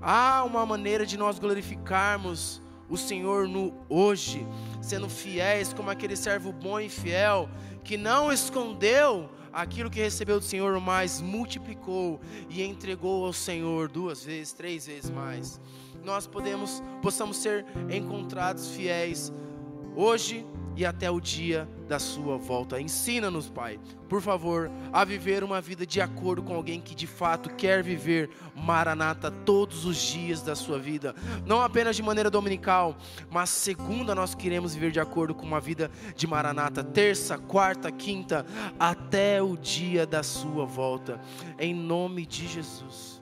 Há 0.00 0.44
uma 0.44 0.64
maneira 0.64 1.04
de 1.04 1.16
nós 1.16 1.38
glorificarmos 1.38 2.62
o 2.88 2.96
Senhor 2.96 3.48
no 3.48 3.74
hoje, 3.88 4.46
sendo 4.80 5.08
fiéis 5.08 5.72
como 5.72 5.90
aquele 5.90 6.16
servo 6.16 6.52
bom 6.52 6.78
e 6.78 6.88
fiel 6.88 7.48
que 7.82 7.96
não 7.96 8.30
escondeu 8.30 9.30
aquilo 9.52 9.90
que 9.90 10.00
recebeu 10.00 10.38
do 10.38 10.44
Senhor, 10.44 10.78
mas 10.80 11.20
multiplicou 11.20 12.20
e 12.48 12.62
entregou 12.62 13.24
ao 13.24 13.32
Senhor 13.32 13.88
duas 13.88 14.22
vezes, 14.22 14.52
três 14.52 14.86
vezes 14.86 15.10
mais 15.10 15.60
nós 16.08 16.26
podemos, 16.26 16.82
possamos 17.02 17.36
ser 17.36 17.66
encontrados 17.90 18.70
fiéis 18.70 19.30
hoje 19.94 20.44
e 20.74 20.86
até 20.86 21.10
o 21.10 21.20
dia 21.20 21.68
da 21.86 21.98
sua 21.98 22.38
volta. 22.38 22.80
Ensina-nos, 22.80 23.50
Pai, 23.50 23.78
por 24.08 24.22
favor, 24.22 24.70
a 24.90 25.04
viver 25.04 25.44
uma 25.44 25.60
vida 25.60 25.84
de 25.84 26.00
acordo 26.00 26.42
com 26.42 26.54
alguém 26.54 26.80
que 26.80 26.94
de 26.94 27.06
fato 27.06 27.50
quer 27.50 27.82
viver 27.82 28.30
Maranata 28.56 29.30
todos 29.30 29.84
os 29.84 29.98
dias 29.98 30.40
da 30.40 30.56
sua 30.56 30.78
vida, 30.78 31.14
não 31.44 31.60
apenas 31.60 31.94
de 31.94 32.02
maneira 32.02 32.30
dominical, 32.30 32.96
mas 33.28 33.50
segunda 33.50 34.14
nós 34.14 34.34
queremos 34.34 34.72
viver 34.72 34.90
de 34.90 35.00
acordo 35.00 35.34
com 35.34 35.44
uma 35.44 35.60
vida 35.60 35.90
de 36.16 36.26
Maranata, 36.26 36.82
terça, 36.82 37.36
quarta, 37.36 37.92
quinta, 37.92 38.46
até 38.80 39.42
o 39.42 39.58
dia 39.58 40.06
da 40.06 40.22
sua 40.22 40.64
volta. 40.64 41.20
Em 41.58 41.74
nome 41.74 42.24
de 42.24 42.48
Jesus. 42.48 43.17